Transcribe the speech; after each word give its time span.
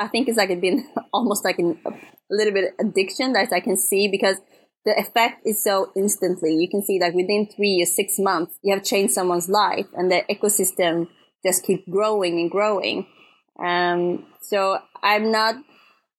I 0.00 0.08
think 0.08 0.28
it's 0.28 0.38
like 0.38 0.50
it's 0.50 0.60
been 0.68 0.88
almost 1.12 1.44
like 1.44 1.58
an, 1.58 1.78
a 1.86 1.92
little 2.30 2.52
bit 2.52 2.74
addiction 2.80 3.34
that 3.34 3.52
I 3.52 3.60
can 3.60 3.76
see 3.76 4.08
because 4.08 4.38
the 4.84 4.98
effect 4.98 5.46
is 5.46 5.62
so 5.62 5.92
instantly. 5.94 6.54
You 6.54 6.68
can 6.68 6.82
see 6.82 6.98
that 6.98 7.14
within 7.14 7.46
three 7.54 7.82
or 7.82 7.86
six 7.86 8.18
months, 8.18 8.58
you 8.62 8.74
have 8.74 8.82
changed 8.82 9.12
someone's 9.12 9.48
life 9.48 9.86
and 9.94 10.10
the 10.10 10.22
ecosystem 10.30 11.08
just 11.44 11.64
keep 11.64 11.88
growing 11.90 12.40
and 12.40 12.50
growing. 12.50 13.06
Um, 13.62 14.26
so 14.40 14.78
I'm 15.02 15.30
not, 15.30 15.56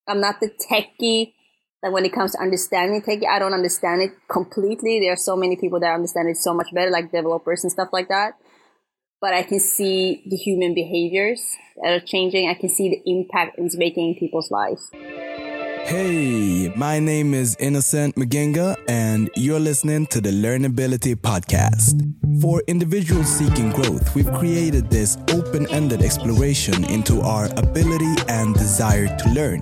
I'm 0.07 0.21
not 0.21 0.39
the 0.39 0.51
techie 0.69 1.33
that 1.81 1.91
when 1.91 2.05
it 2.05 2.13
comes 2.13 2.33
to 2.33 2.39
understanding 2.39 3.01
techie, 3.01 3.27
I 3.27 3.39
don't 3.39 3.53
understand 3.53 4.03
it 4.03 4.11
completely. 4.29 4.99
There 4.99 5.13
are 5.13 5.17
so 5.17 5.35
many 5.35 5.55
people 5.55 5.79
that 5.79 5.93
understand 5.95 6.29
it 6.29 6.37
so 6.37 6.53
much 6.53 6.67
better, 6.71 6.91
like 6.91 7.11
developers 7.11 7.63
and 7.63 7.71
stuff 7.71 7.89
like 7.91 8.09
that. 8.09 8.33
But 9.21 9.35
I 9.35 9.43
can 9.43 9.59
see 9.59 10.23
the 10.25 10.35
human 10.35 10.73
behaviors 10.73 11.55
that 11.81 11.93
are 11.93 11.99
changing. 11.99 12.49
I 12.49 12.55
can 12.55 12.69
see 12.69 12.89
the 12.89 13.01
impact 13.05 13.59
it's 13.59 13.77
making 13.77 14.09
in 14.09 14.15
people's 14.15 14.49
lives. 14.49 14.89
Hey, 15.85 16.73
my 16.75 16.97
name 16.97 17.35
is 17.35 17.55
Innocent 17.59 18.15
Maginga, 18.15 18.77
and 18.87 19.29
you're 19.35 19.59
listening 19.59 20.07
to 20.07 20.21
the 20.21 20.31
Learnability 20.31 21.15
Podcast. 21.15 22.01
For 22.41 22.63
individuals 22.67 23.27
seeking 23.27 23.71
growth, 23.71 24.15
we've 24.15 24.31
created 24.33 24.89
this 24.89 25.17
open 25.33 25.67
ended 25.69 26.01
exploration 26.01 26.83
into 26.85 27.21
our 27.21 27.45
ability 27.57 28.15
and 28.27 28.55
desire 28.55 29.15
to 29.17 29.29
learn. 29.29 29.59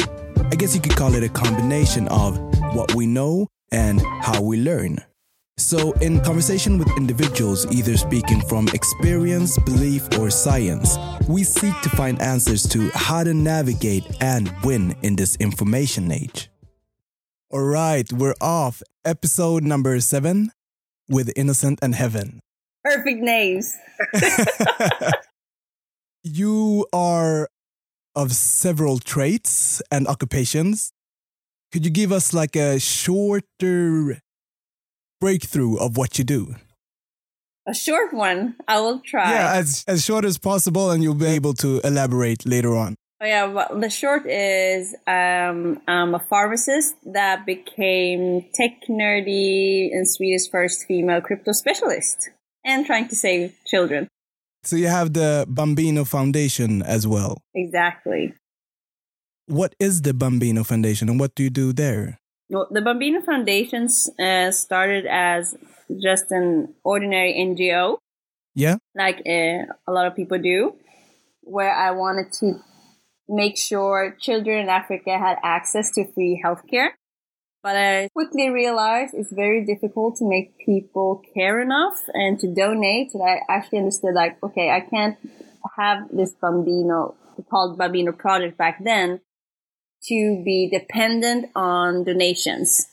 I 0.51 0.55
guess 0.55 0.73
you 0.73 0.79
could 0.79 0.95
call 0.95 1.15
it 1.15 1.23
a 1.23 1.29
combination 1.29 2.07
of 2.07 2.39
what 2.75 2.95
we 2.95 3.07
know 3.07 3.47
and 3.71 4.01
how 4.21 4.41
we 4.41 4.61
learn. 4.61 4.99
So, 5.59 5.91
in 5.99 6.21
conversation 6.21 6.77
with 6.77 6.87
individuals 6.95 7.69
either 7.69 7.97
speaking 7.97 8.39
from 8.39 8.69
experience, 8.69 9.57
belief, 9.59 10.07
or 10.17 10.29
science, 10.29 10.97
we 11.27 11.43
seek 11.43 11.79
to 11.81 11.89
find 11.89 12.19
answers 12.21 12.65
to 12.69 12.89
how 12.95 13.25
to 13.25 13.33
navigate 13.33 14.05
and 14.21 14.49
win 14.63 14.95
in 15.01 15.17
this 15.17 15.35
information 15.35 16.13
age. 16.13 16.49
All 17.51 17.61
right, 17.61 18.11
we're 18.13 18.35
off. 18.39 18.81
Episode 19.03 19.63
number 19.63 19.99
seven 19.99 20.53
with 21.09 21.29
Innocent 21.35 21.79
and 21.81 21.93
Heaven. 21.93 22.39
Perfect 22.85 23.19
names. 23.19 23.75
you 26.23 26.87
are 26.93 27.49
of 28.15 28.31
several 28.31 28.97
traits 28.97 29.81
and 29.91 30.07
occupations. 30.07 30.93
Could 31.73 31.83
you 31.83 31.91
give 31.91 32.13
us 32.13 32.33
like 32.33 32.55
a 32.55 32.79
shorter 32.79 34.21
breakthrough 35.19 35.77
of 35.77 35.97
what 35.97 36.17
you 36.17 36.23
do? 36.23 36.55
A 37.67 37.73
short 37.73 38.13
one. 38.13 38.55
I 38.67 38.79
will 38.79 38.99
try. 38.99 39.31
Yeah, 39.31 39.53
as, 39.53 39.83
as 39.87 40.03
short 40.03 40.25
as 40.25 40.37
possible, 40.37 40.89
and 40.91 41.03
you'll 41.03 41.13
be 41.13 41.27
able 41.27 41.53
to 41.55 41.79
elaborate 41.83 42.45
later 42.45 42.75
on. 42.75 42.95
Oh, 43.21 43.25
yeah, 43.25 43.45
well, 43.47 43.77
the 43.77 43.89
short 43.89 44.25
is 44.25 44.95
um, 45.05 45.81
I'm 45.87 46.15
a 46.15 46.19
pharmacist 46.19 46.95
that 47.05 47.45
became 47.45 48.45
tech 48.53 48.87
nerdy 48.89 49.89
and 49.91 50.09
Sweden's 50.09 50.47
first 50.47 50.85
female 50.87 51.19
crypto 51.19 51.51
specialist 51.51 52.29
and 52.63 52.85
trying 52.85 53.09
to 53.09 53.15
save 53.15 53.55
children. 53.67 54.07
So 54.63 54.77
you 54.77 54.87
have 54.87 55.13
the 55.13 55.45
Bambino 55.49 56.05
Foundation 56.05 56.81
as 56.81 57.05
well. 57.05 57.41
Exactly. 57.53 58.33
What 59.47 59.75
is 59.79 60.03
the 60.03 60.13
Bambino 60.13 60.63
Foundation 60.63 61.09
and 61.09 61.19
what 61.19 61.35
do 61.35 61.43
you 61.43 61.49
do 61.49 61.73
there? 61.73 62.19
Well, 62.49 62.67
the 62.71 62.81
Bambino 62.81 63.21
Foundations 63.21 64.09
uh, 64.19 64.51
started 64.51 65.05
as 65.05 65.55
just 66.01 66.31
an 66.31 66.73
ordinary 66.83 67.33
NGO. 67.33 67.97
Yeah. 68.55 68.77
Like 68.95 69.21
uh, 69.27 69.71
a 69.87 69.91
lot 69.91 70.07
of 70.07 70.15
people 70.15 70.39
do, 70.39 70.75
where 71.41 71.73
I 71.73 71.91
wanted 71.91 72.33
to 72.39 72.59
make 73.27 73.55
sure 73.57 74.17
children 74.19 74.63
in 74.63 74.69
Africa 74.69 75.17
had 75.17 75.37
access 75.43 75.91
to 75.91 76.11
free 76.13 76.41
healthcare. 76.43 76.89
But 77.61 77.75
I 77.75 78.09
quickly 78.15 78.49
realized 78.49 79.13
it's 79.13 79.31
very 79.31 79.65
difficult 79.65 80.15
to 80.17 80.25
make 80.27 80.57
people 80.65 81.21
care 81.35 81.59
enough 81.61 81.97
and 82.13 82.39
to 82.39 82.47
donate. 82.47 83.13
And 83.13 83.21
I 83.21 83.41
actually 83.47 83.79
understood 83.79 84.15
like, 84.15 84.41
okay, 84.41 84.71
I 84.71 84.79
can't 84.79 85.17
have 85.77 86.07
this 86.11 86.31
Bambino 86.31 87.15
called 87.49 87.77
Bambino 87.77 88.11
project 88.11 88.57
back 88.57 88.83
then 88.83 89.19
to 90.07 90.41
be 90.43 90.69
dependent 90.71 91.51
on 91.55 92.03
donations. 92.03 92.87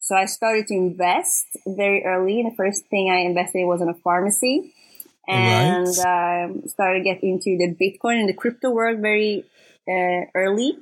So 0.00 0.16
I 0.16 0.24
started 0.24 0.66
to 0.68 0.74
invest 0.74 1.44
very 1.66 2.04
early. 2.04 2.42
The 2.42 2.54
first 2.56 2.86
thing 2.86 3.10
I 3.10 3.28
invested 3.28 3.66
was 3.66 3.82
in 3.82 3.88
a 3.88 3.94
pharmacy 3.94 4.74
and 5.26 5.86
right. 5.86 6.44
um, 6.44 6.62
started 6.66 7.00
to 7.00 7.04
get 7.04 7.22
into 7.22 7.58
the 7.58 7.74
Bitcoin 7.74 8.20
and 8.20 8.28
the 8.28 8.32
crypto 8.32 8.70
world 8.70 9.00
very 9.00 9.44
uh, 9.86 10.24
early. 10.34 10.78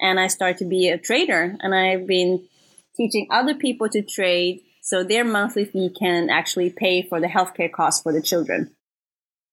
And 0.00 0.20
I 0.20 0.28
started 0.28 0.58
to 0.58 0.64
be 0.64 0.88
a 0.88 0.98
trader 0.98 1.56
and 1.60 1.74
I've 1.74 2.06
been 2.06 2.44
teaching 2.96 3.26
other 3.30 3.54
people 3.54 3.88
to 3.88 4.02
trade 4.02 4.60
so 4.80 5.02
their 5.02 5.24
monthly 5.24 5.64
fee 5.64 5.90
can 5.96 6.30
actually 6.30 6.70
pay 6.70 7.02
for 7.02 7.20
the 7.20 7.28
healthcare 7.28 7.70
costs 7.70 8.02
for 8.02 8.12
the 8.12 8.22
children. 8.22 8.74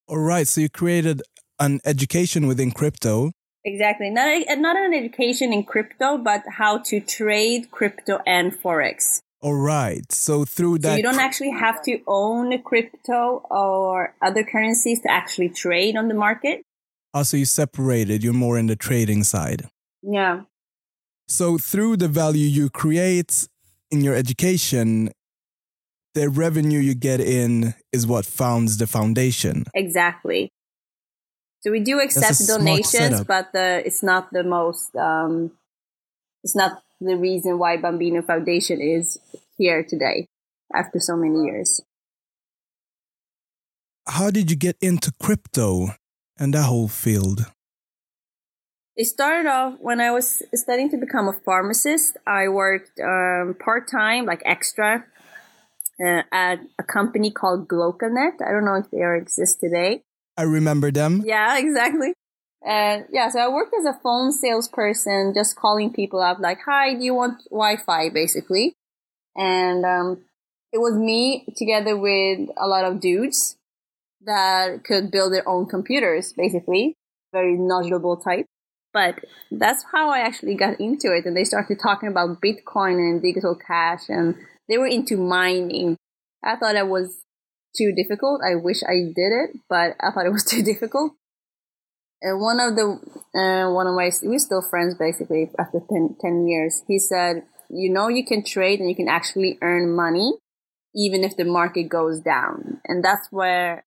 All 0.08 0.20
right. 0.20 0.48
So 0.48 0.62
you 0.62 0.70
created 0.70 1.22
an 1.59 1.80
education 1.86 2.48
within 2.48 2.72
crypto 2.72 3.32
Exactly. 3.66 4.09
Not 4.09 4.46
not 4.58 4.78
an 4.78 4.94
education 4.94 5.52
in 5.52 5.64
crypto, 5.64 6.18
but 6.18 6.44
how 6.47 6.80
to 6.80 7.00
trade 7.00 7.72
crypto 7.72 8.20
and 8.25 8.53
forex. 8.53 9.20
All 9.42 9.56
right. 9.56 10.09
So 10.12 10.46
through 10.46 10.80
that, 10.80 10.92
so 10.92 10.96
you 10.96 11.03
don't 11.03 11.20
actually 11.20 11.52
have 11.52 11.81
to 11.84 12.00
own 12.08 12.62
crypto 12.62 13.42
or 13.50 14.16
other 14.22 14.44
currencies 14.44 15.02
to 15.02 15.12
actually 15.12 15.50
trade 15.50 15.96
on 15.96 16.08
the 16.08 16.14
market. 16.14 16.62
Ah, 17.14 17.20
also, 17.20 17.38
you 17.38 17.46
separated. 17.46 18.24
You're 18.24 18.34
more 18.34 18.58
in 18.58 18.68
the 18.68 18.75
trading 18.75 19.24
side. 19.24 19.68
Yeah. 20.02 20.41
So 21.28 21.58
through 21.58 21.97
the 21.97 22.08
value 22.08 22.47
you 22.47 22.70
create 22.70 23.47
in 23.91 24.02
your 24.02 24.16
education, 24.16 25.12
the 26.16 26.30
revenue 26.30 26.80
you 26.80 26.96
get 26.96 27.20
in 27.20 27.76
is 27.91 28.08
what 28.08 28.26
founds 28.26 28.78
the 28.78 28.88
foundation. 28.88 29.66
Exactly. 29.74 30.52
So 31.62 31.72
we 31.72 31.81
do 31.81 32.00
accept 32.00 32.47
donations, 32.47 33.24
but 33.25 33.52
the 33.52 33.81
it's 33.86 34.02
not 34.02 34.31
the 34.31 34.44
most 34.44 34.96
um, 34.96 35.52
it's 36.44 36.56
not 36.56 36.81
the 37.02 37.16
reason 37.16 37.59
why 37.59 37.78
Bambino 37.78 38.22
Foundation 38.22 38.80
is 38.81 39.20
here 39.58 39.84
today 39.84 40.28
after 40.74 41.00
so 41.00 41.16
many 41.16 41.44
years. 41.44 41.81
How 44.08 44.31
did 44.31 44.50
you 44.50 44.58
get 44.58 44.78
into 44.81 45.12
crypto 45.22 45.90
and 46.38 46.53
that 46.53 46.64
whole 46.64 46.88
field? 46.88 47.52
It 48.96 49.06
started 49.06 49.47
off 49.47 49.76
when 49.80 50.02
I 50.02 50.12
was 50.12 50.44
studying 50.53 50.90
to 50.90 50.97
become 50.97 51.28
a 51.28 51.34
pharmacist. 51.34 52.18
I 52.28 52.50
worked 52.50 53.00
um, 53.00 53.56
part 53.58 53.90
time, 53.90 54.26
like 54.26 54.41
extra, 54.46 55.06
uh, 56.03 56.24
at 56.31 56.59
a 56.78 56.84
company 56.84 57.31
called 57.31 57.68
Glocalnet. 57.68 58.41
I 58.46 58.52
don't 58.52 58.66
know 58.66 58.76
if 58.76 58.90
they 58.91 59.03
exist 59.16 59.62
today. 59.62 60.03
I 60.40 60.44
remember 60.44 60.90
them. 60.90 61.24
Yeah, 61.26 61.58
exactly. 61.66 62.14
And 62.66 63.06
yeah, 63.12 63.30
so 63.30 63.40
I 63.40 63.50
worked 63.50 63.74
as 63.78 63.86
a 63.86 64.00
phone 64.02 64.32
salesperson, 64.32 65.34
just 65.34 65.56
calling 65.56 65.92
people 65.92 66.22
up 66.22 66.40
like, 66.40 66.60
"Hi, 66.66 66.94
do 66.94 67.04
you 67.04 67.14
want 67.14 67.44
Wi-Fi?" 67.52 68.10
Basically, 68.10 68.74
and 69.36 69.86
um, 69.86 70.24
it 70.72 70.78
was 70.78 70.94
me 70.94 71.46
together 71.58 71.98
with 71.98 72.50
a 72.58 72.68
lot 72.68 72.86
of 72.86 73.00
dudes 73.00 73.58
that 74.26 74.84
could 74.84 75.12
build 75.12 75.34
their 75.34 75.48
own 75.48 75.66
computers, 75.66 76.34
basically, 76.34 76.96
very 77.34 77.58
knowledgeable 77.58 78.18
type. 78.18 78.46
But 78.94 79.24
that's 79.52 79.86
how 79.92 80.10
I 80.10 80.20
actually 80.20 80.56
got 80.56 80.80
into 80.80 81.14
it, 81.14 81.26
and 81.26 81.36
they 81.36 81.46
started 81.46 81.80
talking 81.80 82.10
about 82.10 82.42
Bitcoin 82.42 82.96
and 82.96 83.22
digital 83.22 83.56
cash, 83.56 84.10
and 84.10 84.36
they 84.68 84.78
were 84.78 84.88
into 84.88 85.16
mining. 85.18 85.98
I 86.44 86.56
thought 86.56 86.76
I 86.76 86.84
was 86.84 87.20
too 87.75 87.94
difficult. 87.96 88.41
I 88.46 88.56
wish 88.56 88.84
I 88.84 89.12
did 89.16 89.31
it, 89.31 89.57
but 89.69 89.96
I 90.00 90.12
thought 90.12 90.25
it 90.25 90.31
was 90.31 90.44
too 90.50 90.63
difficult. 90.63 91.13
And 92.22 92.41
one 92.41 92.59
of 92.59 92.75
the, 92.75 93.00
uh, 93.40 93.72
one 93.72 93.88
of 93.88 93.96
my, 93.96 94.12
we're 94.24 94.40
still 94.40 94.62
friends 94.62 94.96
basically 94.96 95.50
after 95.57 95.79
10, 95.79 96.17
10 96.20 96.47
years. 96.47 96.84
He 96.88 96.99
said, 96.99 97.44
you 97.70 97.90
know, 97.91 98.08
you 98.09 98.26
can 98.26 98.44
trade 98.44 98.79
and 98.79 98.90
you 98.90 98.96
can 98.96 99.08
actually 99.08 99.58
earn 99.61 99.96
money 99.96 100.34
even 100.96 101.23
if 101.23 101.38
the 101.38 101.46
market 101.46 101.84
goes 101.84 102.20
down. 102.20 102.82
And 102.85 103.03
that's 103.03 103.32
where 103.32 103.85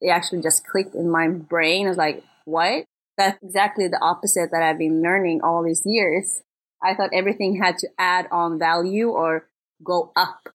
it 0.00 0.08
actually 0.08 0.40
just 0.42 0.66
clicked 0.66 0.94
in 0.94 1.10
my 1.10 1.28
brain. 1.28 1.86
I 1.86 1.88
was 1.90 1.98
like, 1.98 2.22
what? 2.44 2.84
That's 3.18 3.38
exactly 3.42 3.88
the 3.88 4.00
opposite 4.00 4.50
that 4.52 4.62
I've 4.62 4.78
been 4.78 5.02
learning 5.02 5.40
all 5.42 5.62
these 5.62 5.82
years. 5.84 6.42
I 6.82 6.94
thought 6.94 7.10
everything 7.12 7.60
had 7.60 7.78
to 7.78 7.88
add 7.98 8.28
on 8.30 8.58
value 8.58 9.08
or 9.08 9.48
go 9.82 10.12
up 10.16 10.48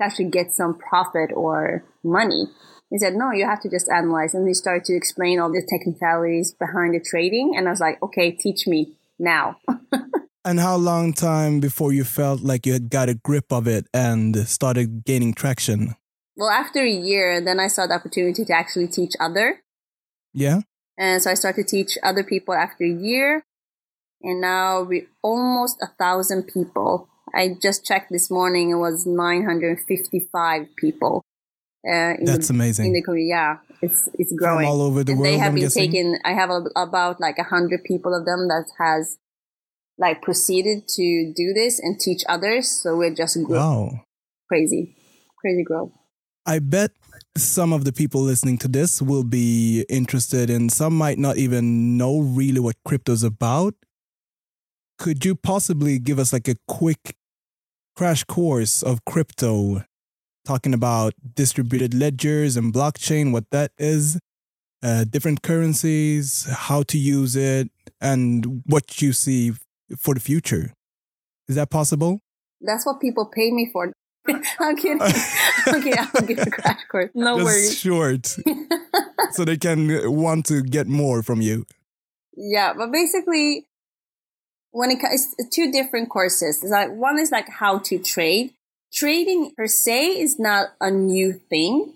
to 0.00 0.06
actually 0.06 0.30
get 0.30 0.52
some 0.52 0.76
profit 0.76 1.30
or 1.34 1.84
money. 2.02 2.46
He 2.90 2.98
said, 2.98 3.14
no, 3.14 3.30
you 3.30 3.46
have 3.46 3.60
to 3.60 3.70
just 3.70 3.88
analyze. 3.88 4.34
And 4.34 4.48
he 4.48 4.54
started 4.54 4.84
to 4.86 4.96
explain 4.96 5.38
all 5.38 5.50
the 5.50 5.62
technicalities 5.68 6.52
behind 6.52 6.94
the 6.94 7.00
trading. 7.00 7.54
And 7.56 7.68
I 7.68 7.70
was 7.70 7.80
like, 7.80 8.02
okay, 8.02 8.32
teach 8.32 8.66
me 8.66 8.94
now. 9.18 9.58
and 10.44 10.58
how 10.58 10.76
long 10.76 11.12
time 11.12 11.60
before 11.60 11.92
you 11.92 12.02
felt 12.02 12.40
like 12.40 12.66
you 12.66 12.72
had 12.72 12.90
got 12.90 13.08
a 13.08 13.14
grip 13.14 13.52
of 13.52 13.68
it 13.68 13.86
and 13.94 14.36
started 14.48 15.04
gaining 15.04 15.34
traction? 15.34 15.94
Well, 16.36 16.50
after 16.50 16.82
a 16.82 16.90
year, 16.90 17.40
then 17.40 17.60
I 17.60 17.68
saw 17.68 17.86
the 17.86 17.94
opportunity 17.94 18.44
to 18.44 18.52
actually 18.52 18.88
teach 18.88 19.12
other. 19.20 19.62
Yeah. 20.32 20.62
And 20.98 21.22
so 21.22 21.30
I 21.30 21.34
started 21.34 21.68
to 21.68 21.70
teach 21.70 21.96
other 22.02 22.24
people 22.24 22.54
after 22.54 22.84
a 22.84 22.90
year. 22.90 23.44
and 24.22 24.40
now 24.40 24.82
we 24.82 25.06
almost 25.22 25.78
a 25.80 25.86
thousand 25.98 26.48
people. 26.52 27.08
I 27.34 27.56
just 27.60 27.84
checked 27.84 28.10
this 28.10 28.30
morning; 28.30 28.70
it 28.70 28.76
was 28.76 29.06
955 29.06 30.66
people. 30.76 31.22
Uh, 31.86 32.14
That's 32.22 32.48
the, 32.48 32.54
amazing. 32.54 32.86
In 32.88 32.92
the 32.92 33.02
community, 33.02 33.28
yeah, 33.30 33.58
it's 33.82 34.08
it's 34.14 34.32
growing 34.32 34.66
From 34.66 34.72
all 34.72 34.82
over 34.82 35.04
the 35.04 35.12
and 35.12 35.20
world. 35.20 35.32
They 35.32 35.38
have 35.38 35.48
I'm 35.48 35.54
been 35.54 35.64
guessing? 35.64 35.90
taken. 35.90 36.18
I 36.24 36.32
have 36.32 36.50
a, 36.50 36.64
about 36.76 37.20
like 37.20 37.38
a 37.38 37.44
hundred 37.44 37.84
people 37.84 38.14
of 38.14 38.24
them 38.26 38.48
that 38.48 38.66
has 38.78 39.18
like 39.98 40.22
proceeded 40.22 40.88
to 40.88 41.32
do 41.34 41.52
this 41.54 41.78
and 41.78 41.98
teach 41.98 42.22
others. 42.28 42.68
So 42.68 42.96
we're 42.96 43.14
just 43.14 43.36
growing. 43.44 43.60
wow, 43.60 44.00
crazy, 44.48 44.96
crazy 45.38 45.62
growth. 45.62 45.92
I 46.46 46.58
bet 46.58 46.92
some 47.36 47.72
of 47.72 47.84
the 47.84 47.92
people 47.92 48.22
listening 48.22 48.58
to 48.58 48.68
this 48.68 49.00
will 49.00 49.24
be 49.24 49.84
interested 49.88 50.50
and 50.50 50.72
some 50.72 50.96
might 50.96 51.18
not 51.18 51.36
even 51.36 51.96
know 51.96 52.18
really 52.20 52.60
what 52.60 52.76
crypto's 52.84 53.22
about. 53.22 53.74
Could 54.98 55.24
you 55.24 55.34
possibly 55.34 55.98
give 55.98 56.18
us 56.18 56.32
like 56.32 56.48
a 56.48 56.56
quick 56.66 57.14
crash 58.00 58.24
course 58.24 58.82
of 58.82 59.04
crypto 59.04 59.84
talking 60.46 60.72
about 60.72 61.12
distributed 61.34 61.92
ledgers 61.92 62.56
and 62.56 62.72
blockchain, 62.72 63.30
what 63.30 63.44
that 63.50 63.72
is, 63.76 64.18
uh, 64.82 65.04
different 65.04 65.42
currencies, 65.42 66.48
how 66.50 66.82
to 66.82 66.96
use 66.96 67.36
it, 67.36 67.68
and 68.00 68.62
what 68.64 69.02
you 69.02 69.12
see 69.12 69.52
for 69.98 70.14
the 70.14 70.20
future. 70.20 70.72
Is 71.46 71.56
that 71.56 71.68
possible? 71.68 72.22
That's 72.62 72.86
what 72.86 73.02
people 73.02 73.26
pay 73.26 73.50
me 73.50 73.68
for. 73.70 73.92
I'm 74.58 74.76
kidding. 74.76 75.02
okay, 75.68 75.92
I'll 75.92 76.22
give 76.22 76.38
a 76.38 76.50
crash 76.50 76.80
course. 76.90 77.10
No 77.14 77.36
Just 77.36 77.44
worries. 77.44 77.78
short, 77.78 78.26
so 79.32 79.44
they 79.44 79.58
can 79.58 80.10
want 80.10 80.46
to 80.46 80.62
get 80.62 80.86
more 80.86 81.22
from 81.22 81.42
you. 81.42 81.66
Yeah, 82.34 82.72
but 82.72 82.92
basically, 82.92 83.66
when 84.72 84.90
it 84.90 85.00
comes, 85.00 85.34
two 85.52 85.70
different 85.72 86.08
courses. 86.08 86.62
It's 86.62 86.70
like 86.70 86.90
one 86.90 87.18
is 87.18 87.30
like 87.30 87.48
how 87.48 87.78
to 87.78 87.98
trade. 87.98 88.52
Trading 88.92 89.52
per 89.56 89.66
se 89.66 90.20
is 90.20 90.38
not 90.38 90.70
a 90.80 90.90
new 90.90 91.32
thing. 91.32 91.94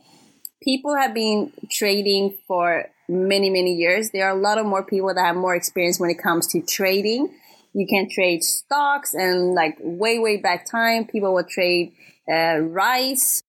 People 0.62 0.96
have 0.96 1.12
been 1.12 1.52
trading 1.70 2.36
for 2.46 2.86
many, 3.08 3.50
many 3.50 3.74
years. 3.74 4.10
There 4.10 4.26
are 4.26 4.36
a 4.36 4.40
lot 4.40 4.58
of 4.58 4.66
more 4.66 4.84
people 4.84 5.12
that 5.14 5.20
have 5.20 5.36
more 5.36 5.54
experience 5.54 6.00
when 6.00 6.10
it 6.10 6.22
comes 6.22 6.46
to 6.48 6.62
trading. 6.62 7.34
You 7.74 7.86
can 7.86 8.08
trade 8.08 8.42
stocks 8.42 9.14
and 9.14 9.54
like 9.54 9.76
way, 9.80 10.18
way 10.18 10.36
back 10.36 10.70
time, 10.70 11.06
people 11.06 11.34
would 11.34 11.48
trade 11.48 11.92
uh, 12.30 12.58
rice. 12.58 13.42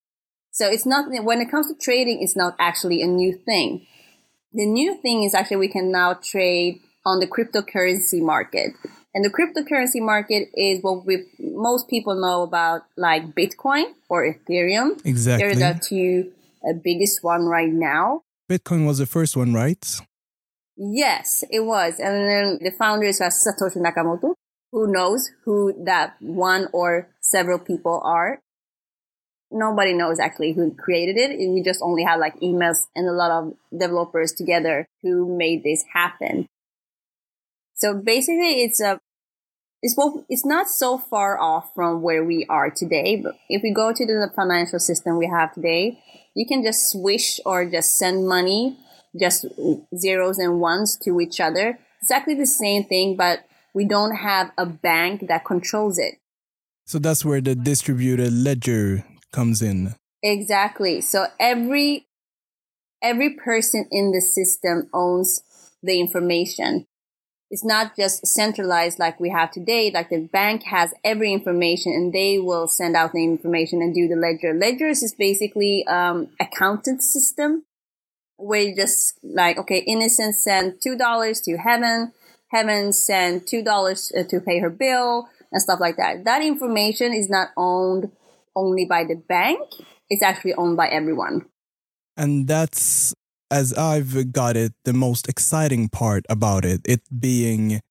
So 0.51 0.67
it's 0.67 0.85
not, 0.85 1.05
when 1.23 1.41
it 1.41 1.51
comes 1.51 1.67
to 1.67 1.75
trading, 1.75 2.21
it's 2.21 2.35
not 2.35 2.55
actually 2.59 3.01
a 3.01 3.07
new 3.07 3.33
thing. 3.33 3.85
The 4.53 4.65
new 4.65 4.95
thing 5.01 5.23
is 5.23 5.35
actually 5.35 5.57
we 5.57 5.67
can 5.67 5.91
now 5.91 6.15
trade 6.15 6.81
on 7.05 7.19
the 7.19 7.27
cryptocurrency 7.27 8.21
market. 8.21 8.71
And 9.15 9.23
the 9.23 9.29
cryptocurrency 9.29 10.01
market 10.01 10.49
is 10.53 10.83
what 10.83 11.05
we 11.05 11.23
most 11.39 11.89
people 11.89 12.19
know 12.19 12.43
about, 12.43 12.81
like 12.97 13.33
Bitcoin 13.33 13.85
or 14.09 14.27
Ethereum. 14.27 14.99
Exactly. 15.05 15.53
They're 15.53 15.73
the 15.73 15.79
two 15.79 16.33
uh, 16.67 16.73
biggest 16.73 17.23
one 17.23 17.45
right 17.45 17.71
now. 17.71 18.23
Bitcoin 18.51 18.85
was 18.85 18.97
the 18.97 19.05
first 19.05 19.37
one, 19.37 19.53
right? 19.53 20.01
Yes, 20.75 21.45
it 21.49 21.61
was. 21.61 21.97
And 21.97 22.27
then 22.27 22.59
the 22.61 22.71
founders 22.77 23.21
are 23.21 23.29
Satoshi 23.29 23.77
Nakamoto. 23.77 24.33
Who 24.73 24.91
knows 24.91 25.31
who 25.45 25.73
that 25.85 26.17
one 26.19 26.67
or 26.73 27.07
several 27.21 27.57
people 27.57 28.01
are? 28.03 28.41
Nobody 29.49 29.93
knows 29.93 30.19
actually 30.19 30.51
who 30.51 30.75
created 30.75 31.15
it. 31.15 31.37
We 31.39 31.63
just 31.63 31.81
only 31.81 32.03
have 32.03 32.19
like 32.19 32.37
emails 32.41 32.79
and 32.93 33.07
a 33.07 33.13
lot 33.13 33.31
of 33.31 33.53
developers 33.71 34.33
together 34.33 34.85
who 35.01 35.37
made 35.37 35.63
this 35.63 35.85
happen. 35.93 36.47
So 37.75 37.93
basically 37.93 38.63
it's 38.63 38.81
a 38.81 38.99
it's 39.81 39.95
both, 39.95 40.23
it's 40.29 40.45
not 40.45 40.69
so 40.69 40.97
far 40.97 41.39
off 41.39 41.73
from 41.75 42.01
where 42.01 42.23
we 42.23 42.45
are 42.49 42.69
today. 42.69 43.17
But 43.17 43.35
if 43.49 43.61
we 43.61 43.73
go 43.73 43.93
to 43.93 44.05
the 44.05 44.31
financial 44.35 44.79
system 44.79 45.17
we 45.17 45.27
have 45.27 45.53
today, 45.53 45.99
you 46.35 46.45
can 46.45 46.63
just 46.63 46.91
swish 46.91 47.39
or 47.45 47.65
just 47.65 47.97
send 47.97 48.27
money, 48.27 48.77
just 49.19 49.45
zeros 49.95 50.39
and 50.39 50.59
ones 50.59 50.97
to 51.03 51.19
each 51.21 51.39
other. 51.39 51.79
Exactly 52.01 52.35
the 52.35 52.45
same 52.45 52.83
thing, 52.85 53.15
but 53.15 53.45
we 53.73 53.85
don't 53.85 54.15
have 54.15 54.51
a 54.57 54.65
bank 54.65 55.27
that 55.27 55.45
controls 55.45 55.97
it. 55.97 56.15
So 56.85 56.99
that's 56.99 57.25
where 57.25 57.41
the 57.41 57.55
distributed 57.55 58.31
ledger 58.31 59.05
comes 59.31 59.61
in. 59.61 59.95
Exactly. 60.21 61.01
So 61.01 61.27
every 61.39 62.07
every 63.01 63.35
person 63.35 63.87
in 63.91 64.11
the 64.11 64.21
system 64.21 64.89
owns 64.93 65.41
the 65.83 65.99
information 65.99 66.87
it's 67.55 67.63
not 67.63 67.95
just 67.95 68.27
centralized 68.27 68.99
like 68.99 69.17
we 69.17 69.29
have 69.29 69.49
today. 69.49 69.89
Like 69.89 70.09
the 70.09 70.19
bank 70.19 70.63
has 70.63 70.93
every 71.05 71.31
information 71.31 71.93
and 71.93 72.11
they 72.11 72.37
will 72.37 72.67
send 72.67 72.97
out 72.97 73.13
the 73.13 73.23
information 73.23 73.81
and 73.81 73.95
do 73.95 74.09
the 74.09 74.17
ledger. 74.17 74.53
Ledgers 74.53 75.01
is 75.01 75.13
basically 75.13 75.87
um 75.87 76.27
accountant 76.37 77.01
system 77.01 77.63
where 78.35 78.59
you 78.59 78.75
just 78.75 79.17
like 79.23 79.57
okay, 79.57 79.77
innocent 79.87 80.35
send 80.35 80.81
two 80.83 80.97
dollars 80.97 81.39
to 81.47 81.55
heaven, 81.55 82.11
heaven 82.51 82.91
send 82.91 83.47
two 83.47 83.63
dollars 83.63 84.11
uh, 84.11 84.23
to 84.23 84.41
pay 84.41 84.59
her 84.59 84.69
bill 84.69 85.29
and 85.49 85.61
stuff 85.61 85.79
like 85.79 85.95
that. 85.95 86.25
That 86.25 86.41
information 86.41 87.13
is 87.13 87.29
not 87.29 87.51
owned 87.55 88.11
only 88.53 88.83
by 88.83 89.05
the 89.05 89.15
bank. 89.15 89.61
It's 90.09 90.21
actually 90.21 90.55
owned 90.55 90.75
by 90.75 90.89
everyone. 90.89 91.45
And 92.17 92.49
that's 92.49 93.13
as 93.51 93.73
I've 93.73 94.31
got 94.31 94.57
it, 94.57 94.73
the 94.83 94.93
most 94.93 95.29
exciting 95.29 95.89
part 95.89 96.25
about 96.29 96.65
it, 96.65 96.81
it 96.85 97.01
being 97.19 97.81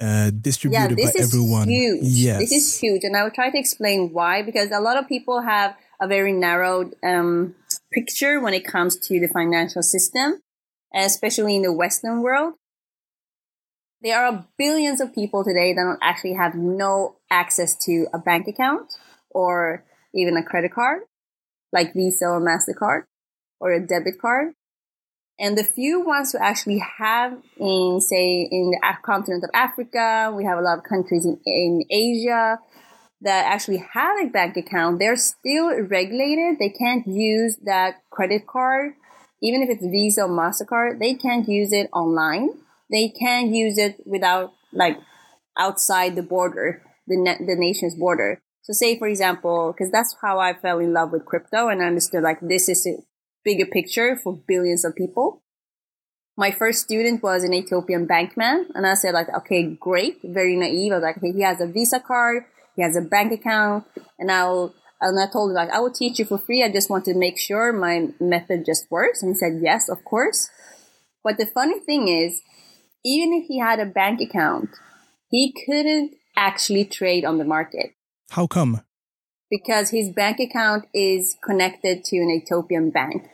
uh, 0.00 0.30
distributed 0.30 0.98
yeah, 0.98 1.04
this 1.04 1.14
by 1.14 1.20
is 1.20 1.34
everyone. 1.34 1.68
Huge. 1.68 2.00
Yes. 2.02 2.40
This 2.40 2.52
is 2.52 2.80
huge. 2.80 3.04
And 3.04 3.16
I 3.16 3.22
will 3.22 3.30
try 3.30 3.50
to 3.50 3.58
explain 3.58 4.12
why, 4.12 4.42
because 4.42 4.70
a 4.70 4.80
lot 4.80 4.96
of 4.96 5.08
people 5.08 5.42
have 5.42 5.76
a 6.00 6.08
very 6.08 6.32
narrowed 6.32 6.94
um, 7.02 7.54
picture 7.92 8.40
when 8.40 8.54
it 8.54 8.64
comes 8.64 8.96
to 9.08 9.20
the 9.20 9.28
financial 9.28 9.82
system, 9.82 10.40
especially 10.94 11.56
in 11.56 11.62
the 11.62 11.72
Western 11.72 12.22
world. 12.22 12.54
There 14.02 14.18
are 14.18 14.46
billions 14.58 15.00
of 15.00 15.14
people 15.14 15.44
today 15.44 15.72
that 15.72 15.80
don't 15.80 15.98
actually 16.02 16.34
have 16.34 16.54
no 16.54 17.16
access 17.30 17.74
to 17.86 18.06
a 18.12 18.18
bank 18.18 18.46
account 18.48 18.92
or 19.30 19.84
even 20.14 20.36
a 20.36 20.42
credit 20.42 20.72
card, 20.72 21.02
like 21.72 21.94
Visa 21.94 22.26
or 22.26 22.40
MasterCard 22.40 23.04
or 23.60 23.72
a 23.72 23.80
debit 23.80 24.20
card. 24.20 24.52
And 25.38 25.58
the 25.58 25.64
few 25.64 26.00
ones 26.00 26.32
who 26.32 26.38
actually 26.38 26.82
have 26.98 27.32
in, 27.58 28.00
say, 28.00 28.48
in 28.50 28.70
the 28.70 28.96
continent 29.04 29.42
of 29.42 29.50
Africa, 29.52 30.32
we 30.34 30.44
have 30.44 30.58
a 30.58 30.62
lot 30.62 30.78
of 30.78 30.84
countries 30.84 31.24
in, 31.24 31.40
in 31.44 31.84
Asia 31.90 32.58
that 33.20 33.46
actually 33.46 33.82
have 33.94 34.16
a 34.22 34.28
bank 34.28 34.56
account. 34.56 34.98
They're 34.98 35.16
still 35.16 35.70
regulated. 35.82 36.58
They 36.58 36.68
can't 36.68 37.06
use 37.06 37.56
that 37.64 38.02
credit 38.10 38.46
card, 38.46 38.92
even 39.42 39.62
if 39.62 39.70
it's 39.70 39.84
Visa 39.84 40.22
or 40.22 40.28
MasterCard, 40.28 41.00
they 41.00 41.14
can't 41.14 41.48
use 41.48 41.72
it 41.72 41.88
online. 41.92 42.50
They 42.90 43.08
can't 43.08 43.50
use 43.50 43.76
it 43.76 44.00
without, 44.06 44.52
like, 44.72 44.98
outside 45.58 46.16
the 46.16 46.22
border, 46.22 46.82
the, 47.06 47.16
na- 47.16 47.44
the 47.44 47.56
nation's 47.56 47.94
border. 47.94 48.40
So 48.62 48.72
say, 48.72 48.98
for 48.98 49.06
example, 49.06 49.72
because 49.72 49.90
that's 49.90 50.16
how 50.22 50.38
I 50.38 50.54
fell 50.54 50.78
in 50.78 50.92
love 50.92 51.12
with 51.12 51.26
crypto 51.26 51.68
and 51.68 51.82
I 51.82 51.86
understood 51.86 52.22
like 52.22 52.40
this 52.40 52.68
is 52.68 52.86
bigger 53.44 53.66
picture 53.66 54.16
for 54.16 54.36
billions 54.46 54.84
of 54.84 54.96
people. 54.96 55.42
My 56.36 56.50
first 56.50 56.82
student 56.82 57.22
was 57.22 57.44
an 57.44 57.54
Ethiopian 57.54 58.08
bankman, 58.08 58.64
and 58.74 58.86
I 58.86 58.94
said 58.94 59.14
like, 59.14 59.28
okay, 59.28 59.76
great, 59.78 60.18
very 60.24 60.56
naive. 60.56 60.92
I 60.92 60.96
was 60.96 61.02
like, 61.02 61.18
okay, 61.18 61.32
he 61.32 61.42
has 61.42 61.60
a 61.60 61.66
Visa 61.66 62.00
card, 62.00 62.44
he 62.74 62.82
has 62.82 62.96
a 62.96 63.02
bank 63.02 63.32
account, 63.32 63.84
and 64.18 64.32
I'll 64.32 64.74
and 65.00 65.20
I 65.20 65.26
told 65.26 65.50
him 65.50 65.56
like, 65.56 65.70
I 65.70 65.80
will 65.80 65.92
teach 65.92 66.18
you 66.18 66.24
for 66.24 66.38
free. 66.38 66.62
I 66.62 66.72
just 66.72 66.88
want 66.88 67.04
to 67.04 67.14
make 67.14 67.38
sure 67.38 67.72
my 67.72 68.08
method 68.20 68.64
just 68.64 68.90
works. 68.90 69.22
And 69.22 69.32
he 69.32 69.38
said, 69.38 69.60
yes, 69.60 69.88
of 69.88 70.02
course. 70.04 70.48
But 71.22 71.36
the 71.36 71.46
funny 71.46 71.78
thing 71.80 72.08
is, 72.08 72.40
even 73.04 73.34
if 73.34 73.46
he 73.46 73.58
had 73.58 73.80
a 73.80 73.86
bank 73.86 74.20
account, 74.22 74.70
he 75.28 75.54
couldn't 75.66 76.14
actually 76.36 76.86
trade 76.86 77.24
on 77.24 77.38
the 77.38 77.44
market. 77.44 77.92
How 78.30 78.46
come? 78.46 78.80
Because 79.50 79.90
his 79.90 80.10
bank 80.10 80.40
account 80.40 80.86
is 80.94 81.36
connected 81.44 82.04
to 82.04 82.16
an 82.16 82.30
Ethiopian 82.30 82.90
bank 82.90 83.28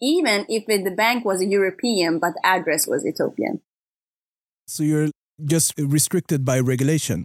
even 0.00 0.46
if 0.48 0.64
it, 0.68 0.84
the 0.84 0.90
bank 0.90 1.24
was 1.24 1.42
European, 1.42 2.18
but 2.18 2.34
the 2.34 2.46
address 2.46 2.86
was 2.86 3.06
Ethiopian. 3.06 3.60
So 4.66 4.82
you're 4.82 5.10
just 5.44 5.74
restricted 5.78 6.44
by 6.44 6.60
regulation. 6.60 7.24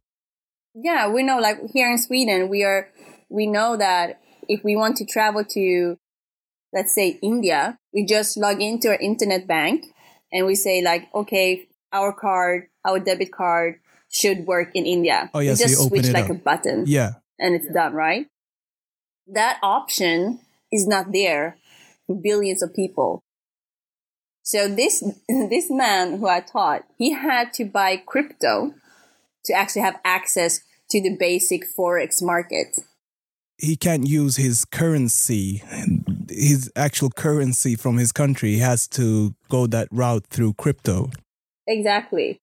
Yeah, 0.74 1.10
we 1.10 1.24
know, 1.24 1.40
like 1.40 1.58
here 1.74 1.92
in 1.92 1.98
Sweden, 1.98 2.50
we 2.50 2.63
are, 2.63 2.90
we 3.30 3.46
know 3.46 3.75
that 3.78 4.22
if 4.48 4.63
we 4.63 4.75
want 4.75 4.98
to 4.98 5.06
travel 5.06 5.44
to, 5.44 5.98
let's 6.74 6.96
say 6.96 7.20
India, 7.22 7.78
we 7.94 8.06
just 8.06 8.38
log 8.38 8.62
into 8.62 8.90
our 8.90 8.96
internet 8.96 9.48
bank 9.48 9.86
and 10.32 10.46
we 10.46 10.56
say 10.56 10.82
like, 10.82 11.10
okay, 11.13 11.68
our 11.92 12.13
card, 12.13 12.68
our 12.86 13.00
debit 13.00 13.32
card 13.32 13.80
should 14.10 14.46
work 14.46 14.70
in 14.74 14.86
India. 14.86 15.30
Oh 15.34 15.40
yeah, 15.40 15.51
we 15.51 15.56
so 15.56 15.68
just 15.68 15.88
switch 15.88 16.06
it 16.06 16.13
like 16.13 16.25
up. 16.25 16.32
a 16.32 16.36
button. 16.36 16.86
Yeah. 16.88 17.13
And 17.40 17.56
it's 17.56 17.68
done, 17.74 17.94
right? 17.94 18.28
That 19.28 19.60
option 19.62 20.40
is 20.72 20.88
not 20.88 21.12
there 21.12 21.58
billions 22.15 22.62
of 22.62 22.74
people. 22.74 23.22
So 24.44 24.68
this 24.68 25.01
this 25.30 25.70
man 25.70 26.18
who 26.18 26.27
I 26.27 26.41
taught, 26.41 26.84
he 26.98 27.13
had 27.13 27.53
to 27.53 27.65
buy 27.65 27.98
crypto 27.98 28.74
to 29.46 29.53
actually 29.53 29.82
have 29.82 30.00
access 30.03 30.62
to 30.89 31.01
the 31.01 31.15
basic 31.18 31.63
forex 31.75 32.22
market. 32.22 32.75
He 33.58 33.75
can't 33.75 34.08
use 34.08 34.38
his 34.38 34.65
currency, 34.65 35.63
his 36.30 36.72
actual 36.75 37.12
currency 37.12 37.75
from 37.75 37.98
his 37.98 38.12
country. 38.12 38.53
He 38.53 38.60
has 38.60 38.88
to 38.89 39.36
go 39.50 39.68
that 39.68 39.88
route 39.91 40.25
through 40.27 40.53
crypto. 40.53 41.12
Exactly. 41.68 42.39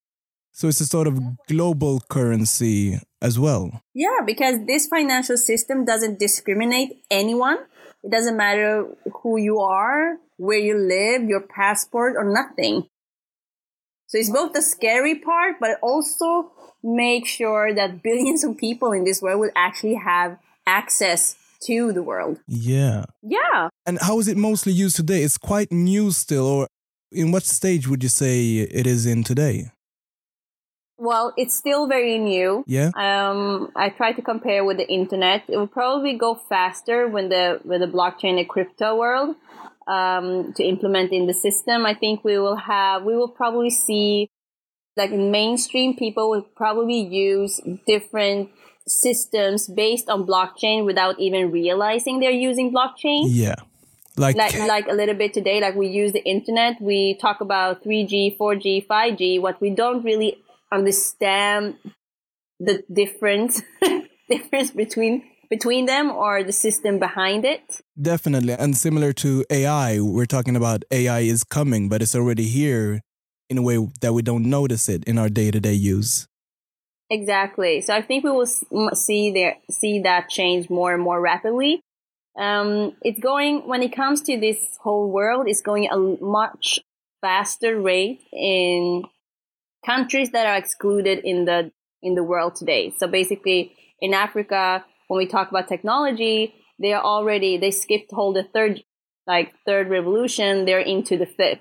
So 0.52 0.68
it's 0.68 0.80
a 0.80 0.86
sort 0.86 1.06
of 1.06 1.20
global 1.46 2.00
currency 2.08 3.00
as 3.20 3.38
well. 3.38 3.82
Yeah, 3.94 4.20
because 4.24 4.66
this 4.66 4.86
financial 4.86 5.36
system 5.36 5.84
doesn't 5.84 6.18
discriminate 6.18 7.02
anyone. 7.10 7.58
It 8.02 8.10
doesn't 8.10 8.36
matter 8.36 8.86
who 9.22 9.38
you 9.38 9.58
are, 9.60 10.16
where 10.36 10.58
you 10.58 10.78
live, 10.78 11.28
your 11.28 11.40
passport, 11.40 12.14
or 12.16 12.24
nothing. 12.24 12.88
So 14.06 14.18
it's 14.18 14.30
both 14.30 14.52
the 14.52 14.62
scary 14.62 15.16
part, 15.16 15.56
but 15.60 15.78
also 15.82 16.52
make 16.82 17.26
sure 17.26 17.74
that 17.74 18.02
billions 18.02 18.44
of 18.44 18.56
people 18.56 18.92
in 18.92 19.04
this 19.04 19.20
world 19.20 19.40
will 19.40 19.50
actually 19.54 19.94
have 19.94 20.38
access 20.66 21.36
to 21.64 21.92
the 21.92 22.02
world. 22.02 22.38
Yeah. 22.46 23.04
Yeah. 23.22 23.68
And 23.84 23.98
how 24.00 24.20
is 24.20 24.28
it 24.28 24.36
mostly 24.36 24.72
used 24.72 24.96
today? 24.96 25.22
It's 25.22 25.36
quite 25.36 25.72
new 25.72 26.10
still, 26.12 26.46
or 26.46 26.68
in 27.10 27.32
what 27.32 27.42
stage 27.42 27.88
would 27.88 28.02
you 28.02 28.08
say 28.08 28.58
it 28.58 28.86
is 28.86 29.06
in 29.06 29.24
today? 29.24 29.72
Well, 30.98 31.32
it's 31.36 31.56
still 31.56 31.86
very 31.86 32.18
new. 32.18 32.64
Yeah. 32.66 32.90
Um, 32.96 33.70
I 33.76 33.88
try 33.88 34.12
to 34.12 34.20
compare 34.20 34.64
with 34.64 34.78
the 34.78 34.88
internet. 34.88 35.44
It 35.48 35.56
will 35.56 35.68
probably 35.68 36.18
go 36.18 36.34
faster 36.34 37.06
when 37.06 37.28
the 37.28 37.60
with 37.64 37.80
the 37.80 37.86
blockchain 37.86 38.38
and 38.38 38.48
crypto 38.48 38.96
world 38.96 39.36
um, 39.86 40.52
to 40.54 40.64
implement 40.64 41.12
in 41.12 41.26
the 41.26 41.34
system. 41.34 41.86
I 41.86 41.94
think 41.94 42.24
we 42.24 42.36
will 42.38 42.56
have 42.56 43.04
we 43.04 43.16
will 43.16 43.28
probably 43.28 43.70
see 43.70 44.28
like 44.96 45.12
mainstream 45.12 45.96
people 45.96 46.30
will 46.30 46.42
probably 46.42 46.98
use 46.98 47.60
different 47.86 48.50
systems 48.88 49.68
based 49.68 50.08
on 50.08 50.26
blockchain 50.26 50.84
without 50.84 51.20
even 51.20 51.52
realizing 51.52 52.18
they're 52.18 52.30
using 52.32 52.72
blockchain. 52.72 53.26
Yeah. 53.28 53.54
Like, 54.16 54.34
like 54.34 54.58
like 54.58 54.88
a 54.88 54.94
little 54.94 55.14
bit 55.14 55.32
today 55.32 55.60
like 55.60 55.76
we 55.76 55.86
use 55.86 56.10
the 56.10 56.24
internet 56.24 56.80
we 56.80 57.16
talk 57.20 57.40
about 57.40 57.84
3g 57.84 58.36
4g 58.36 58.84
5g 58.84 59.40
what 59.40 59.60
we 59.60 59.70
don't 59.70 60.02
really 60.02 60.42
understand 60.72 61.76
the 62.60 62.82
difference 62.92 63.62
difference 64.28 64.70
between 64.70 65.24
between 65.50 65.86
them 65.86 66.10
or 66.10 66.42
the 66.42 66.52
system 66.52 66.98
behind 66.98 67.44
it? 67.44 67.80
Definitely 68.00 68.54
and 68.54 68.76
similar 68.76 69.12
to 69.14 69.44
ai 69.50 70.00
we're 70.00 70.26
talking 70.26 70.56
about 70.56 70.84
ai 70.90 71.20
is 71.20 71.44
coming 71.44 71.88
but 71.88 72.02
it's 72.02 72.14
already 72.14 72.44
here 72.44 73.00
in 73.48 73.58
a 73.58 73.62
way 73.62 73.78
that 74.02 74.12
we 74.12 74.22
don't 74.22 74.44
notice 74.44 74.88
it 74.88 75.04
in 75.04 75.18
our 75.18 75.30
day-to-day 75.30 75.72
use. 75.72 76.28
Exactly. 77.10 77.80
So 77.80 77.94
i 77.94 78.02
think 78.02 78.24
we 78.24 78.30
will 78.30 78.46
see 78.94 79.30
there 79.30 79.56
see 79.70 80.00
that 80.00 80.28
change 80.28 80.68
more 80.68 80.92
and 80.92 81.02
more 81.02 81.20
rapidly. 81.20 81.80
Um, 82.38 82.92
it's 83.02 83.18
going 83.18 83.66
when 83.66 83.82
it 83.82 83.96
comes 83.96 84.20
to 84.22 84.38
this 84.38 84.58
whole 84.80 85.10
world 85.10 85.48
it's 85.48 85.62
going 85.62 85.88
a 85.90 85.96
much 86.22 86.78
faster 87.20 87.80
rate 87.80 88.20
in 88.32 89.04
countries 89.84 90.30
that 90.30 90.46
are 90.46 90.56
excluded 90.56 91.20
in 91.24 91.44
the 91.44 91.72
in 92.02 92.14
the 92.14 92.22
world 92.22 92.54
today. 92.54 92.94
So 92.96 93.08
basically, 93.08 93.72
in 94.00 94.14
Africa, 94.14 94.84
when 95.08 95.18
we 95.18 95.26
talk 95.26 95.50
about 95.50 95.68
technology, 95.68 96.54
they 96.78 96.92
are 96.92 97.02
already 97.02 97.56
they 97.56 97.70
skipped 97.70 98.12
whole 98.12 98.32
the 98.32 98.44
third 98.44 98.82
like 99.26 99.52
third 99.66 99.90
revolution. 99.90 100.64
They're 100.64 100.80
into 100.80 101.16
the 101.16 101.26
fifth. 101.26 101.60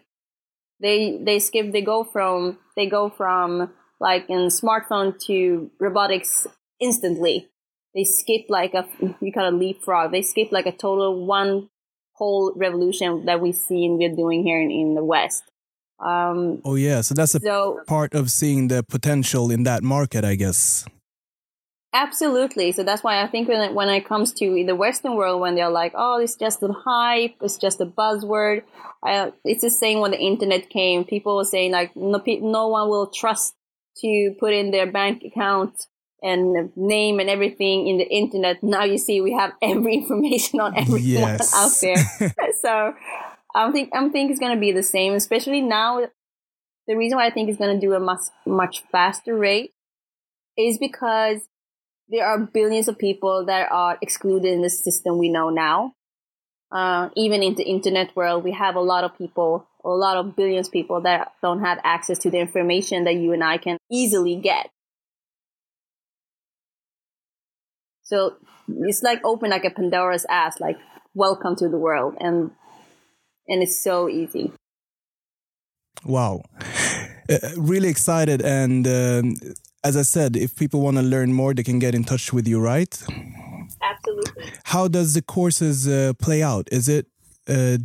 They 0.80 1.20
they 1.24 1.40
skip. 1.40 1.72
They 1.72 1.82
go 1.82 2.04
from 2.04 2.60
they 2.76 2.88
go 2.88 3.10
from 3.10 3.74
like 4.00 4.30
in 4.30 4.48
smartphone 4.48 5.20
to 5.26 5.72
robotics 5.80 6.48
instantly. 6.80 7.50
They 7.96 8.04
skip 8.04 8.46
like 8.50 8.74
a 8.74 8.88
you 9.22 9.32
call 9.34 9.48
it 9.48 9.54
leapfrog. 9.54 10.12
They 10.12 10.22
skip 10.22 10.52
like 10.52 10.68
a 10.68 10.72
total 10.72 11.26
one 11.26 11.70
whole 12.14 12.54
revolution 12.56 13.26
that 13.26 13.42
we've 13.42 13.56
seen 13.56 13.98
we're 13.98 14.16
doing 14.16 14.44
here 14.44 14.60
in, 14.60 14.72
in 14.72 14.96
the 14.96 15.04
West. 15.04 15.44
Um, 16.00 16.62
oh 16.64 16.76
yeah, 16.76 17.02
so 17.02 17.16
that's 17.16 17.34
a 17.36 17.40
so, 17.40 17.82
part 17.88 18.14
of 18.14 18.30
seeing 18.30 18.68
the 18.68 18.84
potential 18.84 19.50
in 19.50 19.64
that 19.64 19.84
market, 19.84 20.24
I 20.24 20.36
guess. 20.36 20.86
Absolutely. 21.94 22.72
So 22.74 22.84
that's 22.84 23.04
why 23.04 23.24
I 23.24 23.28
think 23.28 23.48
when 23.48 23.62
it, 23.62 23.74
when 23.74 23.90
it 23.90 24.06
comes 24.06 24.32
to 24.34 24.64
the 24.66 24.76
Western 24.76 25.16
world, 25.16 25.42
when 25.42 25.56
they're 25.56 25.70
like, 25.70 25.94
"Oh, 25.96 26.20
it's 26.20 26.36
just 26.36 26.62
a 26.62 26.72
hype, 26.72 27.36
it's 27.42 27.58
just 27.58 27.82
a 27.82 27.86
buzzword," 27.86 28.64
it's 29.44 29.62
the 29.62 29.72
same 29.72 30.00
when 30.02 30.12
the 30.12 30.20
internet 30.20 30.70
came. 30.70 31.06
People 31.06 31.38
were 31.38 31.46
saying 31.46 31.72
like, 31.72 31.96
"No, 31.96 32.22
no 32.26 32.68
one 32.68 32.90
will 32.90 33.08
trust 33.08 33.56
to 34.02 34.36
put 34.40 34.54
in 34.54 34.70
their 34.70 34.86
bank 34.86 35.24
account 35.24 35.88
and 36.22 36.72
name 36.76 37.20
and 37.20 37.30
everything 37.30 37.88
in 37.88 37.98
the 37.98 38.08
internet." 38.08 38.62
Now 38.62 38.84
you 38.84 39.00
see, 39.00 39.22
we 39.22 39.34
have 39.34 39.54
every 39.62 39.96
information 40.02 40.60
on 40.60 40.78
everyone 40.78 41.02
yes. 41.04 41.56
out 41.56 41.72
there. 41.82 42.54
so 42.62 42.94
I 43.58 43.64
don't 43.64 43.72
think 43.72 43.90
I 43.92 44.00
don't 44.00 44.12
think 44.12 44.30
it's 44.30 44.40
to 44.40 44.56
be 44.56 44.72
the 44.72 44.84
same, 44.84 45.14
especially 45.14 45.62
now. 45.62 46.06
The 46.86 46.96
reason 46.96 47.18
why 47.18 47.26
I 47.26 47.32
think 47.32 47.50
it's 47.50 47.58
to 47.58 47.80
do 47.80 47.96
a 47.96 48.00
much 48.00 48.22
much 48.46 48.84
faster 48.92 49.36
rate 49.36 49.74
is 50.56 50.78
because 50.78 51.42
there 52.08 52.24
are 52.24 52.38
billions 52.38 52.88
of 52.88 53.00
people 53.00 53.46
that 53.48 53.72
are 53.72 53.98
excluded 54.00 54.54
in 54.54 54.62
the 54.62 54.70
system 54.70 55.18
we 55.18 55.30
know 55.30 55.50
now. 55.50 55.94
Uh, 56.72 57.10
even 57.16 57.42
in 57.42 57.56
the 57.56 57.64
internet 57.64 58.16
world, 58.16 58.44
we 58.44 58.52
have 58.52 58.76
a 58.76 58.82
lot 58.82 59.04
of 59.04 59.18
people, 59.18 59.68
a 59.84 59.90
lot 59.90 60.18
of 60.18 60.36
billions 60.36 60.68
of 60.68 60.74
people 60.74 61.02
that 61.02 61.32
don't 61.42 61.62
have 61.62 61.80
access 61.84 62.20
to 62.20 62.30
the 62.30 62.38
information 62.38 63.06
that 63.06 63.16
you 63.16 63.34
and 63.34 63.44
I 63.44 63.58
can 63.58 63.80
easily 63.92 64.36
get. 64.36 64.70
So 68.04 68.36
it's 68.68 69.02
like 69.02 69.20
open 69.26 69.50
like 69.50 69.66
a 69.66 69.72
Pandora's 69.72 70.28
ass, 70.30 70.60
like 70.60 70.78
welcome 71.16 71.56
to 71.56 71.68
the 71.68 71.80
world. 71.80 72.16
And 72.20 72.52
and 73.48 73.64
it's 73.64 73.80
so 73.80 74.10
easy. 74.10 74.52
Wow. 76.06 76.44
Uh, 77.30 77.38
really 77.58 77.90
excited. 77.90 78.42
And 78.42 78.88
um, 78.88 79.36
as 79.84 79.98
I 79.98 80.04
said, 80.04 80.36
if 80.36 80.56
people 80.56 80.82
want 80.82 80.98
to 80.98 81.04
learn 81.04 81.34
more, 81.34 81.54
they 81.54 81.64
can 81.64 81.80
get 81.80 81.96
in 81.96 82.04
touch 82.04 82.32
with 82.32 82.48
you, 82.48 82.60
right? 82.60 82.94
Absolutely. 83.82 84.46
How 84.66 84.88
does 84.88 85.14
the 85.14 85.22
courses 85.22 85.88
uh, 85.88 86.14
play 86.20 86.42
out? 86.42 86.68
Is 86.72 86.88
it 86.88 87.08
uh, 87.48 87.78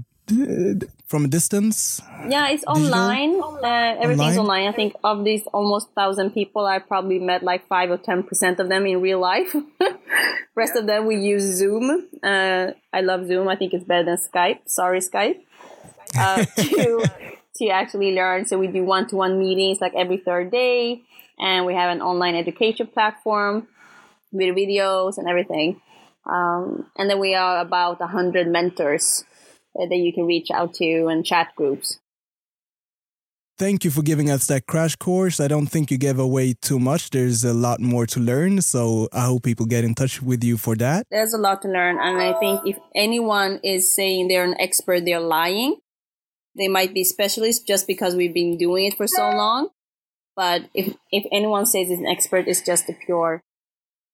from 1.06 1.24
a 1.24 1.28
distance? 1.28 2.00
Yeah, 2.28 2.48
it's 2.48 2.64
online. 2.64 3.40
Uh, 3.40 3.96
everything's 4.00 4.38
online? 4.38 4.66
online. 4.66 4.68
I 4.68 4.72
think 4.72 4.94
of 5.02 5.24
these 5.24 5.42
almost 5.52 5.88
thousand 5.94 6.30
people, 6.30 6.64
I 6.64 6.78
probably 6.78 7.18
met 7.18 7.42
like 7.42 7.66
five 7.66 7.90
or 7.90 7.98
ten 7.98 8.22
percent 8.22 8.60
of 8.60 8.68
them 8.68 8.86
in 8.86 9.00
real 9.00 9.20
life. 9.20 9.54
Rest 10.54 10.76
of 10.76 10.86
them 10.86 11.06
we 11.06 11.16
use 11.16 11.42
Zoom. 11.42 12.08
Uh, 12.22 12.68
I 12.92 13.00
love 13.00 13.26
Zoom. 13.26 13.48
I 13.48 13.56
think 13.56 13.74
it's 13.74 13.84
better 13.84 14.04
than 14.04 14.18
Skype. 14.18 14.60
Sorry, 14.66 15.00
Skype 15.00 15.40
uh, 16.16 16.44
to 16.56 17.04
to 17.56 17.68
actually 17.68 18.14
learn. 18.14 18.46
So 18.46 18.58
we 18.58 18.66
do 18.68 18.84
one 18.84 19.06
to 19.08 19.16
one 19.16 19.38
meetings 19.38 19.80
like 19.80 19.94
every 19.94 20.18
third 20.18 20.50
day, 20.50 21.02
and 21.38 21.66
we 21.66 21.74
have 21.74 21.90
an 21.90 22.02
online 22.02 22.34
education 22.34 22.86
platform 22.86 23.68
with 24.32 24.56
videos 24.56 25.18
and 25.18 25.28
everything. 25.28 25.80
Um, 26.24 26.86
and 26.96 27.10
then 27.10 27.18
we 27.18 27.34
are 27.34 27.60
about 27.60 28.00
a 28.00 28.06
hundred 28.06 28.48
mentors 28.48 29.24
that 29.74 29.96
you 29.96 30.12
can 30.12 30.26
reach 30.26 30.50
out 30.50 30.74
to 30.74 31.06
and 31.06 31.24
chat 31.24 31.54
groups. 31.56 31.98
Thank 33.58 33.84
you 33.84 33.90
for 33.90 34.02
giving 34.02 34.30
us 34.30 34.46
that 34.46 34.66
crash 34.66 34.96
course. 34.96 35.38
I 35.38 35.46
don't 35.46 35.66
think 35.66 35.90
you 35.90 35.98
gave 35.98 36.18
away 36.18 36.54
too 36.54 36.80
much. 36.80 37.10
There's 37.10 37.44
a 37.44 37.52
lot 37.52 37.80
more 37.80 38.06
to 38.06 38.18
learn. 38.18 38.60
So 38.62 39.08
I 39.12 39.26
hope 39.26 39.44
people 39.44 39.66
get 39.66 39.84
in 39.84 39.94
touch 39.94 40.22
with 40.22 40.42
you 40.42 40.56
for 40.56 40.74
that. 40.76 41.06
There's 41.10 41.34
a 41.34 41.38
lot 41.38 41.62
to 41.62 41.68
learn. 41.68 41.98
And 42.00 42.20
I 42.20 42.32
think 42.40 42.62
if 42.66 42.78
anyone 42.94 43.60
is 43.62 43.94
saying 43.94 44.28
they're 44.28 44.44
an 44.44 44.56
expert, 44.58 45.04
they're 45.04 45.20
lying. 45.20 45.76
They 46.56 46.68
might 46.68 46.92
be 46.94 47.04
specialists 47.04 47.64
just 47.64 47.86
because 47.86 48.14
we've 48.14 48.34
been 48.34 48.56
doing 48.56 48.86
it 48.86 48.96
for 48.96 49.06
so 49.06 49.30
long. 49.30 49.70
But 50.36 50.68
if 50.74 50.94
if 51.10 51.24
anyone 51.32 51.66
says 51.66 51.90
it's 51.90 52.00
an 52.00 52.06
expert, 52.06 52.48
it's 52.48 52.62
just 52.62 52.88
a 52.88 52.92
pure 52.92 53.42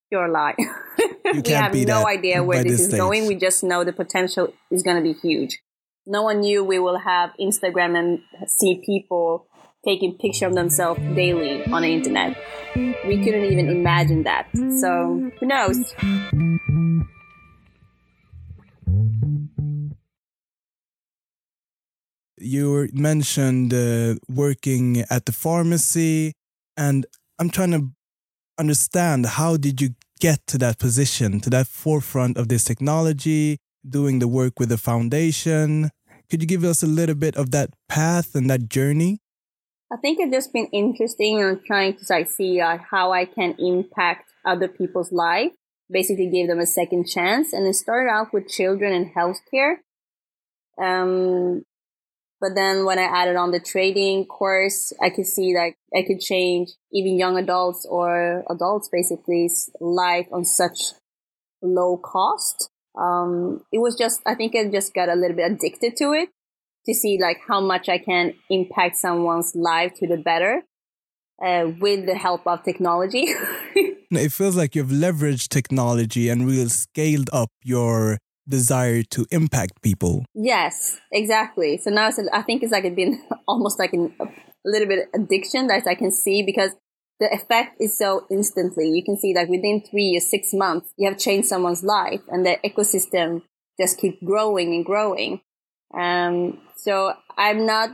pure 0.08 0.28
lie. 0.28 0.54
we 1.44 1.50
have 1.50 1.74
no 1.74 2.06
idea 2.06 2.42
where 2.42 2.62
this, 2.62 2.72
this 2.72 2.80
is 2.80 2.86
stage. 2.88 2.98
going. 2.98 3.26
We 3.26 3.34
just 3.34 3.62
know 3.62 3.84
the 3.84 3.92
potential 3.92 4.52
is 4.70 4.82
going 4.82 4.96
to 4.96 5.02
be 5.02 5.12
huge. 5.12 5.58
No 6.06 6.22
one 6.22 6.40
knew 6.40 6.64
we 6.64 6.78
will 6.78 6.98
have 6.98 7.30
Instagram 7.38 7.98
and 7.98 8.20
see 8.48 8.82
people 8.84 9.46
taking 9.84 10.16
picture 10.16 10.46
of 10.46 10.54
themselves 10.54 11.00
daily 11.14 11.64
on 11.66 11.82
the 11.82 11.88
internet. 11.88 12.36
We 12.74 13.22
couldn't 13.22 13.44
even 13.44 13.68
imagine 13.68 14.22
that. 14.24 14.48
So 14.52 15.30
who 15.38 15.46
knows? 15.46 15.94
You 22.40 22.88
mentioned 22.92 23.74
uh, 23.74 24.16
working 24.28 25.04
at 25.10 25.26
the 25.26 25.32
pharmacy, 25.32 26.32
and 26.76 27.06
I'm 27.38 27.50
trying 27.50 27.72
to 27.72 27.88
understand 28.58 29.26
how 29.26 29.56
did 29.56 29.80
you 29.80 29.90
get 30.20 30.46
to 30.48 30.58
that 30.58 30.78
position, 30.78 31.40
to 31.40 31.50
that 31.50 31.66
forefront 31.66 32.36
of 32.36 32.48
this 32.48 32.64
technology, 32.64 33.58
doing 33.88 34.18
the 34.18 34.28
work 34.28 34.58
with 34.58 34.68
the 34.68 34.78
foundation? 34.78 35.90
Could 36.30 36.42
you 36.42 36.48
give 36.48 36.64
us 36.64 36.82
a 36.82 36.86
little 36.86 37.14
bit 37.14 37.36
of 37.36 37.50
that 37.52 37.70
path 37.88 38.34
and 38.34 38.50
that 38.50 38.68
journey? 38.68 39.20
I 39.90 39.96
think 39.96 40.18
it's 40.20 40.32
just 40.32 40.52
been 40.52 40.66
interesting 40.66 41.42
and 41.42 41.64
trying 41.64 41.94
to 41.94 42.04
like 42.10 42.30
see 42.30 42.60
uh, 42.60 42.78
how 42.90 43.12
I 43.12 43.24
can 43.24 43.54
impact 43.58 44.30
other 44.44 44.68
people's 44.68 45.12
life. 45.12 45.52
Basically, 45.90 46.28
give 46.28 46.48
them 46.48 46.58
a 46.58 46.66
second 46.66 47.06
chance, 47.08 47.54
and 47.54 47.66
it 47.66 47.74
started 47.74 48.10
out 48.10 48.34
with 48.34 48.48
children 48.48 48.92
and 48.92 49.14
healthcare. 49.14 49.76
Um, 50.78 51.64
but 52.40 52.54
then 52.54 52.84
when 52.84 52.98
I 52.98 53.04
added 53.04 53.36
on 53.36 53.50
the 53.50 53.60
trading 53.60 54.24
course, 54.24 54.92
I 55.02 55.10
could 55.10 55.26
see 55.26 55.52
that 55.54 55.72
I 55.96 56.02
could 56.06 56.20
change 56.20 56.70
even 56.92 57.18
young 57.18 57.36
adults 57.36 57.86
or 57.88 58.44
adults 58.48 58.88
basically 58.90 59.50
life 59.80 60.26
on 60.32 60.44
such 60.44 60.92
low 61.62 61.96
cost. 61.96 62.70
Um, 62.98 63.64
it 63.72 63.78
was 63.78 63.96
just, 63.96 64.20
I 64.26 64.34
think 64.34 64.54
I 64.54 64.68
just 64.70 64.94
got 64.94 65.08
a 65.08 65.14
little 65.14 65.36
bit 65.36 65.50
addicted 65.50 65.96
to 65.96 66.12
it 66.12 66.28
to 66.86 66.94
see 66.94 67.18
like 67.20 67.38
how 67.46 67.60
much 67.60 67.88
I 67.88 67.98
can 67.98 68.34
impact 68.50 68.96
someone's 68.96 69.54
life 69.54 69.94
to 69.94 70.06
the 70.06 70.16
better 70.16 70.62
uh, 71.44 71.70
with 71.80 72.06
the 72.06 72.14
help 72.14 72.46
of 72.46 72.62
technology. 72.62 73.26
it 73.74 74.32
feels 74.32 74.56
like 74.56 74.74
you've 74.74 74.88
leveraged 74.88 75.48
technology 75.48 76.28
and 76.28 76.46
really 76.46 76.68
scaled 76.68 77.30
up 77.32 77.50
your 77.62 78.18
desire 78.48 79.02
to 79.02 79.26
impact 79.30 79.82
people. 79.82 80.24
Yes, 80.34 80.98
exactly. 81.12 81.78
So 81.78 81.90
now 81.90 82.08
it's, 82.08 82.20
I 82.32 82.42
think 82.42 82.62
it's 82.62 82.72
like 82.72 82.84
it's 82.84 82.96
been 82.96 83.22
almost 83.48 83.78
like 83.78 83.92
an, 83.92 84.14
a 84.20 84.26
little 84.64 84.88
bit 84.88 85.08
addiction 85.14 85.66
that 85.68 85.86
I 85.86 85.94
can 85.94 86.10
see 86.10 86.42
because 86.42 86.72
the 87.20 87.32
effect 87.32 87.80
is 87.80 87.98
so 87.98 88.26
instantly. 88.30 88.88
You 88.88 89.04
can 89.04 89.16
see 89.16 89.32
that 89.34 89.48
within 89.48 89.82
three 89.82 90.16
or 90.16 90.20
six 90.20 90.52
months, 90.52 90.92
you 90.96 91.08
have 91.08 91.18
changed 91.18 91.48
someone's 91.48 91.82
life 91.82 92.20
and 92.28 92.46
the 92.46 92.58
ecosystem 92.64 93.42
just 93.80 93.98
keep 93.98 94.22
growing 94.24 94.74
and 94.74 94.84
growing. 94.84 95.40
Um, 95.94 96.60
so 96.76 97.14
I'm 97.36 97.66
not, 97.66 97.90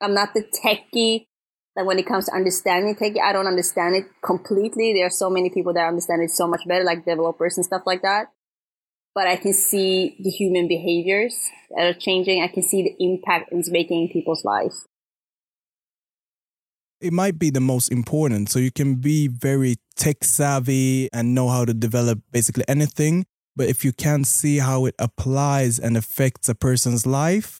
I'm 0.00 0.14
not 0.14 0.34
the 0.34 0.44
techie 0.44 1.26
that 1.76 1.86
when 1.86 1.98
it 1.98 2.06
comes 2.06 2.26
to 2.26 2.34
understanding 2.34 2.96
techie, 2.96 3.20
I 3.20 3.32
don't 3.32 3.46
understand 3.46 3.94
it 3.94 4.06
completely. 4.24 4.92
There 4.92 5.06
are 5.06 5.10
so 5.10 5.30
many 5.30 5.50
people 5.50 5.72
that 5.74 5.86
understand 5.86 6.22
it 6.22 6.30
so 6.30 6.48
much 6.48 6.66
better, 6.66 6.84
like 6.84 7.04
developers 7.04 7.56
and 7.56 7.64
stuff 7.64 7.82
like 7.86 8.02
that. 8.02 8.32
But 9.18 9.26
I 9.26 9.34
can 9.34 9.52
see 9.52 10.14
the 10.20 10.30
human 10.30 10.68
behaviors 10.68 11.50
that 11.74 11.86
are 11.88 11.92
changing. 11.92 12.40
I 12.40 12.46
can 12.46 12.62
see 12.62 12.84
the 12.84 12.94
impact 13.04 13.48
it's 13.50 13.68
making 13.68 14.02
in 14.02 14.08
people's 14.10 14.44
lives. 14.44 14.86
It 17.00 17.12
might 17.12 17.36
be 17.36 17.50
the 17.50 17.58
most 17.58 17.90
important. 17.90 18.48
So 18.48 18.60
you 18.60 18.70
can 18.70 18.94
be 18.94 19.26
very 19.26 19.78
tech 19.96 20.22
savvy 20.22 21.08
and 21.12 21.34
know 21.34 21.48
how 21.48 21.64
to 21.64 21.74
develop 21.74 22.20
basically 22.30 22.62
anything. 22.68 23.26
But 23.56 23.66
if 23.68 23.84
you 23.84 23.92
can't 23.92 24.24
see 24.24 24.58
how 24.58 24.86
it 24.86 24.94
applies 25.00 25.80
and 25.80 25.96
affects 25.96 26.48
a 26.48 26.54
person's 26.54 27.04
life, 27.04 27.58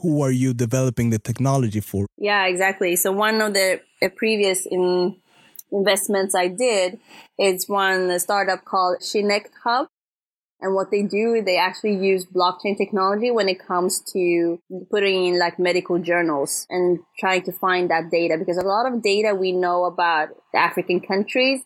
who 0.00 0.22
are 0.22 0.30
you 0.30 0.54
developing 0.54 1.10
the 1.10 1.18
technology 1.18 1.80
for? 1.80 2.06
Yeah, 2.16 2.46
exactly. 2.46 2.96
So 2.96 3.12
one 3.12 3.42
of 3.42 3.52
the, 3.52 3.82
previous 4.16 4.64
in, 4.64 5.16
investments 5.70 6.34
I 6.34 6.48
did 6.48 6.98
is 7.38 7.68
one 7.68 8.18
startup 8.18 8.64
called 8.64 9.00
Chinect 9.00 9.50
Hub. 9.64 9.88
And 10.60 10.74
what 10.74 10.90
they 10.90 11.02
do, 11.02 11.40
they 11.44 11.56
actually 11.56 11.96
use 11.96 12.26
blockchain 12.26 12.76
technology 12.76 13.30
when 13.30 13.48
it 13.48 13.64
comes 13.64 14.02
to 14.12 14.58
putting 14.90 15.26
in 15.26 15.38
like 15.38 15.58
medical 15.58 16.00
journals 16.00 16.66
and 16.68 16.98
trying 17.18 17.42
to 17.42 17.52
find 17.52 17.90
that 17.90 18.10
data 18.10 18.36
because 18.36 18.58
a 18.58 18.66
lot 18.66 18.92
of 18.92 19.00
data 19.02 19.34
we 19.34 19.52
know 19.52 19.84
about 19.84 20.30
the 20.52 20.58
African 20.58 21.00
countries 21.00 21.60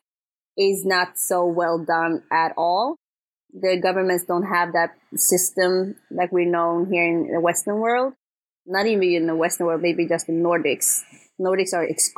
is 0.59 0.85
not 0.85 1.19
so 1.19 1.47
well 1.47 1.83
done 1.83 2.23
at 2.31 2.53
all 2.59 2.97
the 3.53 3.77
governments 3.77 4.25
don't 4.25 4.45
have 4.45 4.73
that 4.73 4.91
system 5.15 5.97
like 6.11 6.33
we 6.33 6.45
know 6.45 6.87
here 6.91 7.05
in 7.05 7.31
the 7.33 7.41
Western 7.41 7.81
world. 7.81 8.15
Not 8.65 8.87
even 8.87 9.03
in 9.03 9.27
the 9.27 9.35
Western 9.35 9.67
world, 9.67 9.83
maybe 9.83 10.07
just 10.07 10.27
the 10.27 10.33
Nordics. 10.33 11.01
Nordics 11.41 11.75
are 11.75 11.85
ex- 11.85 12.13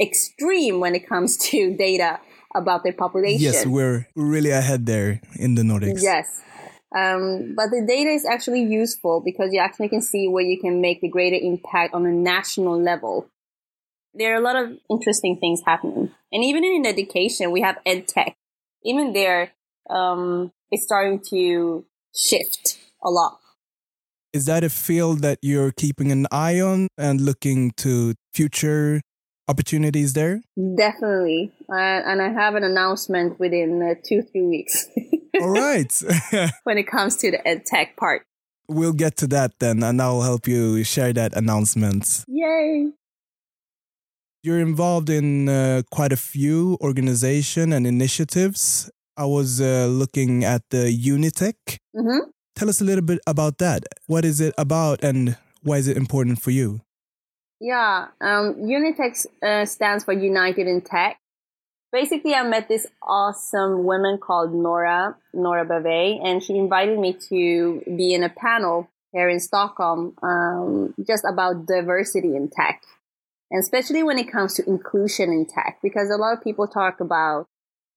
extreme 0.00 0.80
when 0.80 0.94
it 0.94 1.08
comes 1.08 1.36
to 1.50 1.76
data 1.76 2.20
about 2.54 2.84
their 2.84 2.92
population. 2.92 3.40
Yes, 3.40 3.66
we're 3.66 4.06
really 4.14 4.50
ahead 4.50 4.86
there 4.86 5.20
in 5.36 5.54
the 5.54 5.62
Nordics. 5.62 6.02
Yes. 6.02 6.42
Um, 6.96 7.54
but 7.56 7.70
the 7.70 7.84
data 7.86 8.10
is 8.10 8.24
actually 8.24 8.62
useful 8.62 9.20
because 9.24 9.52
you 9.52 9.58
actually 9.58 9.88
can 9.88 10.00
see 10.00 10.28
where 10.28 10.44
you 10.44 10.60
can 10.60 10.80
make 10.80 11.00
the 11.00 11.08
greater 11.08 11.36
impact 11.36 11.92
on 11.92 12.06
a 12.06 12.12
national 12.12 12.80
level. 12.80 13.28
There 14.14 14.32
are 14.32 14.36
a 14.36 14.40
lot 14.40 14.54
of 14.54 14.78
interesting 14.88 15.38
things 15.40 15.62
happening. 15.66 16.12
And 16.30 16.44
even 16.44 16.62
in 16.62 16.86
education, 16.86 17.50
we 17.50 17.62
have 17.62 17.78
ed 17.84 18.06
tech. 18.06 18.36
Even 18.84 19.12
there, 19.12 19.50
um, 19.90 20.52
is 20.70 20.84
starting 20.84 21.20
to 21.30 21.84
shift 22.14 22.78
a 23.02 23.10
lot. 23.10 23.38
Is 24.32 24.46
that 24.46 24.64
a 24.64 24.70
field 24.70 25.20
that 25.20 25.38
you're 25.42 25.72
keeping 25.72 26.10
an 26.10 26.26
eye 26.30 26.60
on 26.60 26.88
and 26.98 27.20
looking 27.20 27.70
to 27.78 28.14
future 28.32 29.00
opportunities 29.48 30.12
there? 30.12 30.42
Definitely. 30.76 31.52
Uh, 31.68 31.74
and 31.74 32.22
I 32.22 32.28
have 32.28 32.54
an 32.54 32.64
announcement 32.64 33.38
within 33.38 33.82
uh, 33.82 33.94
two, 34.02 34.22
three 34.22 34.42
weeks. 34.42 34.86
All 35.40 35.50
right. 35.50 35.92
when 36.64 36.78
it 36.78 36.86
comes 36.86 37.16
to 37.18 37.30
the 37.30 37.46
ed 37.46 37.66
tech 37.66 37.96
part. 37.96 38.22
We'll 38.68 38.94
get 38.94 39.16
to 39.18 39.26
that 39.26 39.58
then, 39.58 39.82
and 39.82 40.00
I'll 40.00 40.22
help 40.22 40.48
you 40.48 40.84
share 40.84 41.12
that 41.12 41.36
announcement. 41.36 42.24
Yay. 42.26 42.92
You're 44.42 44.60
involved 44.60 45.10
in 45.10 45.48
uh, 45.48 45.82
quite 45.90 46.12
a 46.12 46.16
few 46.16 46.78
organization 46.80 47.72
and 47.72 47.86
initiatives. 47.86 48.90
I 49.16 49.26
was 49.26 49.60
uh, 49.60 49.86
looking 49.90 50.44
at 50.44 50.62
the 50.70 50.88
Unitech. 50.88 51.78
Mm-hmm. 51.94 52.30
Tell 52.56 52.68
us 52.68 52.80
a 52.80 52.84
little 52.84 53.04
bit 53.04 53.20
about 53.26 53.58
that. 53.58 53.84
What 54.06 54.24
is 54.24 54.40
it 54.40 54.54
about 54.56 55.02
and 55.02 55.36
why 55.62 55.76
is 55.78 55.88
it 55.88 55.96
important 55.96 56.40
for 56.40 56.50
you? 56.50 56.80
Yeah, 57.60 58.08
um, 58.20 58.56
Unitech 58.56 59.26
uh, 59.42 59.64
stands 59.64 60.04
for 60.04 60.12
United 60.12 60.66
in 60.66 60.80
Tech. 60.80 61.18
Basically, 61.92 62.34
I 62.34 62.42
met 62.42 62.68
this 62.68 62.86
awesome 63.02 63.84
woman 63.84 64.18
called 64.18 64.52
Nora, 64.52 65.16
Nora 65.32 65.64
Bave, 65.64 66.20
and 66.22 66.42
she 66.42 66.58
invited 66.58 66.98
me 66.98 67.16
to 67.28 67.82
be 67.86 68.12
in 68.12 68.24
a 68.24 68.28
panel 68.28 68.88
here 69.12 69.28
in 69.28 69.38
Stockholm 69.38 70.14
um, 70.22 70.92
just 71.06 71.24
about 71.24 71.66
diversity 71.66 72.34
in 72.34 72.50
tech. 72.50 72.82
And 73.50 73.62
especially 73.62 74.02
when 74.02 74.18
it 74.18 74.30
comes 74.30 74.54
to 74.54 74.68
inclusion 74.68 75.30
in 75.30 75.46
tech, 75.46 75.78
because 75.82 76.10
a 76.10 76.16
lot 76.16 76.36
of 76.36 76.42
people 76.42 76.66
talk 76.66 76.98
about 76.98 77.46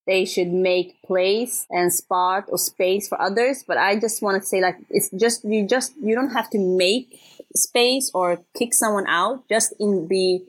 they 0.07 0.23
should 0.23 0.47
make 0.47 1.01
place 1.03 1.67
and 1.69 1.93
spot 1.93 2.45
or 2.47 2.57
space 2.57 3.07
for 3.09 3.21
others. 3.21 3.63
But 3.67 3.77
I 3.77 3.99
just 3.99 4.21
want 4.21 4.41
to 4.41 4.47
say 4.47 4.61
like, 4.61 4.77
it's 4.89 5.09
just, 5.11 5.43
you 5.43 5.67
just, 5.67 5.93
you 6.01 6.15
don't 6.15 6.31
have 6.31 6.49
to 6.51 6.59
make 6.59 7.19
space 7.55 8.09
or 8.13 8.39
kick 8.57 8.73
someone 8.73 9.05
out. 9.07 9.47
Just 9.49 9.75
in 9.79 10.07
be, 10.07 10.45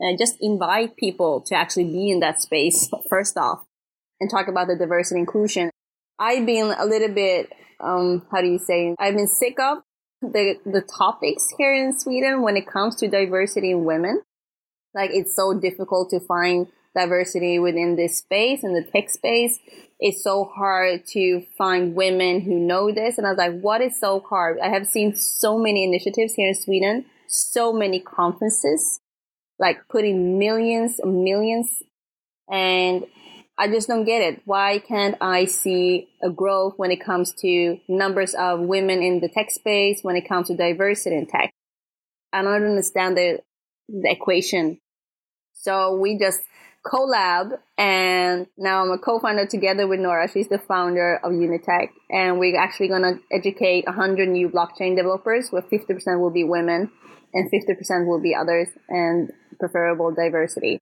uh, 0.00 0.16
just 0.18 0.36
invite 0.40 0.96
people 0.96 1.42
to 1.42 1.54
actually 1.54 1.84
be 1.84 2.10
in 2.10 2.20
that 2.20 2.40
space 2.40 2.90
first 3.08 3.36
off 3.36 3.64
and 4.20 4.30
talk 4.30 4.48
about 4.48 4.68
the 4.68 4.76
diversity 4.76 5.20
inclusion. 5.20 5.70
I've 6.18 6.46
been 6.46 6.74
a 6.76 6.86
little 6.86 7.14
bit, 7.14 7.52
um, 7.80 8.26
how 8.32 8.40
do 8.40 8.46
you 8.46 8.58
say, 8.58 8.94
I've 8.98 9.16
been 9.16 9.28
sick 9.28 9.58
of 9.60 9.78
the, 10.22 10.54
the 10.64 10.80
topics 10.80 11.52
here 11.58 11.74
in 11.74 11.98
Sweden 11.98 12.40
when 12.40 12.56
it 12.56 12.66
comes 12.66 12.96
to 12.96 13.08
diversity 13.08 13.72
in 13.72 13.84
women. 13.84 14.22
Like 14.94 15.10
it's 15.12 15.36
so 15.36 15.58
difficult 15.58 16.08
to 16.10 16.20
find 16.20 16.68
diversity 16.94 17.58
within 17.58 17.96
this 17.96 18.18
space 18.18 18.62
and 18.62 18.74
the 18.74 18.88
tech 18.90 19.10
space. 19.10 19.58
It's 19.98 20.22
so 20.22 20.44
hard 20.44 21.06
to 21.08 21.42
find 21.56 21.94
women 21.94 22.40
who 22.40 22.58
know 22.58 22.92
this. 22.92 23.18
And 23.18 23.26
I 23.26 23.30
was 23.30 23.38
like, 23.38 23.60
what 23.60 23.80
is 23.80 23.98
so 23.98 24.20
hard? 24.20 24.58
I 24.62 24.68
have 24.68 24.86
seen 24.86 25.16
so 25.16 25.58
many 25.58 25.84
initiatives 25.84 26.34
here 26.34 26.48
in 26.48 26.54
Sweden, 26.54 27.06
so 27.26 27.72
many 27.72 28.00
conferences, 28.00 29.00
like 29.58 29.88
putting 29.88 30.38
millions 30.38 30.98
and 30.98 31.24
millions. 31.24 31.82
And 32.50 33.06
I 33.56 33.68
just 33.68 33.88
don't 33.88 34.04
get 34.04 34.20
it. 34.20 34.42
Why 34.44 34.78
can't 34.78 35.16
I 35.20 35.44
see 35.44 36.08
a 36.22 36.30
growth 36.30 36.74
when 36.76 36.90
it 36.90 37.04
comes 37.04 37.32
to 37.40 37.78
numbers 37.88 38.34
of 38.34 38.60
women 38.60 39.02
in 39.02 39.20
the 39.20 39.28
tech 39.28 39.50
space, 39.50 40.00
when 40.02 40.16
it 40.16 40.28
comes 40.28 40.48
to 40.48 40.56
diversity 40.56 41.16
in 41.16 41.26
tech? 41.26 41.52
I 42.32 42.42
don't 42.42 42.66
understand 42.66 43.16
the, 43.16 43.40
the 43.88 44.10
equation. 44.10 44.80
So 45.52 45.96
we 45.96 46.18
just 46.18 46.40
collab 46.84 47.58
and 47.78 48.46
now 48.58 48.82
I'm 48.82 48.90
a 48.90 48.98
co-founder 48.98 49.46
together 49.46 49.86
with 49.86 50.00
Nora. 50.00 50.28
She's 50.28 50.48
the 50.48 50.58
founder 50.58 51.18
of 51.24 51.32
Unitech 51.32 51.88
and 52.10 52.38
we're 52.38 52.58
actually 52.58 52.88
going 52.88 53.02
to 53.02 53.18
educate 53.32 53.86
100 53.86 54.28
new 54.28 54.48
blockchain 54.48 54.96
developers 54.96 55.48
where 55.50 55.62
50% 55.62 56.20
will 56.20 56.30
be 56.30 56.44
women 56.44 56.90
and 57.32 57.50
50% 57.50 58.06
will 58.06 58.20
be 58.20 58.34
others 58.34 58.68
and 58.88 59.32
preferable 59.58 60.14
diversity. 60.14 60.78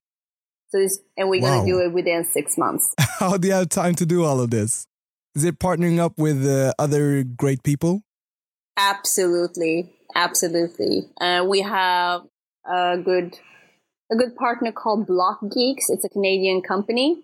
So 0.69 0.79
this, 0.79 0.99
and 1.15 1.29
we're 1.29 1.41
wow. 1.41 1.57
going 1.57 1.65
to 1.65 1.71
do 1.71 1.79
it 1.79 1.93
within 1.93 2.25
six 2.25 2.57
months. 2.57 2.93
How 3.19 3.37
do 3.37 3.47
you 3.47 3.53
have 3.53 3.69
time 3.69 3.95
to 3.95 4.05
do 4.05 4.23
all 4.23 4.41
of 4.41 4.49
this? 4.49 4.87
Is 5.35 5.43
it 5.43 5.59
partnering 5.59 5.99
up 5.99 6.17
with 6.17 6.45
uh, 6.45 6.73
other 6.77 7.23
great 7.23 7.63
people? 7.63 8.01
Absolutely. 8.77 9.95
Absolutely. 10.15 11.09
Uh, 11.19 11.45
we 11.47 11.61
have 11.61 12.21
a 12.65 12.97
good 12.97 13.37
a 14.11 14.15
good 14.15 14.35
partner 14.35 14.71
called 14.71 15.07
Block 15.07 15.39
Geeks. 15.53 15.89
It's 15.89 16.05
a 16.05 16.09
Canadian 16.09 16.61
company. 16.61 17.23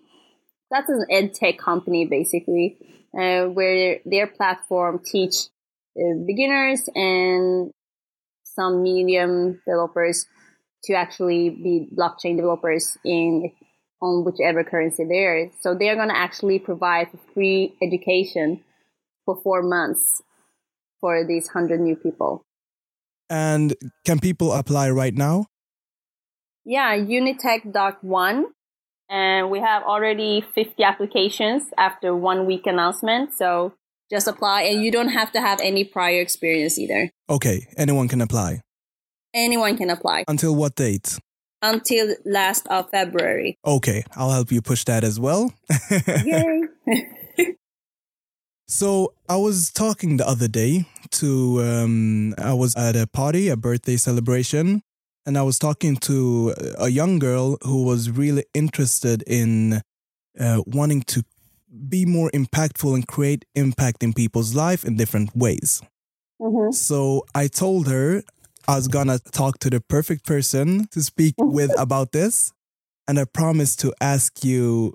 That's 0.70 0.88
an 0.88 1.06
ed 1.10 1.34
tech 1.34 1.58
company, 1.58 2.06
basically, 2.06 2.78
uh, 3.18 3.46
where 3.46 3.98
their 4.04 4.26
platform 4.26 5.00
teach 5.04 5.34
uh, 5.96 6.14
beginners 6.26 6.88
and 6.94 7.72
some 8.44 8.82
medium 8.82 9.60
developers 9.66 10.26
to 10.84 10.94
actually 10.94 11.50
be 11.50 11.88
blockchain 11.96 12.36
developers 12.36 12.96
in 13.04 13.50
on 14.02 14.24
whichever 14.24 14.64
currency 14.64 15.04
there 15.04 15.36
is. 15.36 15.50
So 15.60 15.74
they're 15.74 15.96
going 15.96 16.08
to 16.08 16.16
actually 16.16 16.58
provide 16.58 17.08
free 17.34 17.74
education 17.82 18.64
for 19.24 19.36
four 19.42 19.62
months 19.62 20.22
for 21.00 21.24
these 21.26 21.46
100 21.46 21.80
new 21.80 21.96
people. 21.96 22.42
And 23.28 23.74
can 24.04 24.18
people 24.18 24.52
apply 24.52 24.90
right 24.90 25.14
now? 25.14 25.46
Yeah, 26.64 26.96
Unitech 26.96 27.72
dot 27.72 28.02
one, 28.04 28.46
And 29.08 29.50
we 29.50 29.58
have 29.60 29.82
already 29.82 30.44
50 30.54 30.82
applications 30.84 31.64
after 31.76 32.14
one 32.14 32.46
week 32.46 32.66
announcement. 32.66 33.34
So 33.34 33.74
just 34.10 34.28
apply 34.28 34.62
and 34.62 34.82
you 34.82 34.90
don't 34.90 35.08
have 35.08 35.32
to 35.32 35.40
have 35.40 35.60
any 35.60 35.84
prior 35.84 36.20
experience 36.20 36.78
either. 36.78 37.10
Okay, 37.28 37.66
anyone 37.76 38.08
can 38.08 38.20
apply. 38.20 38.60
Anyone 39.34 39.76
can 39.76 39.90
apply. 39.90 40.24
Until 40.28 40.54
what 40.54 40.74
date? 40.74 41.18
Until 41.62 42.14
last 42.24 42.66
of 42.68 42.90
February. 42.90 43.56
Okay, 43.64 44.02
I'll 44.16 44.30
help 44.30 44.50
you 44.50 44.62
push 44.62 44.84
that 44.84 45.04
as 45.04 45.20
well. 45.20 45.52
Yay. 46.24 46.62
so 48.68 49.12
I 49.28 49.36
was 49.36 49.70
talking 49.70 50.16
the 50.16 50.26
other 50.26 50.48
day 50.48 50.86
to, 51.12 51.62
um, 51.62 52.34
I 52.38 52.54
was 52.54 52.74
at 52.76 52.96
a 52.96 53.06
party, 53.06 53.48
a 53.48 53.56
birthday 53.56 53.96
celebration, 53.96 54.82
and 55.26 55.36
I 55.36 55.42
was 55.42 55.58
talking 55.58 55.96
to 55.96 56.54
a 56.78 56.88
young 56.88 57.18
girl 57.18 57.58
who 57.62 57.84
was 57.84 58.10
really 58.10 58.44
interested 58.54 59.22
in 59.26 59.82
uh, 60.38 60.62
wanting 60.66 61.02
to 61.02 61.24
be 61.88 62.04
more 62.04 62.30
impactful 62.30 62.94
and 62.94 63.06
create 63.06 63.44
impact 63.54 64.02
in 64.02 64.12
people's 64.12 64.54
life 64.54 64.84
in 64.84 64.96
different 64.96 65.36
ways. 65.36 65.82
Mm-hmm. 66.40 66.72
So 66.72 67.24
I 67.34 67.46
told 67.48 67.88
her 67.88 68.22
I 68.66 68.76
was 68.76 68.88
gonna 68.88 69.18
talk 69.18 69.58
to 69.60 69.70
the 69.70 69.80
perfect 69.80 70.24
person 70.26 70.86
to 70.92 71.02
speak 71.02 71.34
with 71.38 71.78
about 71.78 72.12
this. 72.12 72.52
And 73.06 73.18
I 73.18 73.24
promised 73.24 73.80
to 73.80 73.92
ask 74.00 74.44
you 74.44 74.94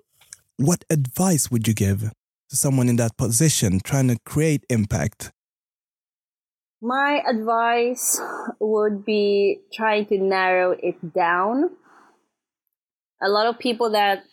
what 0.57 0.85
advice 0.89 1.51
would 1.51 1.67
you 1.67 1.73
give 1.73 2.11
to 2.49 2.55
someone 2.55 2.87
in 2.87 2.95
that 2.95 3.17
position 3.17 3.79
trying 3.83 4.07
to 4.07 4.17
create 4.25 4.63
impact? 4.69 5.31
My 6.85 7.23
advice 7.27 8.21
would 8.59 9.05
be 9.05 9.61
trying 9.73 10.05
to 10.05 10.19
narrow 10.19 10.75
it 10.77 11.15
down. 11.15 11.71
A 13.23 13.27
lot 13.27 13.47
of 13.47 13.57
people 13.57 13.89
that 13.89 14.23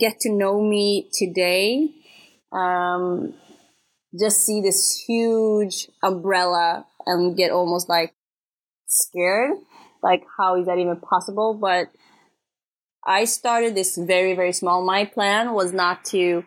get 0.00 0.18
to 0.20 0.32
know 0.32 0.62
me 0.62 1.10
today 1.12 1.90
um, 2.50 3.34
just 4.18 4.46
see 4.46 4.62
this 4.62 5.04
huge 5.06 5.88
umbrella 6.02 6.86
and 7.04 7.36
get 7.36 7.50
almost 7.50 7.90
like 7.90 8.14
scared. 8.86 9.58
Like, 10.02 10.22
how 10.38 10.58
is 10.58 10.68
that 10.68 10.78
even 10.78 10.96
possible? 10.96 11.52
But 11.52 11.88
I 13.06 13.26
started 13.26 13.74
this 13.74 13.98
very, 13.98 14.34
very 14.34 14.54
small. 14.54 14.82
My 14.82 15.04
plan 15.04 15.52
was 15.52 15.74
not 15.74 16.06
to 16.06 16.42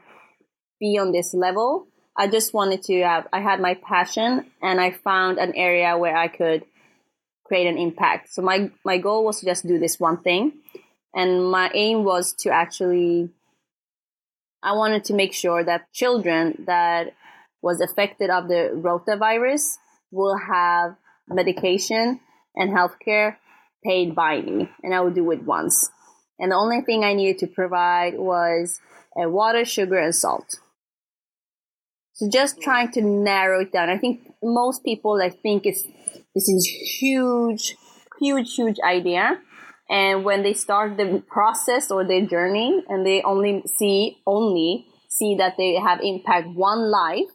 be 0.80 0.98
on 0.98 1.12
this 1.12 1.36
level. 1.36 1.88
I 2.18 2.28
just 2.28 2.54
wanted 2.54 2.84
to 2.84 3.02
have, 3.02 3.28
I 3.34 3.42
had 3.42 3.60
my 3.60 3.74
passion 3.74 4.50
and 4.62 4.80
I 4.80 4.92
found 4.92 5.38
an 5.38 5.54
area 5.56 5.98
where 5.98 6.16
I 6.16 6.28
could 6.28 6.64
create 7.46 7.68
an 7.68 7.78
impact. 7.78 8.34
So 8.34 8.42
my, 8.42 8.72
my 8.84 8.98
goal 8.98 9.26
was 9.26 9.40
to 9.40 9.46
just 9.46 9.68
do 9.68 9.80
this 9.80 10.00
one 10.00 10.22
thing. 10.22 10.54
And 11.14 11.50
my 11.52 11.70
aim 11.74 12.04
was 12.04 12.34
to 12.40 12.50
actually, 12.50 13.30
I 14.64 14.74
wanted 14.74 15.04
to 15.06 15.14
make 15.14 15.34
sure 15.34 15.64
that 15.64 15.92
children 15.94 16.64
that 16.68 17.14
was 17.62 17.82
affected 17.82 18.30
of 18.30 18.48
the 18.48 18.72
rotavirus 18.74 19.78
will 20.12 20.38
have 20.38 20.96
medication 21.28 22.20
and 22.56 22.72
healthcare 22.72 23.38
paid 23.84 24.16
by 24.16 24.42
me, 24.42 24.70
and 24.84 24.94
I 24.94 25.02
would 25.02 25.16
do 25.16 25.30
it 25.32 25.44
once. 25.44 25.90
And 26.40 26.52
the 26.52 26.56
only 26.56 26.82
thing 26.82 27.04
I 27.04 27.14
needed 27.14 27.40
to 27.40 27.48
provide 27.48 28.18
was 28.18 28.80
uh, 29.16 29.30
water, 29.30 29.64
sugar, 29.64 29.98
and 29.98 30.14
salt. 30.14 30.60
So 32.16 32.30
just 32.32 32.58
mm. 32.58 32.62
trying 32.62 32.92
to 32.94 33.02
narrow 33.02 33.62
it 33.62 33.72
down. 33.72 33.90
I 33.90 33.98
think 33.98 34.22
most 34.42 34.84
people 34.84 35.20
I 35.22 35.30
think 35.30 35.66
it's 35.66 35.84
this 36.34 36.50
is 36.50 36.66
huge, 37.00 37.76
huge, 38.20 38.56
huge 38.56 38.78
idea. 38.84 39.40
And 39.90 40.26
when 40.26 40.42
they 40.42 40.54
start 40.54 40.98
the 40.98 41.24
process 41.28 41.92
or 41.92 42.06
their 42.06 42.26
journey 42.26 42.84
and 42.90 43.06
they 43.06 43.22
only 43.22 43.64
see 43.68 44.18
only 44.26 44.88
see 45.10 45.36
that 45.36 45.56
they 45.58 45.76
have 45.76 46.00
impact 46.02 46.48
one 46.48 46.90
life, 46.90 47.30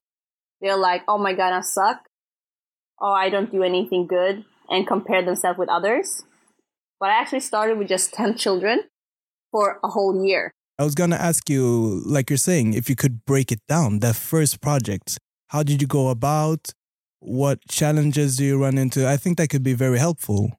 they're 0.60 0.76
like, 0.76 1.02
oh 1.06 1.18
my 1.18 1.34
god, 1.34 1.52
I 1.52 1.60
suck. 1.60 2.00
Oh, 3.00 3.12
I 3.12 3.30
don't 3.30 3.52
do 3.52 3.62
anything 3.62 4.06
good 4.06 4.44
and 4.68 4.86
compare 4.86 5.24
themselves 5.24 5.58
with 5.58 5.68
others. 5.68 6.22
But 6.98 7.10
I 7.10 7.20
actually 7.20 7.40
started 7.40 7.78
with 7.78 7.88
just 7.88 8.12
10 8.12 8.36
children 8.36 8.82
for 9.50 9.78
a 9.82 9.88
whole 9.88 10.24
year. 10.24 10.52
I 10.80 10.82
was 10.82 10.94
going 10.94 11.10
to 11.10 11.20
ask 11.20 11.50
you, 11.50 12.00
like 12.06 12.30
you're 12.30 12.38
saying, 12.38 12.72
if 12.72 12.88
you 12.88 12.96
could 12.96 13.26
break 13.26 13.52
it 13.52 13.60
down, 13.68 13.98
that 13.98 14.16
first 14.16 14.62
project, 14.62 15.18
how 15.48 15.62
did 15.62 15.82
you 15.82 15.86
go 15.86 16.08
about? 16.08 16.70
What 17.18 17.58
challenges 17.68 18.38
do 18.38 18.46
you 18.46 18.56
run 18.58 18.78
into? 18.78 19.06
I 19.06 19.18
think 19.18 19.36
that 19.36 19.50
could 19.50 19.62
be 19.62 19.74
very 19.74 19.98
helpful. 19.98 20.58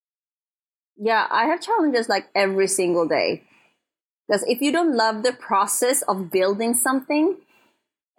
Yeah, 0.96 1.26
I 1.32 1.46
have 1.46 1.60
challenges 1.60 2.08
like 2.08 2.30
every 2.36 2.68
single 2.68 3.08
day. 3.08 3.42
Because 4.28 4.44
if 4.48 4.62
you 4.62 4.72
don't 4.72 4.96
love 4.96 5.24
the 5.24 5.34
process 5.34 6.04
of 6.04 6.30
building 6.30 6.76
something 6.76 7.38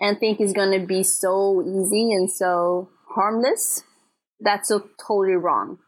and 0.00 0.18
think 0.18 0.40
it's 0.40 0.52
going 0.52 0.76
to 0.80 0.84
be 0.84 1.04
so 1.04 1.62
easy 1.62 2.10
and 2.10 2.28
so 2.28 2.88
harmless, 3.10 3.84
that's 4.40 4.70
so 4.70 4.88
totally 5.06 5.36
wrong. 5.36 5.78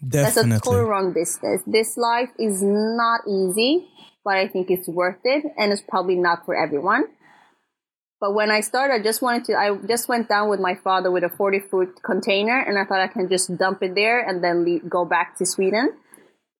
Definitely. 0.00 0.52
That's 0.52 0.62
a 0.62 0.64
totally 0.64 0.88
wrong 0.88 1.12
business. 1.12 1.60
This 1.66 1.98
life 1.98 2.30
is 2.38 2.62
not 2.62 3.20
easy, 3.28 3.90
but 4.24 4.36
I 4.36 4.48
think 4.48 4.70
it's 4.70 4.88
worth 4.88 5.20
it, 5.24 5.44
and 5.58 5.72
it's 5.72 5.82
probably 5.82 6.16
not 6.16 6.44
for 6.44 6.56
everyone. 6.56 7.04
But 8.20 8.34
when 8.34 8.50
I 8.50 8.60
started, 8.60 8.94
I 8.94 9.02
just 9.02 9.20
wanted 9.20 9.44
to. 9.46 9.54
I 9.54 9.76
just 9.86 10.08
went 10.08 10.28
down 10.28 10.48
with 10.48 10.60
my 10.60 10.74
father 10.74 11.10
with 11.10 11.24
a 11.24 11.28
forty 11.28 11.58
foot 11.58 12.00
container, 12.04 12.58
and 12.58 12.78
I 12.78 12.84
thought 12.84 13.00
I 13.00 13.08
can 13.08 13.28
just 13.28 13.56
dump 13.56 13.82
it 13.82 13.94
there 13.94 14.20
and 14.20 14.42
then 14.42 14.64
leave, 14.64 14.88
go 14.88 15.04
back 15.04 15.36
to 15.38 15.46
Sweden. 15.46 15.90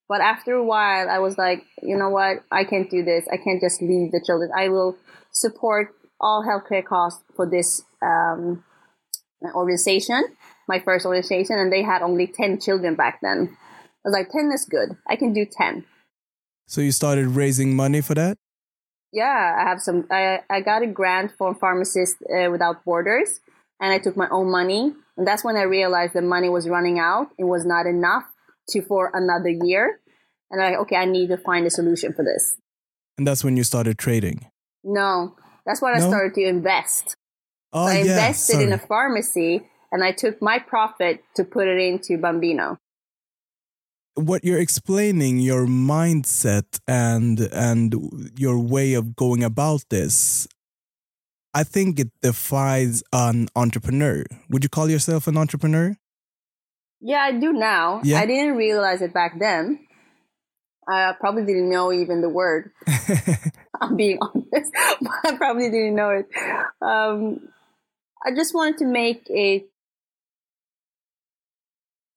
But 0.08 0.20
after 0.20 0.52
a 0.54 0.64
while, 0.64 1.08
I 1.08 1.20
was 1.20 1.38
like, 1.38 1.64
you 1.82 1.96
know 1.96 2.10
what? 2.10 2.38
I 2.50 2.64
can't 2.64 2.90
do 2.90 3.02
this. 3.02 3.26
I 3.32 3.36
can't 3.36 3.60
just 3.60 3.80
leave 3.80 4.12
the 4.12 4.22
children. 4.24 4.50
I 4.56 4.68
will 4.68 4.96
support 5.30 5.94
all 6.20 6.44
healthcare 6.44 6.84
costs 6.84 7.22
for 7.34 7.48
this 7.48 7.82
um, 8.02 8.64
organization 9.54 10.24
my 10.68 10.80
first 10.80 11.04
organization, 11.04 11.58
and 11.58 11.72
they 11.72 11.82
had 11.82 12.02
only 12.02 12.26
10 12.26 12.60
children 12.60 12.94
back 12.94 13.20
then. 13.22 13.56
I 14.04 14.08
was 14.08 14.14
like, 14.14 14.30
10 14.30 14.50
is 14.54 14.64
good. 14.64 14.96
I 15.08 15.16
can 15.16 15.32
do 15.32 15.44
10. 15.44 15.84
So 16.66 16.80
you 16.80 16.92
started 16.92 17.28
raising 17.28 17.76
money 17.76 18.00
for 18.00 18.14
that? 18.14 18.38
Yeah, 19.12 19.56
I 19.58 19.68
have 19.68 19.80
some. 19.80 20.06
I, 20.10 20.40
I 20.48 20.60
got 20.60 20.82
a 20.82 20.86
grant 20.86 21.32
from 21.36 21.54
Pharmacists 21.54 22.16
uh, 22.22 22.50
Without 22.50 22.84
Borders, 22.84 23.40
and 23.80 23.92
I 23.92 23.98
took 23.98 24.16
my 24.16 24.28
own 24.30 24.50
money. 24.50 24.94
And 25.16 25.26
that's 25.26 25.44
when 25.44 25.56
I 25.56 25.62
realized 25.62 26.14
the 26.14 26.22
money 26.22 26.48
was 26.48 26.68
running 26.68 26.98
out. 26.98 27.28
It 27.38 27.44
was 27.44 27.66
not 27.66 27.86
enough 27.86 28.24
to 28.70 28.80
for 28.80 29.10
another 29.12 29.50
year. 29.50 30.00
And 30.50 30.62
I 30.62 30.70
like, 30.70 30.78
okay, 30.80 30.96
I 30.96 31.04
need 31.04 31.28
to 31.28 31.36
find 31.36 31.66
a 31.66 31.70
solution 31.70 32.12
for 32.12 32.24
this. 32.24 32.56
And 33.18 33.26
that's 33.26 33.44
when 33.44 33.56
you 33.56 33.64
started 33.64 33.98
trading? 33.98 34.46
No, 34.84 35.36
that's 35.66 35.82
when 35.82 35.92
no? 35.92 36.04
I 36.04 36.08
started 36.08 36.34
to 36.34 36.46
invest. 36.46 37.16
Oh, 37.72 37.86
so 37.86 37.92
I 37.92 37.96
invested 37.96 38.60
in 38.60 38.72
a 38.72 38.78
pharmacy 38.78 39.62
and 39.90 40.02
I 40.02 40.12
took 40.12 40.40
my 40.42 40.58
profit 40.58 41.22
to 41.36 41.44
put 41.44 41.68
it 41.68 41.78
into 41.78 42.18
Bambino. 42.18 42.78
What 44.14 44.44
you're 44.44 44.60
explaining, 44.60 45.38
your 45.38 45.66
mindset 45.66 46.80
and 46.86 47.40
and 47.40 47.94
your 48.36 48.58
way 48.58 48.94
of 48.94 49.16
going 49.16 49.42
about 49.42 49.84
this, 49.88 50.46
I 51.54 51.64
think 51.64 51.98
it 51.98 52.10
defies 52.20 53.02
an 53.12 53.48
entrepreneur. 53.56 54.24
Would 54.50 54.64
you 54.64 54.68
call 54.68 54.90
yourself 54.90 55.26
an 55.26 55.36
entrepreneur? 55.36 55.96
Yeah, 57.00 57.20
I 57.20 57.32
do 57.32 57.52
now. 57.52 58.00
Yeah. 58.04 58.20
I 58.20 58.26
didn't 58.26 58.56
realize 58.56 59.02
it 59.02 59.12
back 59.12 59.38
then. 59.38 59.80
I 60.88 61.12
probably 61.18 61.44
didn't 61.44 61.70
know 61.70 61.92
even 61.92 62.20
the 62.20 62.28
word. 62.28 62.70
I'm 63.80 63.96
being 63.96 64.18
honest, 64.20 64.72
but 65.00 65.12
I 65.24 65.36
probably 65.36 65.70
didn't 65.70 65.94
know 65.94 66.10
it. 66.10 66.26
Um, 66.80 67.48
I 68.24 68.34
just 68.34 68.54
wanted 68.54 68.78
to 68.78 68.86
make 68.86 69.24
it 69.26 69.68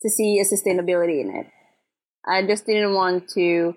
to 0.01 0.09
see 0.09 0.39
a 0.39 0.43
sustainability 0.43 1.21
in 1.21 1.35
it. 1.35 1.47
I 2.27 2.45
just 2.45 2.65
didn't 2.65 2.93
want 2.93 3.29
to. 3.29 3.75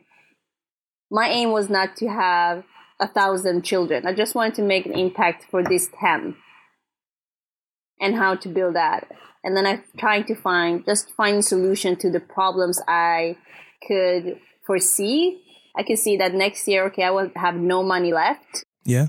My 1.11 1.29
aim 1.29 1.53
was 1.53 1.69
not 1.69 1.97
to 1.97 2.09
have 2.09 2.65
a 3.01 3.09
thousand 3.09 3.63
children. 3.63 4.07
I 4.07 4.13
just 4.13 4.35
wanted 4.35 4.55
to 4.57 4.63
make 4.63 4.87
an 4.87 4.93
impact 4.93 5.47
for 5.51 5.63
this 5.63 5.89
10 6.01 6.37
and 8.01 8.15
how 8.15 8.35
to 8.37 8.49
build 8.49 8.75
that. 8.75 9.09
And 9.45 9.57
then 9.57 9.67
I'm 9.67 9.83
trying 9.97 10.25
to 10.25 10.35
find, 10.35 10.85
just 10.85 11.11
find 11.13 11.39
a 11.39 11.43
solution 11.43 11.97
to 11.97 12.11
the 12.11 12.21
problems 12.21 12.81
I 12.89 13.37
could 13.87 14.39
foresee. 14.67 15.43
I 15.77 15.83
could 15.83 15.99
see 15.99 16.17
that 16.17 16.35
next 16.35 16.67
year, 16.67 16.87
okay, 16.87 17.05
I 17.05 17.11
will 17.11 17.31
have 17.37 17.55
no 17.55 17.83
money 17.83 18.13
left. 18.13 18.65
Yeah. 18.85 19.07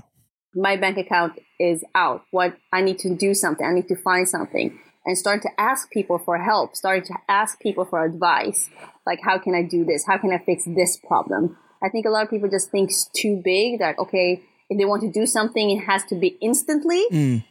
My 0.54 0.76
bank 0.76 0.98
account 0.98 1.38
is 1.58 1.84
out. 1.94 2.22
What 2.30 2.56
I 2.72 2.80
need 2.80 2.98
to 3.00 3.14
do 3.14 3.34
something. 3.34 3.66
I 3.66 3.74
need 3.74 3.88
to 3.88 3.96
find 3.96 4.28
something 4.28 4.78
and 5.04 5.16
start 5.16 5.42
to 5.42 5.48
ask 5.58 5.90
people 5.90 6.18
for 6.18 6.38
help, 6.38 6.76
starting 6.76 7.04
to 7.04 7.14
ask 7.28 7.58
people 7.60 7.84
for 7.84 8.04
advice. 8.04 8.68
Like, 9.10 9.20
how 9.28 9.38
can 9.38 9.56
I 9.56 9.62
do 9.62 9.84
this? 9.84 10.04
How 10.06 10.18
can 10.18 10.30
I 10.30 10.38
fix 10.38 10.64
this 10.66 10.96
problem? 10.96 11.58
I 11.82 11.88
think 11.88 12.06
a 12.06 12.10
lot 12.10 12.22
of 12.22 12.30
people 12.30 12.48
just 12.48 12.70
think 12.70 12.92
too 13.12 13.40
big 13.44 13.80
that, 13.80 13.98
okay, 13.98 14.40
if 14.68 14.78
they 14.78 14.84
want 14.84 15.02
to 15.02 15.10
do 15.10 15.26
something, 15.26 15.70
it 15.70 15.82
has 15.90 16.04
to 16.10 16.14
be 16.14 16.38
instantly 16.40 17.02
Mm. 17.10 17.42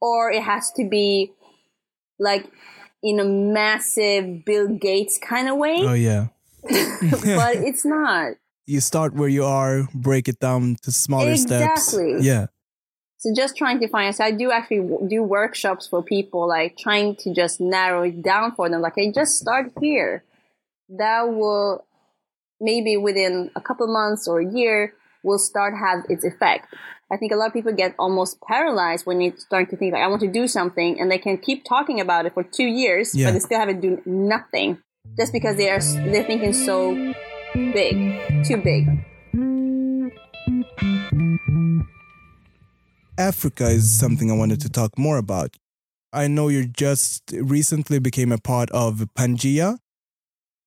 or 0.00 0.32
it 0.32 0.42
has 0.42 0.72
to 0.72 0.82
be 0.96 1.32
like 2.18 2.50
in 3.00 3.20
a 3.20 3.24
massive 3.24 4.44
Bill 4.44 4.66
Gates 4.66 5.18
kind 5.18 5.48
of 5.48 5.56
way. 5.56 5.76
Oh 5.82 5.92
yeah. 5.92 6.24
but 6.62 7.54
it's 7.68 7.84
not. 7.84 8.32
You 8.66 8.80
start 8.80 9.14
where 9.14 9.28
you 9.28 9.44
are, 9.44 9.86
break 9.94 10.26
it 10.26 10.40
down 10.40 10.62
to 10.82 10.90
smaller 10.90 11.36
steps. 11.36 11.94
Exactly. 11.94 12.26
Yeah. 12.26 12.46
So 13.18 13.30
just 13.36 13.56
trying 13.56 13.78
to 13.80 13.88
find. 13.88 14.14
So 14.14 14.24
I 14.24 14.32
do 14.32 14.50
actually 14.50 14.84
do 15.08 15.22
workshops 15.22 15.86
for 15.86 16.02
people, 16.02 16.48
like 16.48 16.76
trying 16.76 17.14
to 17.22 17.32
just 17.32 17.60
narrow 17.60 18.02
it 18.02 18.20
down 18.22 18.52
for 18.56 18.68
them. 18.68 18.80
Like, 18.80 18.94
hey, 18.96 19.12
just 19.12 19.38
start 19.38 19.70
here. 19.80 20.24
That 20.98 21.22
will 21.28 21.84
maybe 22.60 22.96
within 22.96 23.50
a 23.56 23.60
couple 23.60 23.86
months 23.88 24.28
or 24.28 24.40
a 24.40 24.46
year 24.46 24.94
will 25.22 25.38
start 25.38 25.74
have 25.74 26.04
its 26.08 26.24
effect. 26.24 26.72
I 27.10 27.16
think 27.16 27.32
a 27.32 27.36
lot 27.36 27.48
of 27.48 27.52
people 27.52 27.72
get 27.72 27.94
almost 27.98 28.40
paralyzed 28.46 29.06
when 29.06 29.20
you 29.20 29.32
start 29.36 29.70
to 29.70 29.76
think 29.76 29.92
like 29.92 30.02
I 30.02 30.08
want 30.08 30.20
to 30.22 30.28
do 30.30 30.46
something, 30.48 30.98
and 31.00 31.10
they 31.10 31.18
can 31.18 31.38
keep 31.38 31.64
talking 31.64 32.00
about 32.00 32.26
it 32.26 32.34
for 32.34 32.42
two 32.42 32.64
years, 32.64 33.14
Yeah. 33.14 33.26
but 33.26 33.32
they 33.32 33.38
still 33.40 33.58
haven't 33.58 33.80
done 33.80 34.02
nothing 34.06 34.78
just 35.16 35.32
because 35.32 35.56
they 35.56 35.68
are 35.70 35.80
they're 36.10 36.24
thinking 36.24 36.52
so 36.52 36.94
big, 37.54 37.94
too 38.44 38.56
big. 38.56 38.88
Africa 43.18 43.66
is 43.68 43.96
something 43.96 44.30
I 44.30 44.34
wanted 44.34 44.60
to 44.62 44.68
talk 44.68 44.98
more 44.98 45.18
about. 45.18 45.56
I 46.12 46.26
know 46.26 46.48
you 46.48 46.66
just 46.66 47.22
recently 47.32 47.98
became 47.98 48.32
a 48.32 48.38
part 48.38 48.70
of 48.70 49.06
Pangea. 49.16 49.78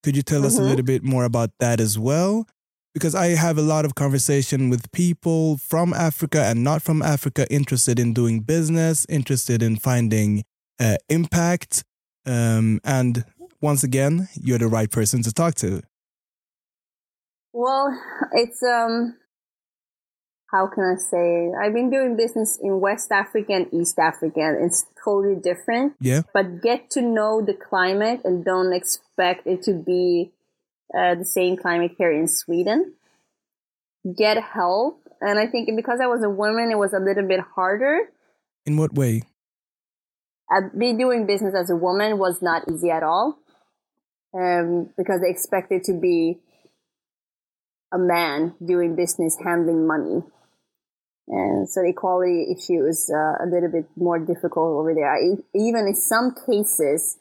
Could 0.03 0.15
you 0.15 0.21
tell 0.23 0.45
us 0.45 0.57
a 0.57 0.61
Mhm. 0.61 0.67
little 0.67 0.85
bit 0.85 1.03
more 1.03 1.25
about 1.25 1.51
that 1.59 1.79
as 1.79 1.97
well? 1.97 2.47
Because 2.93 3.13
I 3.13 3.27
have 3.35 3.57
a 3.57 3.61
lot 3.61 3.85
of 3.85 3.95
conversation 3.95 4.69
with 4.69 4.91
people 4.91 5.57
from 5.57 5.93
Africa 5.93 6.43
and 6.45 6.63
not 6.63 6.81
from 6.81 7.01
Africa 7.01 7.45
interested 7.51 7.99
in 7.99 8.13
doing 8.13 8.39
business, 8.41 9.05
interested 9.09 9.61
in 9.61 9.77
finding 9.77 10.43
uh, 10.79 10.97
impact. 11.09 11.83
Um, 12.25 12.79
and 12.83 13.25
once 13.61 13.83
again, 13.83 14.27
you're 14.35 14.59
the 14.59 14.67
right 14.67 14.91
person 14.91 15.23
to 15.23 15.31
talk 15.33 15.55
to. 15.55 15.81
Well, 17.53 17.87
it's 18.33 18.61
um 18.63 19.15
how 20.51 20.67
can 20.67 20.83
I 20.83 20.95
say? 20.95 21.51
I've 21.61 21.73
been 21.73 21.89
doing 21.89 22.15
business 22.15 22.57
in 22.61 22.79
West 22.79 23.11
Africa 23.11 23.53
and 23.53 23.67
East 23.73 23.99
Africa. 23.99 24.39
and 24.39 24.65
It's 24.65 24.85
totally 25.03 25.35
different. 25.35 25.93
Yeah. 25.99 26.21
But 26.33 26.61
get 26.61 26.89
to 26.91 27.01
know 27.01 27.41
the 27.45 27.53
climate 27.53 28.21
and 28.23 28.45
don't 28.45 28.71
expect 28.73 29.45
it 29.45 29.61
to 29.63 29.73
be 29.73 30.31
uh, 30.97 31.15
the 31.15 31.25
same 31.25 31.57
climate 31.57 31.91
here 31.97 32.11
in 32.11 32.29
Sweden. 32.29 32.93
Get 34.17 34.41
help. 34.41 35.01
And 35.19 35.37
I 35.37 35.47
think 35.47 35.69
because 35.75 35.99
I 36.01 36.07
was 36.07 36.23
a 36.23 36.29
woman, 36.29 36.71
it 36.71 36.77
was 36.77 36.93
a 36.93 36.99
little 36.99 37.27
bit 37.27 37.41
harder. 37.55 38.09
In 38.65 38.77
what 38.77 38.93
way? 38.93 39.23
Uh, 40.49 40.61
be 40.77 40.93
doing 40.93 41.27
business 41.27 41.55
as 41.55 41.69
a 41.69 41.75
woman 41.75 42.17
was 42.17 42.41
not 42.41 42.63
easy 42.71 42.89
at 42.89 43.03
all. 43.03 43.37
Um, 44.33 44.91
because 44.97 45.19
they 45.21 45.29
expected 45.29 45.83
to 45.85 45.93
be 45.93 46.37
a 47.93 47.97
man 47.97 48.53
doing 48.63 48.95
business, 48.95 49.37
handling 49.43 49.87
money. 49.87 50.23
And 51.27 51.69
so 51.69 51.81
the 51.81 51.89
equality 51.89 52.47
issue 52.55 52.85
is 52.87 53.11
uh, 53.13 53.43
a 53.43 53.47
little 53.51 53.69
bit 53.69 53.85
more 53.97 54.17
difficult 54.17 54.79
over 54.79 54.93
there. 54.93 55.13
I, 55.13 55.35
even 55.53 55.87
in 55.87 55.95
some 55.95 56.33
cases, 56.33 57.17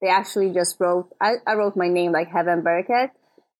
they 0.00 0.08
actually 0.08 0.52
just 0.52 0.76
wrote, 0.78 1.08
I, 1.20 1.34
I 1.46 1.54
wrote 1.54 1.76
my 1.76 1.88
name 1.88 2.12
like 2.12 2.28
Heaven 2.28 2.62
Barakat, 2.62 3.10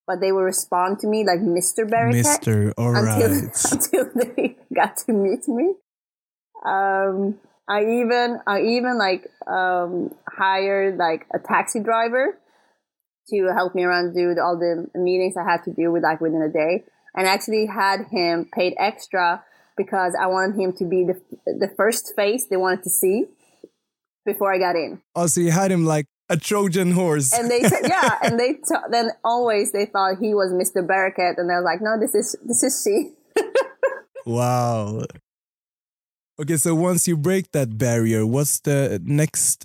but 0.06 0.20
they 0.20 0.30
would 0.30 0.42
respond 0.42 1.00
to 1.00 1.08
me 1.08 1.26
like 1.26 1.40
Mr. 1.40 1.88
Barakat 1.88 2.22
Mr. 2.22 2.72
All 2.78 2.94
until, 2.94 3.30
right. 3.30 3.64
until 3.72 4.10
they 4.14 4.56
got 4.74 4.96
to 4.98 5.12
meet 5.12 5.48
me. 5.48 5.74
Um, 6.64 7.38
I 7.68 7.82
even 7.82 8.38
I 8.46 8.60
even 8.62 8.98
like 8.98 9.26
um, 9.46 10.12
hired 10.28 10.98
like 10.98 11.26
a 11.32 11.38
taxi 11.38 11.80
driver 11.80 12.38
to 13.28 13.52
help 13.54 13.74
me 13.74 13.84
around 13.84 14.14
do 14.14 14.34
all 14.42 14.58
the 14.58 14.86
meetings 14.94 15.36
I 15.36 15.48
had 15.48 15.62
to 15.64 15.72
do 15.72 15.92
with 15.92 16.02
like 16.02 16.20
within 16.20 16.42
a 16.42 16.48
day, 16.48 16.84
and 17.14 17.26
actually 17.28 17.66
had 17.66 18.06
him 18.10 18.48
paid 18.52 18.74
extra 18.76 19.44
because 19.82 20.14
I 20.20 20.26
wanted 20.26 20.60
him 20.60 20.72
to 20.74 20.84
be 20.84 21.04
the 21.04 21.16
the 21.46 21.70
first 21.76 22.12
face 22.14 22.46
they 22.46 22.56
wanted 22.56 22.82
to 22.84 22.90
see 22.90 23.26
before 24.26 24.52
I 24.52 24.58
got 24.58 24.76
in. 24.76 25.00
Oh, 25.14 25.22
also, 25.22 25.40
you 25.40 25.50
had 25.50 25.70
him 25.72 25.84
like 25.84 26.06
a 26.28 26.36
Trojan 26.36 26.92
horse. 26.92 27.32
And 27.32 27.50
they 27.50 27.62
said, 27.62 27.88
yeah, 27.88 28.18
and 28.22 28.38
they 28.38 28.52
t- 28.54 28.86
then 28.90 29.10
always 29.24 29.72
they 29.72 29.86
thought 29.86 30.18
he 30.20 30.34
was 30.34 30.52
Mr. 30.52 30.86
Barakat, 30.86 31.38
and 31.38 31.48
they're 31.48 31.62
like, 31.62 31.80
no, 31.80 31.98
this 31.98 32.14
is 32.14 32.36
this 32.44 32.62
is 32.62 32.82
she. 32.84 33.12
Wow. 34.26 35.04
Okay, 36.38 36.56
so 36.56 36.74
once 36.74 37.08
you 37.08 37.16
break 37.16 37.52
that 37.52 37.78
barrier, 37.78 38.26
what's 38.26 38.60
the 38.60 39.00
next 39.02 39.64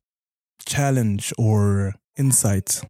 challenge 0.65 1.33
or 1.37 1.95
insight? 2.17 2.81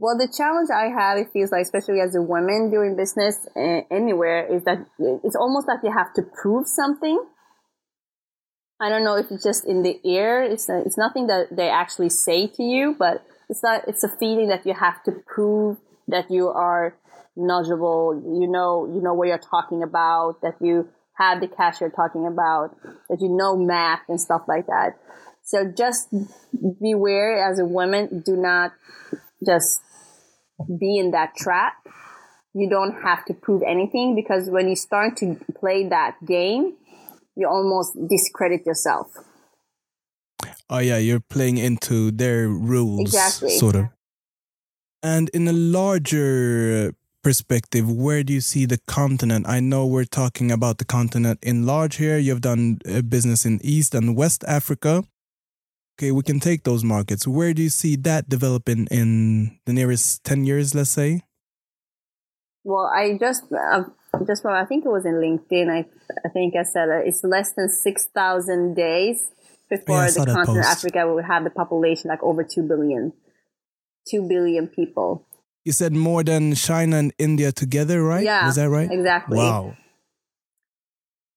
Well, 0.00 0.16
the 0.16 0.28
challenge 0.28 0.70
I 0.70 0.86
have, 0.94 1.18
it 1.18 1.32
feels 1.32 1.50
like, 1.50 1.62
especially 1.62 2.00
as 2.00 2.14
a 2.14 2.22
woman 2.22 2.70
doing 2.70 2.94
business 2.96 3.48
uh, 3.56 3.80
anywhere, 3.90 4.46
is 4.46 4.62
that 4.62 4.86
it's 4.98 5.34
almost 5.34 5.66
like 5.66 5.80
you 5.82 5.92
have 5.92 6.14
to 6.14 6.22
prove 6.22 6.68
something. 6.68 7.20
I 8.80 8.88
don't 8.90 9.02
know 9.02 9.16
if 9.16 9.26
it's 9.32 9.42
just 9.42 9.66
in 9.66 9.82
the 9.82 9.98
air. 10.04 10.44
It's 10.44 10.68
it's 10.68 10.96
nothing 10.96 11.26
that 11.26 11.48
they 11.50 11.68
actually 11.68 12.10
say 12.10 12.46
to 12.46 12.62
you, 12.62 12.94
but 12.96 13.24
it's 13.48 13.60
not. 13.64 13.88
It's 13.88 14.04
a 14.04 14.08
feeling 14.08 14.48
that 14.50 14.64
you 14.64 14.72
have 14.72 15.02
to 15.02 15.12
prove 15.26 15.78
that 16.06 16.30
you 16.30 16.46
are 16.46 16.94
knowledgeable. 17.34 18.14
You 18.14 18.48
know, 18.48 18.86
you 18.86 19.02
know 19.02 19.14
what 19.14 19.26
you're 19.26 19.38
talking 19.38 19.82
about. 19.82 20.42
That 20.42 20.54
you 20.60 20.88
have 21.14 21.40
the 21.40 21.48
cash 21.48 21.80
you're 21.80 21.90
talking 21.90 22.24
about. 22.24 22.76
That 23.08 23.20
you 23.20 23.30
know 23.30 23.56
math 23.56 24.02
and 24.08 24.20
stuff 24.20 24.42
like 24.46 24.66
that. 24.66 24.96
So 25.42 25.72
just 25.76 26.14
beware 26.80 27.50
as 27.50 27.58
a 27.58 27.64
woman. 27.64 28.22
Do 28.24 28.36
not 28.36 28.74
just 29.44 29.80
be 30.78 30.98
in 30.98 31.10
that 31.12 31.36
trap. 31.36 31.74
You 32.54 32.68
don't 32.68 33.02
have 33.02 33.24
to 33.26 33.34
prove 33.34 33.62
anything 33.62 34.14
because 34.14 34.48
when 34.48 34.68
you 34.68 34.76
start 34.76 35.16
to 35.18 35.38
play 35.58 35.88
that 35.88 36.16
game, 36.24 36.74
you 37.36 37.46
almost 37.46 37.96
discredit 38.08 38.66
yourself. 38.66 39.12
Oh, 40.70 40.78
yeah, 40.78 40.98
you're 40.98 41.20
playing 41.20 41.58
into 41.58 42.10
their 42.10 42.48
rules. 42.48 43.00
Exactly. 43.00 43.56
Sort 43.56 43.76
of. 43.76 43.86
And 45.02 45.28
in 45.30 45.46
a 45.46 45.52
larger 45.52 46.92
perspective, 47.22 47.90
where 47.90 48.22
do 48.22 48.32
you 48.32 48.40
see 48.40 48.66
the 48.66 48.78
continent? 48.86 49.48
I 49.48 49.60
know 49.60 49.86
we're 49.86 50.04
talking 50.04 50.50
about 50.50 50.78
the 50.78 50.84
continent 50.84 51.38
in 51.42 51.64
large 51.64 51.96
here. 51.96 52.18
You've 52.18 52.40
done 52.40 52.80
uh, 52.88 53.02
business 53.02 53.46
in 53.46 53.60
East 53.62 53.94
and 53.94 54.16
West 54.16 54.44
Africa. 54.48 55.04
Okay, 55.98 56.12
we 56.12 56.22
can 56.22 56.38
take 56.38 56.62
those 56.62 56.84
markets. 56.84 57.26
Where 57.26 57.52
do 57.52 57.60
you 57.60 57.70
see 57.70 57.96
that 57.96 58.28
developing 58.28 58.86
in 58.88 59.58
the 59.66 59.72
nearest 59.72 60.22
10 60.22 60.44
years, 60.44 60.72
let's 60.72 60.90
say? 60.90 61.22
Well, 62.62 62.86
I 62.86 63.18
just 63.18 63.44
uh, 63.50 63.84
just 64.26 64.44
I 64.46 64.64
think 64.64 64.84
it 64.84 64.90
was 64.90 65.06
in 65.06 65.14
LinkedIn. 65.14 65.70
I 65.70 65.86
I 66.24 66.28
think 66.28 66.54
I 66.54 66.62
said 66.62 66.88
uh, 66.88 67.00
it's 67.04 67.24
less 67.24 67.52
than 67.52 67.68
six 67.70 68.06
thousand 68.14 68.74
days 68.74 69.26
before 69.70 70.04
Yeah, 70.04 70.10
the 70.10 70.24
continent 70.26 70.46
post. 70.46 70.68
Africa 70.68 71.06
will 71.06 71.22
have 71.22 71.44
the 71.44 71.50
population 71.50 72.10
like 72.10 72.22
over 72.22 72.44
two 72.44 72.62
billion. 72.62 73.14
Two 74.06 74.28
billion 74.28 74.68
people. 74.68 75.26
You 75.64 75.72
said 75.72 75.94
more 75.94 76.22
than 76.22 76.54
China 76.54 76.98
and 76.98 77.12
India 77.18 77.52
together, 77.52 78.02
right? 78.02 78.24
Yeah, 78.24 78.46
Was 78.46 78.56
that 78.56 78.68
right? 78.68 78.90
exactly. 78.90 79.38
Wow. 79.38 79.76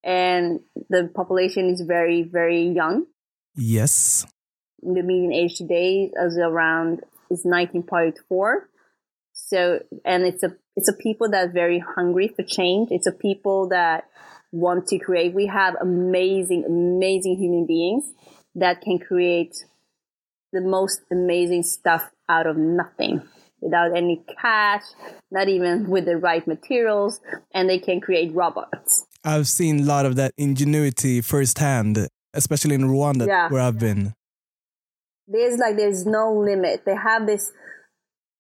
And 0.03 0.59
the 0.89 1.09
population 1.15 1.69
is 1.69 1.81
very 1.81 2.23
very 2.23 2.67
young. 2.67 3.05
Yes. 3.55 4.25
The 4.81 5.01
median 5.03 5.31
age 5.33 5.57
today 5.57 6.11
is 6.15 6.37
around 6.37 7.01
is 7.29 7.45
19.4 7.45 8.13
so 9.33 9.79
and 10.05 10.23
it's 10.23 10.43
a 10.43 10.55
it's 10.75 10.89
a 10.89 10.93
people 10.93 11.29
that 11.29 11.49
are 11.49 11.51
very 11.51 11.79
hungry 11.79 12.27
for 12.35 12.43
change 12.43 12.89
it's 12.91 13.07
a 13.07 13.11
people 13.11 13.69
that 13.69 14.05
want 14.51 14.87
to 14.87 14.99
create 14.99 15.33
we 15.33 15.45
have 15.47 15.75
amazing 15.81 16.65
amazing 16.65 17.37
human 17.37 17.65
beings 17.65 18.11
that 18.55 18.81
can 18.81 18.99
create 18.99 19.55
the 20.51 20.61
most 20.61 21.01
amazing 21.11 21.63
stuff 21.63 22.09
out 22.27 22.45
of 22.47 22.57
nothing 22.57 23.21
without 23.61 23.95
any 23.95 24.21
cash 24.41 24.83
not 25.31 25.47
even 25.47 25.87
with 25.87 26.05
the 26.05 26.17
right 26.17 26.45
materials 26.47 27.21
and 27.53 27.69
they 27.69 27.79
can 27.79 28.01
create 28.01 28.33
robots 28.33 29.05
I've 29.23 29.47
seen 29.47 29.81
a 29.81 29.83
lot 29.83 30.07
of 30.07 30.15
that 30.15 30.33
ingenuity 30.35 31.21
firsthand, 31.21 32.07
especially 32.33 32.73
in 32.73 32.81
Rwanda, 32.81 33.27
Yeah. 33.27 33.49
where 33.49 33.61
I've 33.61 33.77
been. 33.77 34.13
There's 35.31 35.57
like 35.57 35.77
there's 35.77 36.05
no 36.05 36.33
limit. 36.33 36.83
They 36.85 36.95
have 36.95 37.25
this 37.25 37.51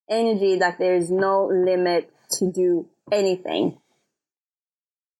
energy 0.09 0.57
like 0.57 0.77
there's 0.77 1.09
no 1.09 1.45
limit 1.45 2.11
to 2.39 2.51
do 2.51 2.87
anything. 3.11 3.77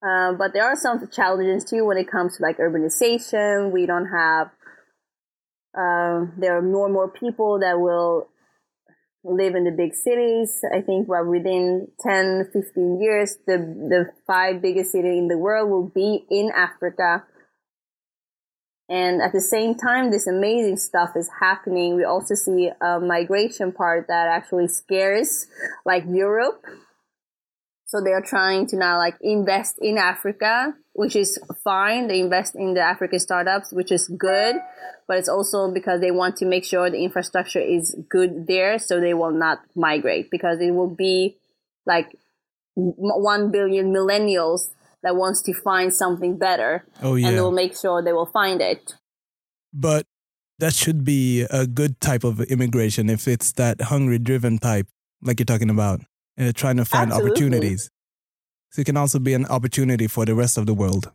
Uh, 0.05 0.33
but 0.33 0.53
there 0.53 0.63
are 0.63 0.75
some 0.75 1.07
challenges 1.09 1.63
too 1.63 1.85
when 1.85 1.97
it 1.97 2.09
comes 2.09 2.37
to 2.37 2.43
like 2.43 2.57
urbanization. 2.57 3.71
We 3.71 3.85
don't 3.85 4.07
have. 4.07 4.47
Um, 5.77 6.33
there 6.37 6.57
are 6.57 6.61
more 6.61 6.87
and 6.87 6.93
more 6.93 7.09
people 7.09 7.59
that 7.59 7.79
will 7.79 8.27
live 9.23 9.55
in 9.55 9.63
the 9.63 9.71
big 9.71 9.93
cities. 9.93 10.59
I 10.75 10.81
think 10.81 11.07
well, 11.07 11.25
within 11.25 11.87
10, 12.01 12.49
15 12.51 12.99
years, 12.99 13.37
the, 13.45 13.57
the 13.57 14.05
five 14.27 14.61
biggest 14.61 14.91
cities 14.91 15.17
in 15.17 15.27
the 15.27 15.37
world 15.37 15.69
will 15.69 15.87
be 15.87 16.25
in 16.29 16.51
Africa. 16.53 17.23
And 18.91 19.21
at 19.21 19.31
the 19.31 19.39
same 19.39 19.75
time, 19.75 20.11
this 20.11 20.27
amazing 20.27 20.77
stuff 20.77 21.11
is 21.15 21.29
happening. 21.39 21.95
We 21.95 22.03
also 22.03 22.35
see 22.35 22.69
a 22.81 22.99
migration 22.99 23.71
part 23.71 24.07
that 24.09 24.27
actually 24.27 24.67
scares 24.67 25.47
like 25.85 26.03
Europe. 26.09 26.65
So 27.85 28.01
they 28.01 28.11
are 28.11 28.21
trying 28.21 28.67
to 28.67 28.77
now 28.77 28.97
like 28.97 29.15
invest 29.21 29.77
in 29.81 29.97
Africa, 29.97 30.73
which 30.93 31.15
is 31.15 31.39
fine. 31.63 32.07
They 32.07 32.19
invest 32.19 32.55
in 32.55 32.73
the 32.73 32.81
African 32.81 33.19
startups, 33.19 33.71
which 33.71 33.91
is 33.91 34.09
good 34.09 34.57
but 35.11 35.17
it's 35.17 35.27
also 35.27 35.69
because 35.69 35.99
they 35.99 36.09
want 36.09 36.37
to 36.37 36.45
make 36.45 36.63
sure 36.63 36.89
the 36.89 37.03
infrastructure 37.03 37.59
is 37.59 37.97
good 38.07 38.47
there 38.47 38.79
so 38.79 39.01
they 39.01 39.13
will 39.13 39.33
not 39.33 39.59
migrate 39.75 40.31
because 40.31 40.57
it 40.61 40.71
will 40.71 40.95
be 40.95 41.35
like 41.85 42.15
1 42.75 43.51
billion 43.51 43.91
millennials 43.91 44.69
that 45.03 45.15
wants 45.15 45.41
to 45.41 45.53
find 45.53 45.93
something 45.93 46.37
better 46.37 46.85
oh, 47.01 47.15
yeah. 47.15 47.27
and 47.27 47.37
they 47.37 47.41
will 47.41 47.51
make 47.51 47.75
sure 47.75 48.03
they 48.03 48.13
will 48.13 48.31
find 48.31 48.61
it 48.61 48.95
but 49.73 50.05
that 50.59 50.73
should 50.73 51.03
be 51.03 51.41
a 51.49 51.65
good 51.65 51.99
type 52.01 52.23
of 52.23 52.39
immigration 52.41 53.09
if 53.09 53.27
it's 53.27 53.51
that 53.53 53.81
hungry 53.81 54.19
driven 54.19 54.57
type 54.57 54.87
like 55.21 55.39
you're 55.39 55.45
talking 55.45 55.69
about 55.69 56.01
uh, 56.39 56.51
trying 56.53 56.77
to 56.77 56.85
find 56.85 57.11
Absolutely. 57.11 57.31
opportunities 57.31 57.89
so 58.71 58.81
it 58.81 58.85
can 58.85 58.97
also 58.97 59.19
be 59.19 59.33
an 59.33 59.45
opportunity 59.47 60.07
for 60.07 60.25
the 60.25 60.35
rest 60.35 60.57
of 60.57 60.65
the 60.65 60.73
world 60.73 61.11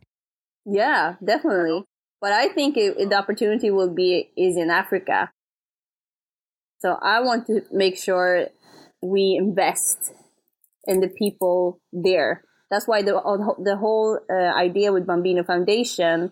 yeah 0.65 1.15
definitely 1.23 1.83
but 2.19 2.31
I 2.31 2.49
think 2.49 2.77
it, 2.77 3.09
the 3.09 3.15
opportunity 3.15 3.69
will 3.69 3.93
be 3.93 4.31
is 4.35 4.57
in 4.57 4.69
Africa. 4.69 5.31
So 6.79 6.97
I 7.01 7.21
want 7.21 7.47
to 7.47 7.61
make 7.71 7.97
sure 7.97 8.47
we 9.01 9.37
invest 9.39 10.11
in 10.85 10.99
the 10.99 11.09
people 11.09 11.79
there. 11.91 12.43
That's 12.69 12.87
why 12.87 13.01
the 13.01 13.13
the 13.59 13.77
whole 13.77 14.19
uh, 14.29 14.33
idea 14.33 14.91
with 14.91 15.07
Bambino 15.07 15.43
Foundation 15.43 16.31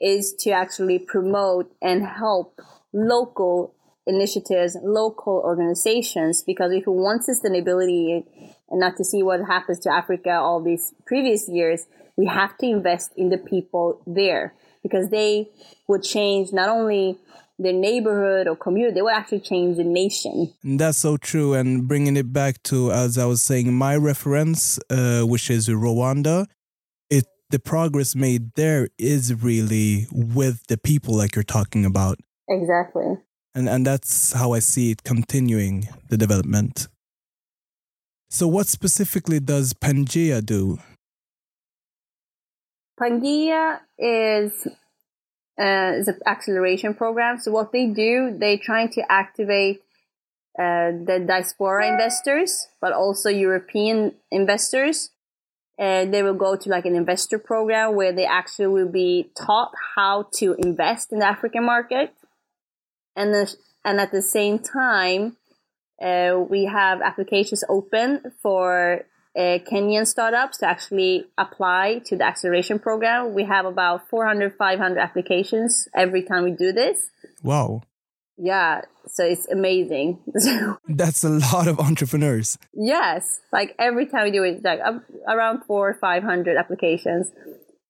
is 0.00 0.34
to 0.40 0.50
actually 0.50 0.98
promote 0.98 1.72
and 1.82 2.04
help 2.04 2.58
local 2.92 3.74
initiatives, 4.06 4.76
local 4.82 5.42
organizations, 5.44 6.42
because 6.42 6.72
if 6.72 6.86
we 6.86 6.94
want 6.94 7.22
sustainability 7.22 8.24
and 8.68 8.80
not 8.80 8.96
to 8.96 9.04
see 9.04 9.22
what 9.22 9.40
happens 9.46 9.78
to 9.80 9.92
Africa 9.92 10.32
all 10.32 10.62
these 10.62 10.94
previous 11.06 11.48
years, 11.48 11.86
we 12.16 12.26
have 12.26 12.56
to 12.58 12.66
invest 12.66 13.12
in 13.16 13.28
the 13.28 13.38
people 13.38 14.02
there 14.06 14.54
because 14.82 15.10
they 15.10 15.48
would 15.86 16.02
change 16.02 16.52
not 16.52 16.68
only 16.68 17.18
their 17.60 17.72
neighborhood 17.72 18.48
or 18.48 18.56
community, 18.56 18.94
they 18.94 19.02
would 19.02 19.12
actually 19.12 19.40
change 19.40 19.76
the 19.76 19.84
nation. 19.84 20.52
That's 20.64 20.98
so 20.98 21.16
true. 21.16 21.54
And 21.54 21.86
bringing 21.86 22.16
it 22.16 22.32
back 22.32 22.62
to, 22.64 22.90
as 22.90 23.18
I 23.18 23.26
was 23.26 23.42
saying, 23.42 23.72
my 23.72 23.96
reference, 23.96 24.78
uh, 24.88 25.22
which 25.22 25.50
is 25.50 25.68
Rwanda, 25.68 26.46
it 27.10 27.26
the 27.50 27.58
progress 27.58 28.14
made 28.14 28.54
there 28.54 28.88
is 28.98 29.42
really 29.42 30.06
with 30.10 30.66
the 30.68 30.78
people, 30.78 31.16
like 31.16 31.34
you're 31.34 31.42
talking 31.44 31.84
about. 31.84 32.18
Exactly. 32.48 33.18
And 33.54 33.68
and 33.68 33.86
that's 33.86 34.32
how 34.32 34.52
I 34.52 34.60
see 34.60 34.90
it 34.90 35.02
continuing 35.04 35.88
the 36.08 36.16
development. 36.16 36.88
So, 38.30 38.46
what 38.46 38.68
specifically 38.68 39.40
does 39.40 39.74
Pangea 39.74 40.44
do? 40.44 40.78
Pangea 43.00 43.80
is 43.98 44.68
uh, 45.60 46.02
an 46.06 46.18
acceleration 46.26 46.94
program. 46.94 47.38
So 47.38 47.52
what 47.52 47.70
they 47.70 47.86
do, 47.86 48.34
they're 48.38 48.58
trying 48.58 48.88
to 48.92 49.02
activate 49.12 49.82
uh, 50.58 50.90
the 51.06 51.24
diaspora 51.26 51.92
investors, 51.92 52.68
but 52.80 52.92
also 52.92 53.28
European 53.28 54.14
investors. 54.30 55.10
They 55.78 56.22
will 56.22 56.34
go 56.34 56.56
to 56.56 56.68
like 56.68 56.84
an 56.84 56.96
investor 56.96 57.38
program 57.38 57.94
where 57.94 58.12
they 58.12 58.26
actually 58.26 58.66
will 58.66 58.88
be 58.90 59.30
taught 59.34 59.72
how 59.96 60.28
to 60.34 60.54
invest 60.58 61.12
in 61.12 61.20
the 61.20 61.26
African 61.26 61.64
market. 61.64 62.12
And 63.16 63.32
then, 63.34 63.46
and 63.84 64.00
at 64.00 64.12
the 64.12 64.22
same 64.22 64.58
time, 64.58 65.36
uh, 66.00 66.38
we 66.48 66.64
have 66.64 67.00
applications 67.02 67.64
open 67.68 68.32
for 68.42 69.04
uh, 69.36 69.58
Kenyan 69.70 70.06
startups 70.06 70.58
to 70.58 70.66
actually 70.66 71.26
apply 71.38 72.00
to 72.06 72.16
the 72.16 72.24
acceleration 72.24 72.78
program. 72.78 73.32
We 73.32 73.44
have 73.44 73.64
about 73.64 74.08
400, 74.08 74.56
500 74.56 74.98
applications 74.98 75.88
every 75.94 76.22
time 76.22 76.44
we 76.44 76.50
do 76.50 76.72
this. 76.72 77.10
Wow. 77.42 77.82
Yeah, 78.36 78.82
so 79.06 79.24
it's 79.24 79.46
amazing. 79.48 80.18
That's 80.88 81.24
a 81.24 81.28
lot 81.28 81.68
of 81.68 81.78
entrepreneurs. 81.78 82.56
Yes, 82.72 83.40
like 83.52 83.74
every 83.78 84.06
time 84.06 84.24
we 84.24 84.30
do 84.30 84.42
it, 84.42 84.64
like 84.64 84.80
around 85.28 85.64
four 85.64 85.90
or 85.90 85.94
500 85.94 86.56
applications. 86.56 87.30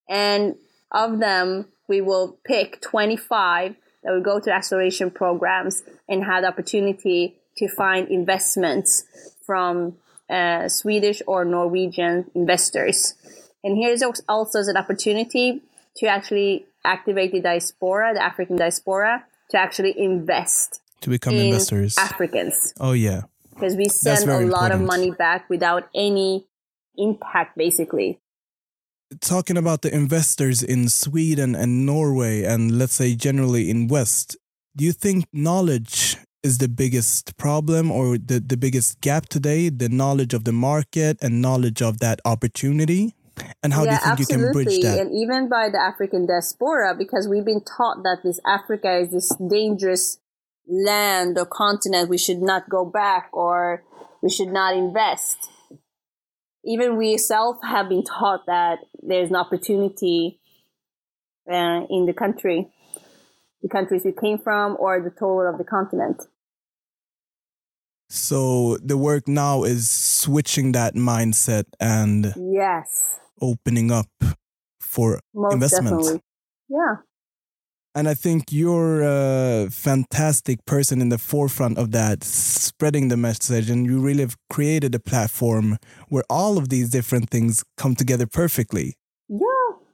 And 0.08 0.56
of 0.90 1.20
them, 1.20 1.66
we 1.88 2.00
will 2.00 2.38
pick 2.44 2.80
25 2.80 3.76
that 4.02 4.12
will 4.12 4.22
go 4.22 4.40
to 4.40 4.52
acceleration 4.52 5.10
programs 5.10 5.82
and 6.08 6.24
have 6.24 6.42
the 6.42 6.48
opportunity 6.48 7.36
to 7.58 7.68
find 7.68 8.08
investments 8.08 9.04
from 9.46 9.96
uh, 10.30 10.68
Swedish 10.68 11.22
or 11.26 11.44
Norwegian 11.44 12.30
investors. 12.34 13.14
And 13.62 13.76
here's 13.76 14.02
also 14.28 14.60
an 14.60 14.76
opportunity 14.76 15.62
to 15.96 16.06
actually 16.06 16.66
activate 16.84 17.32
the 17.32 17.40
diaspora, 17.40 18.14
the 18.14 18.22
African 18.22 18.56
diaspora, 18.56 19.24
to 19.50 19.58
actually 19.58 19.98
invest 19.98 20.80
to 21.00 21.10
become 21.10 21.34
in 21.34 21.46
investors, 21.46 21.96
Africans. 21.98 22.74
Oh 22.80 22.92
yeah, 22.92 23.22
because 23.50 23.74
we 23.76 23.88
send 23.88 24.30
a 24.30 24.40
lot 24.46 24.72
of 24.72 24.80
money 24.80 25.10
back 25.10 25.48
without 25.50 25.88
any 25.94 26.46
impact, 26.96 27.56
basically. 27.56 28.20
Talking 29.20 29.56
about 29.56 29.82
the 29.82 29.92
investors 29.92 30.62
in 30.62 30.88
Sweden 30.88 31.56
and 31.56 31.84
Norway, 31.84 32.44
and 32.44 32.78
let's 32.78 32.94
say 32.94 33.16
generally 33.16 33.68
in 33.68 33.88
West, 33.88 34.36
do 34.76 34.84
you 34.84 34.92
think 34.92 35.26
knowledge 35.32 36.16
is 36.42 36.58
the 36.58 36.68
biggest 36.68 37.36
problem 37.36 37.90
or 37.90 38.16
the, 38.18 38.40
the 38.40 38.56
biggest 38.56 39.00
gap 39.00 39.28
today 39.28 39.68
the 39.68 39.88
knowledge 39.88 40.34
of 40.34 40.44
the 40.44 40.52
market 40.52 41.18
and 41.20 41.42
knowledge 41.42 41.82
of 41.82 42.00
that 42.00 42.20
opportunity? 42.24 43.14
And 43.62 43.72
how 43.72 43.84
yeah, 43.84 43.90
do 43.90 44.10
you 44.10 44.26
think 44.26 44.40
absolutely. 44.40 44.74
you 44.76 44.82
can 44.82 44.82
bridge 44.82 44.82
that? 44.82 44.98
And 45.00 45.14
even 45.14 45.48
by 45.48 45.68
the 45.70 45.80
african 45.80 46.26
diaspora 46.26 46.94
because 46.96 47.28
we've 47.28 47.44
been 47.44 47.64
taught 47.64 48.02
that 48.02 48.18
this 48.22 48.40
africa 48.46 48.98
is 48.98 49.10
this 49.10 49.32
dangerous 49.36 50.18
land 50.66 51.38
or 51.38 51.46
continent 51.46 52.08
we 52.08 52.18
should 52.18 52.40
not 52.40 52.68
go 52.68 52.84
back 52.84 53.28
or 53.32 53.82
we 54.22 54.30
should 54.30 54.48
not 54.48 54.76
invest. 54.76 55.38
Even 56.64 56.96
we 56.96 57.16
self 57.16 57.56
have 57.62 57.88
been 57.88 58.04
taught 58.04 58.46
that 58.46 58.80
there's 59.02 59.30
an 59.30 59.36
opportunity 59.36 60.38
uh, 61.50 61.86
in 61.88 62.06
the 62.06 62.12
country 62.12 62.70
the 63.62 63.68
countries 63.68 64.02
we 64.04 64.12
came 64.12 64.38
from 64.38 64.76
or 64.78 65.00
the 65.00 65.10
total 65.10 65.48
of 65.48 65.58
the 65.58 65.64
continent. 65.64 66.22
So 68.08 68.76
the 68.82 68.96
work 68.96 69.28
now 69.28 69.62
is 69.62 69.88
switching 69.88 70.72
that 70.72 70.94
mindset 70.94 71.64
and 71.78 72.34
yes, 72.36 73.20
opening 73.40 73.92
up 73.92 74.08
for 74.80 75.20
Most 75.32 75.54
investment. 75.54 75.98
Definitely. 75.98 76.20
Yeah. 76.68 76.96
And 77.94 78.08
I 78.08 78.14
think 78.14 78.52
you're 78.52 79.02
a 79.02 79.68
fantastic 79.70 80.64
person 80.64 81.00
in 81.00 81.08
the 81.08 81.18
forefront 81.18 81.76
of 81.76 81.90
that, 81.90 82.22
spreading 82.22 83.08
the 83.08 83.16
message. 83.16 83.68
And 83.68 83.84
you 83.84 84.00
really 84.00 84.20
have 84.20 84.36
created 84.48 84.94
a 84.94 85.00
platform 85.00 85.76
where 86.08 86.22
all 86.30 86.56
of 86.56 86.68
these 86.68 86.88
different 86.90 87.30
things 87.30 87.64
come 87.76 87.96
together 87.96 88.26
perfectly. 88.26 88.94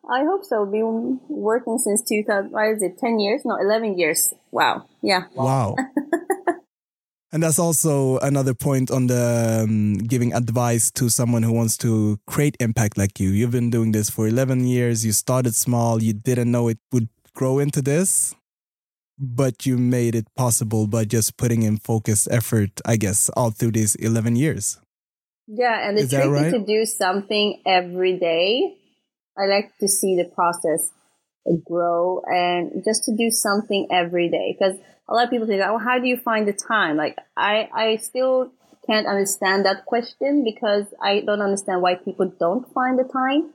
I 0.08 0.24
hope 0.24 0.44
so. 0.44 0.64
Been 0.66 1.20
working 1.28 1.78
since 1.78 2.02
2000, 2.02 2.52
why 2.52 2.70
is 2.72 2.82
it, 2.82 2.98
10 2.98 3.18
years? 3.18 3.42
No, 3.44 3.56
11 3.56 3.98
years. 3.98 4.32
Wow. 4.52 4.86
Yeah. 5.02 5.24
Wow. 5.34 5.76
and 7.32 7.42
that's 7.42 7.58
also 7.58 8.18
another 8.18 8.54
point 8.54 8.90
on 8.90 9.08
the 9.08 9.64
um, 9.64 9.98
giving 9.98 10.32
advice 10.32 10.90
to 10.92 11.08
someone 11.08 11.42
who 11.42 11.52
wants 11.52 11.76
to 11.78 12.18
create 12.26 12.56
impact 12.60 12.96
like 12.96 13.18
you. 13.18 13.30
You've 13.30 13.50
been 13.50 13.70
doing 13.70 13.92
this 13.92 14.08
for 14.08 14.28
11 14.28 14.66
years. 14.66 15.04
You 15.04 15.12
started 15.12 15.54
small. 15.54 16.02
You 16.02 16.12
didn't 16.12 16.50
know 16.50 16.68
it 16.68 16.78
would 16.92 17.08
grow 17.34 17.58
into 17.58 17.82
this, 17.82 18.34
but 19.18 19.66
you 19.66 19.76
made 19.76 20.14
it 20.14 20.26
possible 20.36 20.86
by 20.86 21.04
just 21.04 21.36
putting 21.36 21.62
in 21.62 21.78
focused 21.78 22.28
effort, 22.30 22.80
I 22.84 22.96
guess, 22.96 23.28
all 23.30 23.50
through 23.50 23.72
these 23.72 23.96
11 23.96 24.36
years. 24.36 24.78
Yeah. 25.48 25.88
And 25.88 25.96
the 25.98 26.02
is 26.02 26.10
trick 26.10 26.26
right? 26.26 26.46
is 26.46 26.52
to 26.52 26.58
do 26.60 26.86
something 26.86 27.60
every 27.66 28.18
day 28.18 28.76
I 29.38 29.46
like 29.46 29.76
to 29.78 29.88
see 29.88 30.16
the 30.16 30.24
process 30.24 30.92
grow 31.64 32.22
and 32.26 32.82
just 32.84 33.04
to 33.04 33.16
do 33.16 33.30
something 33.30 33.86
every 33.90 34.28
day 34.28 34.56
because 34.58 34.78
a 35.08 35.14
lot 35.14 35.24
of 35.24 35.30
people 35.30 35.46
say, 35.46 35.60
"Oh, 35.62 35.78
how 35.78 35.98
do 35.98 36.08
you 36.08 36.16
find 36.16 36.48
the 36.48 36.52
time?" 36.52 36.96
Like 36.96 37.16
I, 37.36 37.68
I 37.72 37.96
still 37.96 38.50
can't 38.86 39.06
understand 39.06 39.64
that 39.64 39.84
question 39.84 40.44
because 40.44 40.86
I 41.02 41.20
don't 41.20 41.42
understand 41.42 41.82
why 41.82 41.96
people 41.96 42.32
don't 42.38 42.72
find 42.72 42.98
the 42.98 43.04
time. 43.04 43.52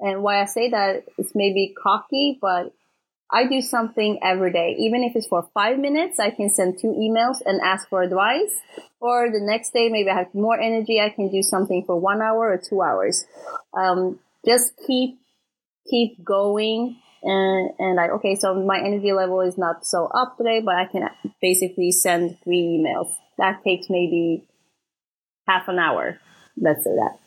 And 0.00 0.22
why 0.22 0.42
I 0.42 0.46
say 0.46 0.70
that 0.70 1.04
it's 1.18 1.34
maybe 1.34 1.72
cocky, 1.80 2.38
but 2.40 2.72
I 3.30 3.46
do 3.46 3.60
something 3.60 4.18
every 4.22 4.52
day. 4.52 4.74
Even 4.78 5.02
if 5.04 5.14
it's 5.14 5.28
for 5.28 5.48
five 5.54 5.78
minutes, 5.78 6.18
I 6.18 6.30
can 6.30 6.50
send 6.50 6.78
two 6.80 6.88
emails 6.88 7.36
and 7.44 7.60
ask 7.60 7.88
for 7.88 8.02
advice. 8.02 8.60
Or 9.00 9.30
the 9.30 9.40
next 9.40 9.72
day, 9.72 9.88
maybe 9.88 10.10
I 10.10 10.18
have 10.18 10.34
more 10.34 10.58
energy. 10.60 11.00
I 11.00 11.10
can 11.10 11.30
do 11.30 11.42
something 11.42 11.84
for 11.86 11.98
one 11.98 12.20
hour 12.20 12.50
or 12.52 12.58
two 12.58 12.82
hours. 12.82 13.24
Um, 13.72 14.18
just 14.46 14.72
keep, 14.86 15.18
keep 15.90 16.24
going. 16.24 16.96
And, 17.22 17.70
and 17.78 17.96
like, 17.96 18.10
okay, 18.10 18.34
so 18.34 18.54
my 18.54 18.78
energy 18.78 19.12
level 19.12 19.40
is 19.40 19.56
not 19.56 19.86
so 19.86 20.06
up 20.06 20.36
today, 20.36 20.60
but 20.60 20.74
I 20.74 20.84
can 20.84 21.08
basically 21.40 21.90
send 21.90 22.36
three 22.44 22.82
emails. 22.82 23.12
That 23.38 23.64
takes 23.64 23.86
maybe 23.88 24.46
half 25.48 25.68
an 25.68 25.78
hour. 25.78 26.18
Let's 26.56 26.84
say 26.84 26.90
that. 26.90 27.18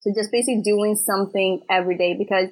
So 0.00 0.12
just 0.14 0.30
basically 0.30 0.62
doing 0.62 0.96
something 0.96 1.62
every 1.68 1.96
day 1.96 2.14
because 2.16 2.48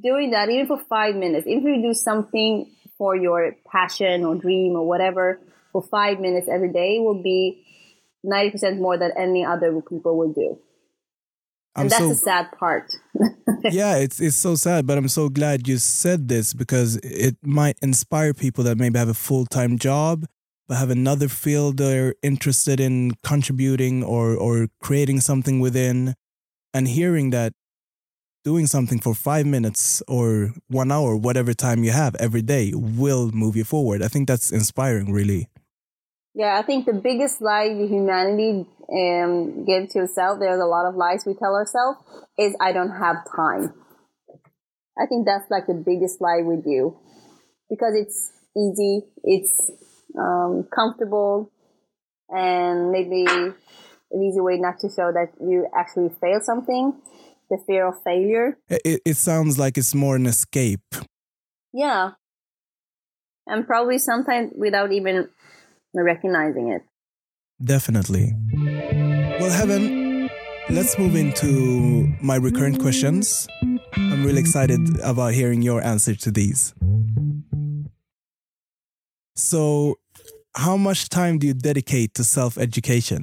doing 0.00 0.30
that, 0.30 0.48
even 0.48 0.66
for 0.66 0.78
five 0.88 1.14
minutes, 1.14 1.46
even 1.46 1.66
if 1.66 1.76
you 1.76 1.90
do 1.90 1.94
something 1.94 2.70
for 2.96 3.14
your 3.14 3.56
passion 3.70 4.24
or 4.24 4.34
dream 4.34 4.72
or 4.72 4.86
whatever 4.86 5.40
for 5.72 5.82
five 5.82 6.18
minutes 6.18 6.48
every 6.50 6.72
day 6.72 6.98
will 6.98 7.22
be 7.22 7.64
90% 8.26 8.78
more 8.78 8.98
than 8.98 9.12
any 9.16 9.44
other 9.44 9.80
people 9.80 10.18
would 10.18 10.34
do. 10.34 10.58
And 11.76 11.84
I'm 11.84 11.88
that's 11.88 12.02
so, 12.02 12.08
the 12.08 12.14
sad 12.14 12.46
part. 12.58 12.92
yeah, 13.70 13.96
it's 13.96 14.20
it's 14.20 14.36
so 14.36 14.54
sad, 14.54 14.86
but 14.86 14.98
I'm 14.98 15.08
so 15.08 15.28
glad 15.28 15.68
you 15.68 15.78
said 15.78 16.28
this 16.28 16.54
because 16.54 16.96
it 16.96 17.36
might 17.42 17.78
inspire 17.82 18.34
people 18.34 18.64
that 18.64 18.78
maybe 18.78 18.98
have 18.98 19.08
a 19.08 19.14
full 19.14 19.46
time 19.46 19.78
job 19.78 20.26
but 20.68 20.76
have 20.76 20.90
another 20.90 21.28
field 21.28 21.78
they're 21.78 22.14
interested 22.22 22.78
in 22.78 23.12
contributing 23.24 24.04
or 24.04 24.36
or 24.36 24.68
creating 24.80 25.20
something 25.20 25.60
within, 25.60 26.14
and 26.74 26.86
hearing 26.86 27.30
that 27.30 27.54
doing 28.44 28.66
something 28.66 29.00
for 29.00 29.14
five 29.14 29.46
minutes 29.46 30.02
or 30.06 30.52
one 30.68 30.92
hour, 30.92 31.16
whatever 31.16 31.54
time 31.54 31.82
you 31.82 31.90
have 31.90 32.14
every 32.16 32.42
day, 32.42 32.72
will 32.74 33.30
move 33.32 33.56
you 33.56 33.64
forward. 33.64 34.02
I 34.02 34.08
think 34.08 34.28
that's 34.28 34.52
inspiring, 34.52 35.12
really. 35.12 35.48
Yeah, 36.38 36.56
I 36.56 36.62
think 36.62 36.86
the 36.86 36.92
biggest 36.92 37.42
lie 37.42 37.64
humanity 37.64 38.64
um, 38.92 39.64
gives 39.64 39.92
to 39.94 40.04
itself, 40.04 40.38
there's 40.38 40.60
a 40.60 40.66
lot 40.66 40.86
of 40.86 40.94
lies 40.94 41.26
we 41.26 41.34
tell 41.34 41.56
ourselves, 41.56 41.98
is 42.38 42.54
I 42.60 42.70
don't 42.70 42.92
have 42.92 43.16
time. 43.34 43.74
I 44.96 45.06
think 45.06 45.26
that's 45.26 45.50
like 45.50 45.66
the 45.66 45.74
biggest 45.74 46.20
lie 46.20 46.42
we 46.46 46.62
do 46.62 46.96
because 47.68 47.92
it's 47.96 48.30
easy, 48.56 49.02
it's 49.24 49.72
um, 50.16 50.68
comfortable, 50.72 51.50
and 52.28 52.92
maybe 52.92 53.26
an 53.26 54.22
easy 54.22 54.40
way 54.40 54.58
not 54.58 54.78
to 54.78 54.88
show 54.88 55.10
that 55.10 55.32
you 55.40 55.66
actually 55.76 56.10
failed 56.20 56.44
something 56.44 56.92
the 57.50 57.58
fear 57.66 57.88
of 57.88 58.00
failure. 58.04 58.58
It, 58.68 59.02
it 59.04 59.16
sounds 59.16 59.58
like 59.58 59.76
it's 59.76 59.92
more 59.92 60.14
an 60.14 60.26
escape. 60.26 60.94
Yeah. 61.72 62.10
And 63.48 63.66
probably 63.66 63.98
sometimes 63.98 64.52
without 64.54 64.92
even 64.92 65.30
recognizing 66.04 66.72
it. 66.72 66.82
Definitely. 67.62 68.34
Well, 69.40 69.50
Heaven, 69.50 70.30
let's 70.70 70.98
move 70.98 71.16
into 71.16 72.12
my 72.22 72.36
recurrent 72.36 72.80
questions. 72.80 73.48
I'm 73.96 74.24
really 74.24 74.40
excited 74.40 74.80
about 75.02 75.34
hearing 75.34 75.62
your 75.62 75.82
answer 75.82 76.14
to 76.14 76.30
these. 76.30 76.74
So, 79.34 79.96
how 80.56 80.76
much 80.76 81.08
time 81.08 81.38
do 81.38 81.46
you 81.46 81.54
dedicate 81.54 82.14
to 82.14 82.24
self 82.24 82.58
education? 82.58 83.22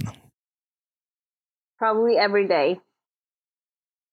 Probably 1.78 2.18
every 2.18 2.48
day 2.48 2.80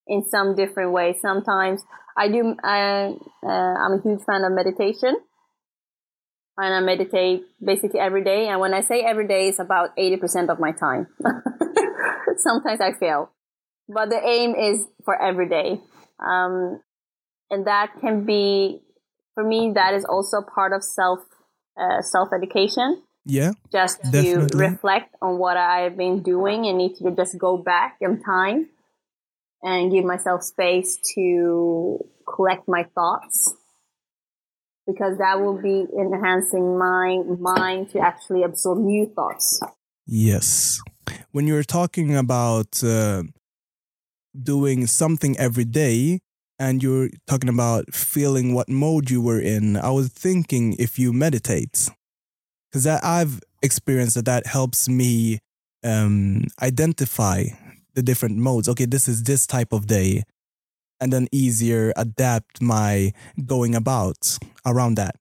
in 0.06 0.24
some 0.24 0.54
different 0.54 0.92
ways. 0.92 1.16
Sometimes 1.20 1.82
I 2.16 2.28
do, 2.28 2.56
I, 2.62 3.14
uh, 3.44 3.48
I'm 3.48 3.98
a 3.98 4.00
huge 4.02 4.20
fan 4.24 4.44
of 4.44 4.52
meditation. 4.52 5.16
And 6.58 6.74
I 6.74 6.80
meditate 6.80 7.44
basically 7.64 8.00
every 8.00 8.22
day. 8.22 8.48
And 8.48 8.60
when 8.60 8.74
I 8.74 8.82
say 8.82 9.00
every 9.00 9.26
day, 9.26 9.48
it's 9.48 9.58
about 9.58 9.96
80% 9.96 10.50
of 10.50 10.60
my 10.60 10.72
time. 10.72 11.06
Sometimes 12.36 12.80
I 12.80 12.92
fail. 12.92 13.30
But 13.88 14.10
the 14.10 14.20
aim 14.22 14.54
is 14.54 14.84
for 15.04 15.20
every 15.20 15.48
day. 15.48 15.80
Um, 16.20 16.80
and 17.50 17.66
that 17.66 17.92
can 18.00 18.24
be, 18.24 18.80
for 19.34 19.44
me, 19.44 19.72
that 19.74 19.94
is 19.94 20.04
also 20.04 20.42
part 20.42 20.72
of 20.72 20.84
self, 20.84 21.20
uh, 21.80 22.02
self 22.02 22.28
education. 22.34 23.02
Yeah. 23.24 23.52
Just 23.70 24.02
definitely. 24.02 24.48
to 24.48 24.56
reflect 24.58 25.14
on 25.22 25.38
what 25.38 25.56
I've 25.56 25.96
been 25.96 26.22
doing 26.22 26.66
and 26.66 26.78
need 26.78 26.96
to 26.96 27.10
just 27.12 27.38
go 27.38 27.56
back 27.56 27.96
in 28.00 28.22
time 28.22 28.68
and 29.62 29.92
give 29.92 30.04
myself 30.04 30.42
space 30.42 30.98
to 31.14 31.98
collect 32.26 32.68
my 32.68 32.84
thoughts 32.94 33.54
because 34.86 35.18
that 35.18 35.40
will 35.40 35.60
be 35.60 35.86
enhancing 35.98 36.78
my 36.78 37.18
mind 37.38 37.90
to 37.90 38.00
actually 38.00 38.42
absorb 38.42 38.78
new 38.78 39.06
thoughts. 39.14 39.60
Yes. 40.06 40.80
When 41.30 41.46
you're 41.46 41.62
talking 41.62 42.16
about 42.16 42.82
uh, 42.82 43.22
doing 44.40 44.86
something 44.86 45.36
every 45.38 45.64
day 45.64 46.20
and 46.58 46.82
you're 46.82 47.10
talking 47.26 47.48
about 47.48 47.94
feeling 47.94 48.54
what 48.54 48.68
mode 48.68 49.10
you 49.10 49.20
were 49.20 49.40
in, 49.40 49.76
I 49.76 49.90
was 49.90 50.08
thinking 50.08 50.74
if 50.78 50.98
you 50.98 51.12
meditate, 51.12 51.88
because 52.70 52.86
I've 52.86 53.40
experienced 53.62 54.14
that 54.16 54.24
that 54.26 54.46
helps 54.46 54.88
me 54.88 55.38
um, 55.84 56.44
identify 56.60 57.44
the 57.94 58.02
different 58.02 58.36
modes. 58.36 58.68
Okay, 58.68 58.86
this 58.86 59.08
is 59.08 59.22
this 59.24 59.46
type 59.46 59.72
of 59.72 59.86
day, 59.86 60.22
and 61.02 61.12
then 61.12 61.26
easier 61.32 61.92
adapt 61.96 62.62
my 62.62 63.12
going 63.44 63.74
about 63.74 64.38
around 64.64 64.94
that. 64.94 65.16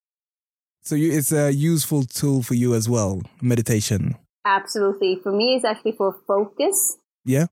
So 0.82 0.96
you, 0.96 1.12
it's 1.12 1.32
a 1.32 1.52
useful 1.52 2.04
tool 2.04 2.44
for 2.44 2.54
you 2.54 2.76
as 2.76 2.88
well, 2.88 3.22
meditation. 3.42 4.16
Absolutely. 4.46 5.20
For 5.22 5.32
me, 5.32 5.56
it's 5.56 5.66
actually 5.66 5.94
for 5.94 6.16
focus. 6.28 6.98
Yeah. 7.26 7.48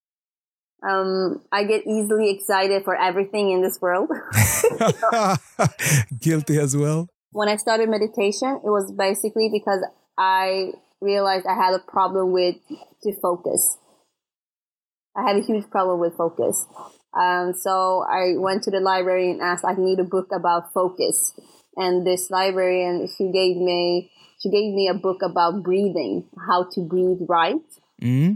Um, 0.88 1.41
I 1.51 1.63
get 1.65 1.86
easily 1.86 2.30
excited 2.30 2.84
for 2.84 2.95
everything 2.95 3.51
in 3.51 3.61
this 3.61 3.82
world. 3.82 4.09
Guilty 6.19 6.57
as 6.57 6.77
well. 6.77 7.07
When 7.32 7.49
I 7.49 7.57
started 7.57 7.89
meditation, 7.89 8.61
it 8.63 8.69
was 8.69 8.91
basically 8.91 9.49
because 9.51 9.86
I 10.17 10.71
realized 11.01 11.45
I 11.45 11.55
had 11.55 11.73
a 11.73 11.80
problem 11.80 12.32
with 12.32 12.55
to 13.03 13.13
focus. 13.21 13.77
I 15.15 15.23
had 15.27 15.36
a 15.36 15.41
huge 15.41 15.69
problem 15.69 15.99
with 15.99 16.15
focus. 16.15 16.65
Um, 17.14 17.53
so 17.53 18.05
I 18.10 18.38
went 18.38 18.64
to 18.64 18.72
the 18.72 18.80
library 18.80 19.32
and 19.32 19.41
asked, 19.41 19.66
I 19.66 19.74
need 19.78 19.99
a 19.99 20.03
book 20.03 20.30
about 20.32 20.74
focus. 20.74 21.34
And 21.76 22.05
this 22.05 22.30
librarian, 22.30 23.07
she 23.07 23.32
gave 23.32 23.57
me, 23.57 24.12
she 24.39 24.49
gave 24.49 24.74
me 24.74 24.88
a 24.88 24.93
book 24.93 25.22
about 25.22 25.64
breathing, 25.64 26.28
how 26.47 26.68
to 26.74 26.82
breathe 26.82 27.20
right. 27.28 27.55
Mm-hmm. 28.01 28.34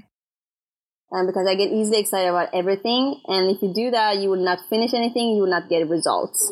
And 1.12 1.28
because 1.28 1.48
I 1.48 1.56
get 1.56 1.72
easily 1.72 2.00
excited 2.00 2.30
about 2.30 2.50
everything. 2.54 3.22
And 3.28 3.56
if 3.56 3.62
you 3.62 3.72
do 3.74 3.92
that, 3.92 4.18
you 4.18 4.30
will 4.30 4.44
not 4.44 4.60
finish 4.70 4.94
anything. 4.94 5.36
You 5.36 5.44
will 5.44 5.52
not 5.52 5.70
get 5.70 5.88
results. 5.88 6.52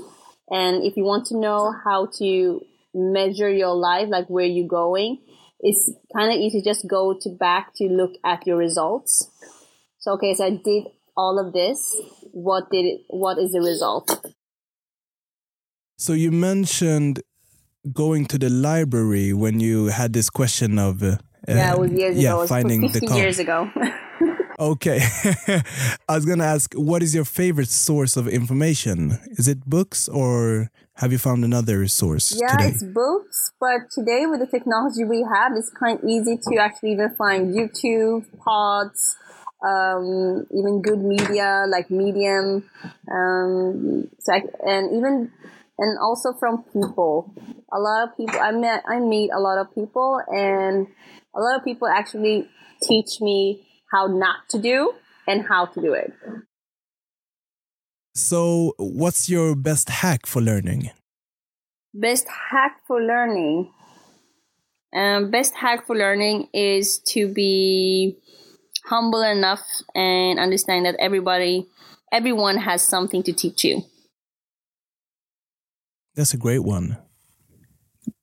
And 0.49 0.84
if 0.84 0.95
you 0.97 1.03
want 1.03 1.26
to 1.28 1.39
know 1.39 1.74
how 1.84 2.09
to 2.19 2.61
measure 2.93 3.49
your 3.49 3.74
life, 3.74 4.09
like 4.09 4.28
where 4.28 4.45
you're 4.45 4.67
going, 4.67 5.17
it's 5.61 5.91
kind 6.15 6.32
of 6.32 6.38
easy. 6.38 6.61
Just 6.61 6.88
go 6.88 7.17
to 7.19 7.30
back 7.30 7.74
to 7.78 7.86
look 7.86 8.11
at 8.24 8.45
your 8.45 8.57
results 8.57 9.32
so 10.01 10.13
okay, 10.13 10.34
so 10.34 10.45
I 10.45 10.49
did 10.49 10.86
all 11.16 11.39
of 11.39 11.53
this. 11.53 11.95
What 12.32 12.70
did 12.72 12.86
it? 12.86 13.01
What 13.07 13.38
is 13.38 13.51
the 13.51 13.62
result? 13.62 14.26
So 15.97 16.14
you 16.14 16.32
mentioned 16.32 17.22
going 17.93 18.26
to 18.28 18.38
the 18.38 18.49
library 18.49 19.34
when 19.34 19.59
you 19.59 19.88
had 19.88 20.14
this 20.14 20.30
question 20.30 20.78
of 20.78 21.03
uh, 21.03 21.18
yeah, 21.47 21.74
it 21.74 21.80
was 21.80 21.91
years 21.91 22.18
yeah, 22.18 22.34
ago. 22.34 22.47
finding 22.47 22.82
the 22.82 23.14
years 23.16 23.39
ago. 23.39 23.70
okay, 24.59 24.99
I 26.07 26.16
was 26.16 26.26
gonna 26.26 26.43
ask, 26.43 26.74
what 26.76 27.01
is 27.01 27.16
your 27.16 27.26
favorite 27.26 27.70
source 27.70 28.16
of 28.16 28.28
information? 28.28 29.18
Is 29.32 29.47
it 29.47 29.66
books 29.66 30.07
or 30.07 30.70
have 30.95 31.12
you 31.12 31.18
found 31.18 31.43
another 31.43 31.88
source? 31.88 32.39
Yeah, 32.39 32.55
today? 32.57 32.68
it's 32.70 32.84
books, 32.84 33.53
but 33.59 33.89
today 33.91 34.28
with 34.28 34.39
the 34.39 34.47
technology 34.47 35.03
we 35.03 35.26
have, 35.34 35.53
it's 35.55 35.72
kind 35.72 35.97
of 35.97 36.05
easy 36.07 36.38
to 36.38 36.57
actually 36.57 36.91
even 36.91 37.09
find 37.16 37.55
YouTube, 37.55 38.26
pods, 38.38 39.18
um, 39.62 40.45
even 40.51 40.82
good 40.82 40.99
media 40.99 41.66
like 41.68 41.91
Medium, 41.91 42.70
um, 43.12 44.09
and 44.66 44.95
even 44.95 45.32
and 45.78 45.97
also 45.99 46.34
from 46.34 46.64
people. 46.74 47.34
A 47.74 47.80
lot 47.80 48.09
of 48.09 48.18
people 48.18 48.39
I 48.39 48.51
met, 48.51 48.84
I 48.88 48.99
meet 48.99 49.32
a 49.32 49.39
lot 49.39 49.57
of 49.57 49.74
people, 49.74 50.22
and 50.28 50.88
a 51.36 51.39
lot 51.39 51.57
of 51.57 51.64
people 51.64 51.88
actually 51.88 52.49
teach 52.84 53.22
me 53.22 53.68
how 53.91 54.07
not 54.07 54.49
to 54.49 54.59
do 54.59 54.93
and 55.28 55.45
how 55.47 55.66
to 55.66 55.82
do 55.82 55.93
it. 55.93 56.14
So, 58.14 58.74
what's 58.78 59.30
your 59.30 59.55
best 59.55 59.89
hack 59.89 60.26
for 60.26 60.41
learning? 60.41 60.89
Best 61.93 62.28
hack 62.28 62.82
for 62.88 63.01
learning. 63.01 63.72
Um, 64.93 65.32
best 65.32 65.55
hack 65.55 65.88
for 65.88 65.95
learning 65.95 66.49
is 66.53 66.99
to 67.14 67.34
be 67.34 68.18
humble 68.86 69.21
enough 69.21 69.61
and 69.95 70.39
understand 70.39 70.86
that 70.86 70.95
everybody, 70.99 71.67
everyone 72.11 72.57
has 72.57 72.82
something 72.82 73.23
to 73.23 73.34
teach 73.34 73.63
you. 73.63 73.84
That's 76.15 76.34
a 76.34 76.38
great 76.38 76.63
one. 76.63 76.97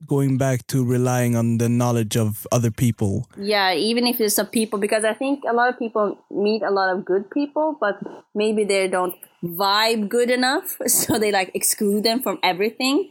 Going 0.06 0.38
back 0.38 0.66
to 0.68 0.84
relying 0.84 1.36
on 1.36 1.58
the 1.58 1.68
knowledge 1.68 2.16
of 2.16 2.46
other 2.50 2.70
people. 2.70 3.28
Yeah, 3.36 3.72
even 3.72 4.06
if 4.06 4.20
it's 4.20 4.34
some 4.34 4.46
people, 4.46 4.78
because 4.78 5.04
I 5.04 5.14
think 5.14 5.44
a 5.48 5.52
lot 5.52 5.68
of 5.68 5.78
people 5.78 6.18
meet 6.30 6.62
a 6.62 6.70
lot 6.70 6.94
of 6.94 7.04
good 7.04 7.30
people, 7.30 7.76
but 7.80 7.98
maybe 8.34 8.64
they 8.64 8.88
don't 8.88 9.14
vibe 9.44 10.08
good 10.08 10.30
enough, 10.30 10.76
so 10.86 11.18
they 11.18 11.30
like 11.30 11.50
exclude 11.54 12.04
them 12.04 12.22
from 12.22 12.38
everything. 12.42 13.10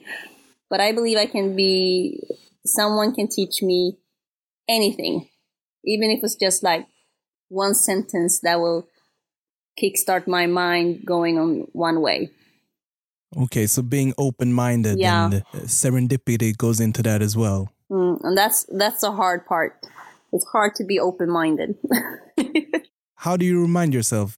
But 0.70 0.82
I 0.82 0.91
believe 0.91 1.18
I 1.18 1.28
can 1.28 1.56
be, 1.56 2.22
someone 2.66 3.14
can 3.14 3.30
teach 3.30 3.62
me 3.62 3.98
anything, 4.68 5.30
even 5.86 6.12
if 6.12 6.24
it's 6.24 6.36
just 6.36 6.64
like 6.64 6.86
one 7.50 7.74
sentence 7.74 8.39
that 8.41 8.60
will 8.60 8.88
kickstart 9.82 10.28
my 10.28 10.45
mind 10.48 11.06
going 11.06 11.38
on 11.38 11.68
one 11.74 12.02
way. 12.02 12.30
Okay, 13.36 13.68
so 13.68 13.82
being 13.82 14.14
open-minded 14.18 14.98
Yeah. 15.00 15.26
and 15.26 15.43
serendipity 15.68 16.56
goes 16.56 16.80
into 16.80 17.04
that 17.04 17.22
as 17.22 17.36
well. 17.36 17.70
Mm, 17.91 18.20
and 18.24 18.38
that's 18.38 18.66
that's 18.72 19.02
the 19.02 19.12
hard 19.12 19.45
part. 19.45 19.76
It's 20.34 20.45
hard 20.48 20.76
to 20.76 20.84
be 20.84 21.00
open-minded. 21.00 21.76
How 23.16 23.38
do 23.38 23.45
you 23.45 23.62
remind 23.62 23.93
yourself? 23.93 24.38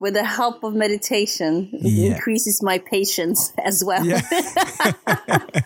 With 0.00 0.14
the 0.14 0.24
help 0.24 0.64
of 0.64 0.74
meditation, 0.74 1.70
it 1.72 1.86
Yeah. 1.92 2.14
increases 2.14 2.62
my 2.62 2.78
patience 2.78 3.52
as 3.64 3.82
well. 3.84 4.04
Yeah. 4.04 4.20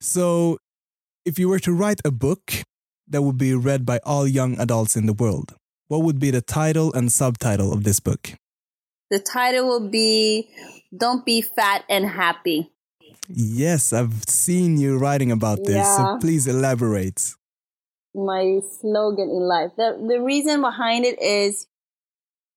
So, 0.00 0.56
if 1.26 1.38
you 1.38 1.48
were 1.48 1.58
to 1.60 1.72
write 1.72 2.00
a 2.04 2.10
book 2.10 2.52
that 3.10 3.22
would 3.22 3.38
be 3.38 3.54
read 3.54 3.84
by 3.84 4.00
all 4.04 4.26
young 4.26 4.58
adults 4.58 4.96
in 4.96 5.06
the 5.06 5.12
world, 5.12 5.54
what 5.88 6.02
would 6.02 6.18
be 6.18 6.30
the 6.30 6.40
title 6.42 6.92
and 6.92 7.12
subtitle 7.12 7.72
of 7.72 7.84
this 7.84 8.00
book? 8.00 8.34
the 9.10 9.18
title 9.18 9.66
will 9.66 9.88
be 9.90 10.48
"Don't 10.96 11.24
Be 11.24 11.42
Fat 11.42 11.84
and 11.88 12.06
Happy." 12.06 12.70
Yes, 13.28 13.92
I've 13.92 14.24
seen 14.28 14.78
you 14.78 14.98
writing 14.98 15.30
about 15.32 15.64
this, 15.64 15.86
so 15.96 16.18
please 16.20 16.46
elaborate. 16.46 17.34
my 18.14 18.60
slogan 18.80 19.28
in 19.30 19.42
life. 19.46 19.70
The 19.76 19.98
the 20.08 20.20
reason 20.20 20.60
behind 20.62 21.04
it 21.04 21.20
is 21.22 21.66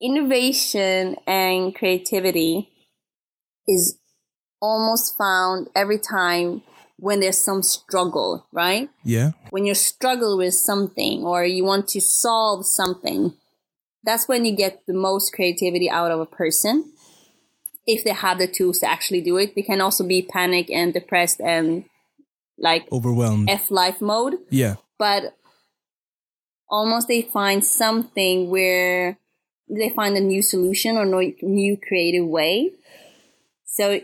innovation 0.02 1.16
and 1.28 1.76
creativity 1.76 2.70
is 3.68 3.98
almost 4.62 5.18
found 5.18 5.70
every 5.76 6.00
time 6.00 6.64
when 7.04 7.20
there's 7.20 7.38
some 7.38 7.62
struggle, 7.62 8.48
right? 8.54 8.90
Yeah? 9.04 9.32
When 9.50 9.66
you 9.66 9.76
struggle 9.76 10.38
with 10.38 10.54
something 10.54 11.26
or 11.26 11.44
you 11.44 11.66
want 11.66 11.90
to 11.90 12.00
solve 12.00 12.66
something, 12.66 13.34
that's 14.06 14.30
when 14.30 14.46
you 14.46 14.56
get 14.56 14.86
the 14.88 14.94
most 14.94 15.34
creativity 15.34 15.90
out 15.90 16.12
of 16.12 16.22
a 16.22 16.26
person. 16.26 16.94
If 17.86 18.06
they 18.06 18.14
have 18.14 18.38
the 18.38 18.48
tools 18.48 18.80
to 18.80 18.90
actually 18.90 19.20
do 19.20 19.36
it, 19.36 19.54
they 19.54 19.64
can 19.64 19.82
also 19.82 20.08
be 20.08 20.22
panic 20.22 20.72
and 20.72 20.94
depressed 20.94 21.42
and 21.42 21.84
like 22.58 22.88
Overwhelmed. 22.90 23.50
F 23.50 23.70
life 23.70 24.00
mode 24.00 24.36
yeah. 24.50 24.76
but 24.98 25.36
almost 26.70 27.10
they 27.10 27.22
find 27.22 27.66
something 27.66 28.50
where 28.50 29.18
they 29.70 29.90
find 29.90 30.16
a 30.16 30.22
new 30.22 30.42
solution 30.42 30.96
or 30.96 31.06
no 31.06 31.34
new 31.42 31.76
creative 31.76 32.26
way. 32.26 32.72
So, 33.66 34.00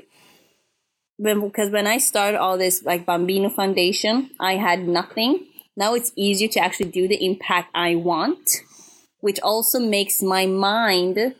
because 1.22 1.72
when 1.72 1.88
I 1.88 1.98
started 1.98 2.40
all 2.40 2.58
this 2.58 2.84
like 2.84 3.06
Bambino 3.06 3.50
Foundation, 3.50 4.32
I 4.40 4.56
had 4.56 4.88
nothing. 4.88 5.46
Now 5.76 5.94
it's 5.94 6.12
easier 6.16 6.48
to 6.50 6.60
actually 6.60 6.92
do 6.92 7.08
the 7.08 7.24
impact 7.24 7.72
I 7.74 7.96
want, 7.96 8.62
which 9.20 9.40
also 9.42 9.80
makes 9.80 10.22
my 10.22 10.46
mind 10.46 11.36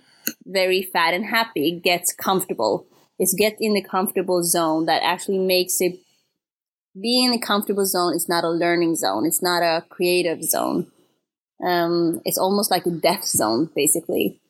very 0.46 0.82
fat 0.82 1.14
and 1.14 1.26
happy. 1.26 1.70
It 1.70 1.84
gets 1.84 2.14
comfortable. 2.14 2.86
It's 3.18 3.34
get 3.34 3.58
in 3.60 3.74
the 3.74 3.84
comfortable 3.84 4.44
zone 4.44 4.86
that 4.86 5.04
actually 5.04 5.40
makes 5.40 5.82
it 5.82 6.00
being 7.00 7.26
in 7.26 7.34
a 7.34 7.40
comfortable 7.40 7.86
zone 7.86 8.16
is 8.16 8.28
not 8.28 8.44
a 8.44 8.50
learning 8.50 8.96
zone. 8.96 9.26
It's 9.26 9.42
not 9.42 9.62
a 9.62 9.86
creative 9.90 10.44
zone. 10.44 10.88
Um, 11.64 12.22
it's 12.26 12.38
almost 12.38 12.72
like 12.72 12.86
a 12.86 12.92
death 12.92 13.26
zone, 13.26 13.70
basically. 13.76 14.42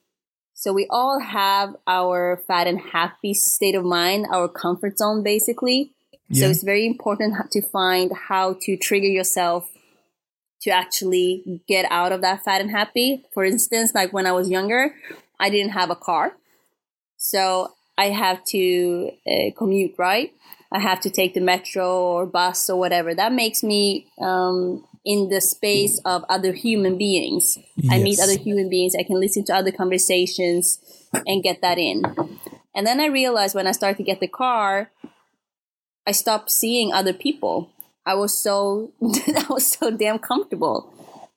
So 0.59 0.73
we 0.73 0.87
all 0.89 1.21
have 1.21 1.77
our 1.87 2.43
fat 2.45 2.67
and 2.67 2.81
happy 2.81 3.33
state 3.33 3.75
of 3.75 3.85
mind, 3.85 4.25
our 4.29 4.49
comfort 4.49 4.97
zone, 4.97 5.23
basically. 5.23 5.93
Yeah. 6.27 6.41
So 6.41 6.49
it's 6.49 6.63
very 6.63 6.85
important 6.85 7.35
to 7.51 7.61
find 7.61 8.11
how 8.27 8.57
to 8.63 8.75
trigger 8.75 9.07
yourself 9.07 9.69
to 10.63 10.69
actually 10.69 11.61
get 11.65 11.89
out 11.89 12.11
of 12.11 12.19
that 12.23 12.43
fat 12.43 12.59
and 12.59 12.71
happy. 12.71 13.23
For 13.33 13.45
instance, 13.45 13.95
like 13.95 14.11
when 14.11 14.25
I 14.25 14.33
was 14.33 14.49
younger, 14.49 14.95
I 15.39 15.49
didn't 15.49 15.71
have 15.71 15.91
a 15.91 15.95
car. 15.95 16.33
So 17.15 17.71
I 17.97 18.09
have 18.09 18.43
to 18.47 19.11
uh, 19.25 19.51
commute, 19.57 19.95
right? 19.97 20.33
I 20.73 20.79
have 20.79 20.99
to 21.01 21.09
take 21.09 21.35
the 21.35 21.39
metro 21.39 21.89
or 21.89 22.25
bus 22.25 22.69
or 22.69 22.77
whatever. 22.77 23.15
That 23.15 23.31
makes 23.31 23.63
me 23.63 24.07
um, 24.19 24.83
in 25.05 25.29
the 25.29 25.41
space 25.41 25.99
of 26.05 26.25
other 26.29 26.53
human 26.53 26.97
beings. 26.97 27.57
I 27.89 27.99
meet 27.99 28.19
other 28.19 28.37
human 28.37 28.69
beings. 28.69 28.95
I 28.97 29.03
can 29.03 29.19
listen 29.19 29.45
to 29.45 29.55
other 29.55 29.71
conversations 29.71 30.79
and 31.25 31.43
get 31.43 31.61
that 31.61 31.77
in. 31.77 32.03
And 32.75 32.85
then 32.85 32.99
I 32.99 33.07
realized 33.07 33.55
when 33.55 33.67
I 33.67 33.71
started 33.71 33.97
to 33.97 34.03
get 34.03 34.19
the 34.19 34.27
car, 34.27 34.91
I 36.05 36.11
stopped 36.11 36.51
seeing 36.51 36.93
other 36.93 37.13
people. 37.13 37.69
I 38.05 38.15
was 38.15 38.41
so 38.41 38.91
I 39.03 39.45
was 39.49 39.71
so 39.71 39.91
damn 39.91 40.19
comfortable. 40.19 40.93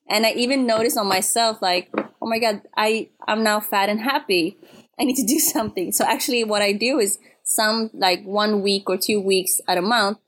And 0.09 0.27
I 0.27 0.33
even 0.33 0.67
noticed 0.67 0.99
on 0.99 1.07
myself 1.07 1.63
like, 1.63 1.91
oh 1.95 2.27
my 2.27 2.39
god, 2.39 2.63
I 2.77 3.09
I'm 3.27 3.43
now 3.43 3.61
fat 3.61 3.89
and 3.89 4.01
happy. 4.01 4.57
I 4.99 5.05
need 5.05 5.17
to 5.17 5.27
do 5.27 5.39
something. 5.55 5.93
So 5.93 6.05
actually 6.05 6.45
what 6.45 6.63
I 6.63 6.73
do 6.73 6.99
is 6.99 7.19
some 7.45 7.91
like 7.93 8.25
one 8.25 8.63
week 8.63 8.89
or 8.89 8.97
two 8.97 9.21
weeks 9.21 9.61
at 9.69 9.79
a 9.79 9.83
month, 9.83 10.19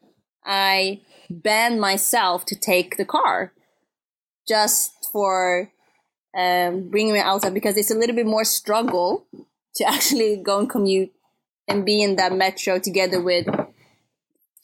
I 0.44 1.00
ban 1.30 1.80
myself 1.80 2.44
to 2.46 2.56
take 2.56 2.96
the 2.96 3.04
car 3.04 3.52
just 4.46 4.92
for 5.12 5.70
um, 6.36 6.88
bringing 6.90 7.14
me 7.14 7.20
outside 7.20 7.54
because 7.54 7.76
it's 7.76 7.90
a 7.90 7.94
little 7.94 8.16
bit 8.16 8.26
more 8.26 8.44
struggle 8.44 9.26
to 9.76 9.84
actually 9.88 10.36
go 10.36 10.58
and 10.58 10.70
commute 10.70 11.12
and 11.68 11.84
be 11.84 12.02
in 12.02 12.16
that 12.16 12.32
metro 12.32 12.78
together 12.78 13.20
with 13.20 13.46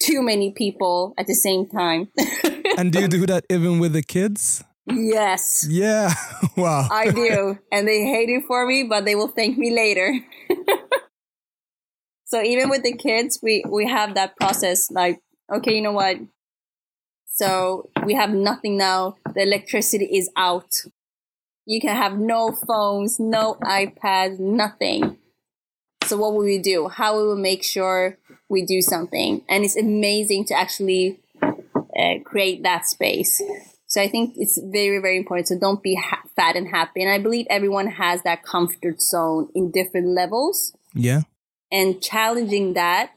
too 0.00 0.22
many 0.22 0.50
people 0.50 1.14
at 1.18 1.26
the 1.26 1.34
same 1.34 1.66
time. 1.66 2.08
And 2.78 2.92
do 2.92 3.00
you 3.00 3.08
do 3.08 3.26
that 3.26 3.44
even 3.50 3.78
with 3.78 3.92
the 3.92 4.02
kids? 4.02 4.64
yes, 4.86 5.66
Yeah. 5.68 6.14
wow. 6.56 6.88
I 6.90 7.10
do. 7.10 7.58
and 7.70 7.86
they 7.86 8.04
hate 8.04 8.30
it 8.30 8.44
for 8.46 8.64
me, 8.64 8.84
but 8.84 9.04
they 9.04 9.14
will 9.14 9.28
thank 9.28 9.58
me 9.58 9.70
later. 9.74 10.14
so 12.24 12.42
even 12.42 12.70
with 12.70 12.82
the 12.82 12.96
kids, 12.96 13.40
we, 13.42 13.64
we 13.68 13.86
have 13.86 14.14
that 14.14 14.36
process 14.36 14.90
like, 14.90 15.20
okay, 15.52 15.74
you 15.74 15.82
know 15.82 15.92
what? 15.92 16.16
So 17.40 17.88
we 18.04 18.12
have 18.12 18.34
nothing 18.34 18.76
now. 18.76 19.16
The 19.34 19.40
electricity 19.40 20.04
is 20.04 20.28
out. 20.36 20.82
You 21.64 21.80
can 21.80 21.96
have 21.96 22.18
no 22.18 22.52
phones, 22.52 23.18
no 23.18 23.56
iPads, 23.62 24.38
nothing. 24.38 25.16
So 26.04 26.18
what 26.18 26.34
will 26.34 26.44
we 26.44 26.58
do? 26.58 26.88
How 26.88 27.16
will 27.16 27.34
we 27.34 27.40
make 27.40 27.64
sure 27.64 28.18
we 28.50 28.66
do 28.66 28.82
something? 28.82 29.42
And 29.48 29.64
it's 29.64 29.74
amazing 29.74 30.44
to 30.46 30.54
actually 30.54 31.20
uh, 31.42 32.18
create 32.26 32.62
that 32.64 32.84
space. 32.86 33.40
So 33.86 34.02
I 34.02 34.08
think 34.08 34.34
it's 34.36 34.58
very, 34.62 34.98
very 34.98 35.16
important. 35.16 35.48
So 35.48 35.58
don't 35.58 35.82
be 35.82 35.94
ha- 35.94 36.24
fat 36.36 36.56
and 36.56 36.68
happy. 36.68 37.02
And 37.02 37.10
I 37.10 37.18
believe 37.18 37.46
everyone 37.48 37.86
has 37.86 38.22
that 38.24 38.42
comfort 38.42 39.00
zone 39.00 39.48
in 39.54 39.70
different 39.70 40.08
levels. 40.08 40.76
yeah. 40.92 41.22
And 41.72 42.02
challenging 42.02 42.74
that 42.74 43.14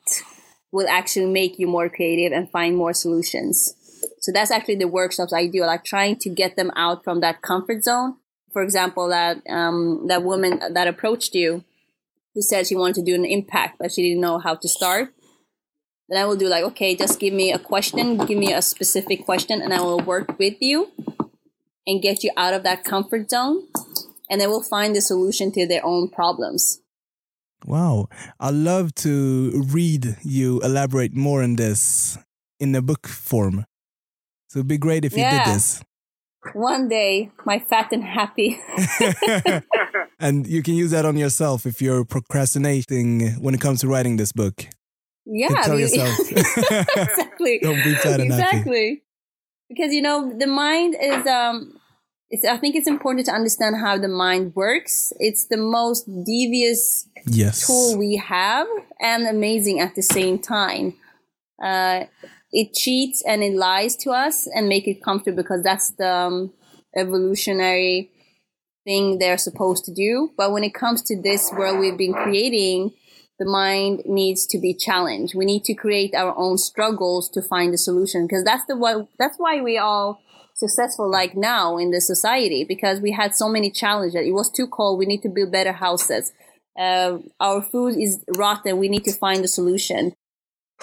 will 0.71 0.87
actually 0.87 1.25
make 1.25 1.59
you 1.59 1.67
more 1.67 1.89
creative 1.89 2.31
and 2.31 2.49
find 2.49 2.77
more 2.77 2.93
solutions. 2.93 3.73
So 4.19 4.31
that's 4.31 4.51
actually 4.51 4.75
the 4.75 4.87
workshops 4.87 5.33
I 5.33 5.47
do, 5.47 5.61
like 5.61 5.83
trying 5.83 6.17
to 6.17 6.29
get 6.29 6.55
them 6.55 6.71
out 6.75 7.03
from 7.03 7.21
that 7.21 7.41
comfort 7.41 7.83
zone. 7.83 8.17
For 8.51 8.61
example, 8.61 9.09
that 9.09 9.41
um, 9.49 10.05
that 10.07 10.23
woman 10.23 10.59
that 10.73 10.87
approached 10.87 11.33
you, 11.33 11.63
who 12.33 12.41
said 12.41 12.67
she 12.67 12.75
wanted 12.75 12.95
to 12.95 13.03
do 13.03 13.15
an 13.15 13.25
impact, 13.25 13.77
but 13.79 13.91
she 13.91 14.03
didn't 14.03 14.21
know 14.21 14.39
how 14.39 14.55
to 14.55 14.67
start. 14.67 15.13
Then 16.09 16.21
I 16.21 16.25
will 16.25 16.35
do 16.35 16.47
like, 16.47 16.63
okay, 16.65 16.95
just 16.95 17.19
give 17.19 17.33
me 17.33 17.51
a 17.51 17.59
question, 17.59 18.17
give 18.17 18.37
me 18.37 18.53
a 18.53 18.61
specific 18.61 19.25
question, 19.25 19.61
and 19.61 19.73
I 19.73 19.81
will 19.81 19.99
work 19.99 20.37
with 20.37 20.57
you 20.59 20.91
and 21.87 22.01
get 22.01 22.23
you 22.23 22.31
out 22.37 22.53
of 22.53 22.63
that 22.63 22.83
comfort 22.83 23.29
zone, 23.29 23.63
and 24.29 24.39
they 24.39 24.47
will 24.47 24.63
find 24.63 24.95
the 24.95 25.01
solution 25.01 25.51
to 25.53 25.67
their 25.67 25.85
own 25.85 26.09
problems. 26.09 26.81
Wow. 27.65 28.09
I'd 28.39 28.53
love 28.53 28.93
to 28.95 29.63
read 29.71 30.17
you 30.21 30.59
elaborate 30.61 31.15
more 31.15 31.41
on 31.41 31.55
this 31.55 32.17
in 32.59 32.75
a 32.75 32.81
book 32.81 33.07
form. 33.07 33.65
So 34.53 34.59
it'd 34.59 34.67
be 34.67 34.77
great 34.77 35.03
if 35.03 35.13
you 35.13 35.27
did 35.27 35.45
this. 35.45 35.81
One 36.53 36.87
day, 36.87 37.31
my 37.43 37.57
fat 37.57 37.91
and 37.91 38.03
happy. 38.03 38.61
and 40.19 40.45
you 40.45 40.61
can 40.61 40.75
use 40.75 40.91
that 40.91 41.05
on 41.05 41.17
yourself 41.17 41.65
if 41.65 41.81
you're 41.81 42.05
procrastinating 42.05 43.31
when 43.41 43.55
it 43.55 43.61
comes 43.61 43.81
to 43.81 43.87
writing 43.87 44.17
this 44.17 44.31
book. 44.31 44.67
Yeah, 45.25 45.47
tell 45.63 45.79
yourself. 45.79 46.19
exactly. 46.31 47.61
Don't 47.63 47.83
be 47.83 47.95
fat 47.95 48.19
and 48.19 48.31
happy. 48.31 48.43
exactly. 48.43 49.03
Because 49.69 49.91
you 49.91 50.03
know 50.03 50.31
the 50.37 50.45
mind 50.45 50.95
is 51.01 51.25
um, 51.25 51.79
it's. 52.29 52.45
I 52.45 52.57
think 52.57 52.75
it's 52.75 52.87
important 52.87 53.25
to 53.25 53.31
understand 53.31 53.77
how 53.77 53.97
the 53.97 54.07
mind 54.07 54.53
works. 54.53 55.13
It's 55.17 55.47
the 55.47 55.57
most 55.57 56.05
devious 56.05 57.07
Yes. 57.25 57.65
tool 57.65 57.97
we 57.97 58.17
have, 58.17 58.67
and 58.99 59.25
amazing 59.25 59.79
at 59.79 59.95
the 59.95 60.03
same 60.03 60.37
time. 60.37 60.93
Uh, 61.59 62.03
it 62.53 62.73
cheats 62.73 63.23
and 63.27 63.43
it 63.43 63.55
lies 63.55 63.95
to 63.97 64.11
us 64.11 64.47
and 64.47 64.69
make 64.69 64.87
it 64.87 65.03
comfortable 65.03 65.37
because 65.37 65.63
that's 65.63 65.91
the 65.91 66.07
um, 66.07 66.53
evolutionary 66.95 68.11
thing 68.85 69.17
they're 69.17 69.39
supposed 69.39 69.83
to 69.85 69.93
do. 69.93 70.29
But 70.37 70.51
when 70.51 70.63
it 70.63 70.73
comes 70.73 71.01
to 71.03 71.19
this 71.19 71.51
world 71.51 71.79
we've 71.79 71.97
been 71.97 72.13
creating, 72.13 72.93
the 73.39 73.45
mind 73.45 74.03
needs 74.05 74.45
to 74.47 74.59
be 74.59 74.75
challenged. 74.75 75.33
We 75.35 75.45
need 75.45 75.63
to 75.63 75.73
create 75.73 76.13
our 76.13 76.37
own 76.37 76.59
struggles 76.59 77.27
to 77.31 77.41
find 77.41 77.73
a 77.73 77.77
solution 77.77 78.27
because 78.27 78.43
that's 78.43 78.65
the 78.67 78.77
what 78.77 79.07
that's 79.17 79.37
why 79.37 79.59
we 79.59 79.79
all 79.79 80.21
successful 80.53 81.09
like 81.09 81.35
now 81.35 81.77
in 81.77 81.89
the 81.89 81.99
society 81.99 82.63
because 82.63 83.01
we 83.01 83.11
had 83.11 83.35
so 83.35 83.49
many 83.49 83.71
challenges. 83.71 84.15
It 84.15 84.31
was 84.31 84.51
too 84.51 84.67
cold. 84.67 84.99
We 84.99 85.07
need 85.07 85.23
to 85.23 85.29
build 85.29 85.51
better 85.51 85.71
houses. 85.71 86.31
Uh, 86.79 87.17
our 87.39 87.63
food 87.63 87.97
is 87.97 88.23
rotten. 88.37 88.77
We 88.77 88.89
need 88.89 89.05
to 89.05 89.13
find 89.13 89.43
a 89.43 89.47
solution. 89.47 90.13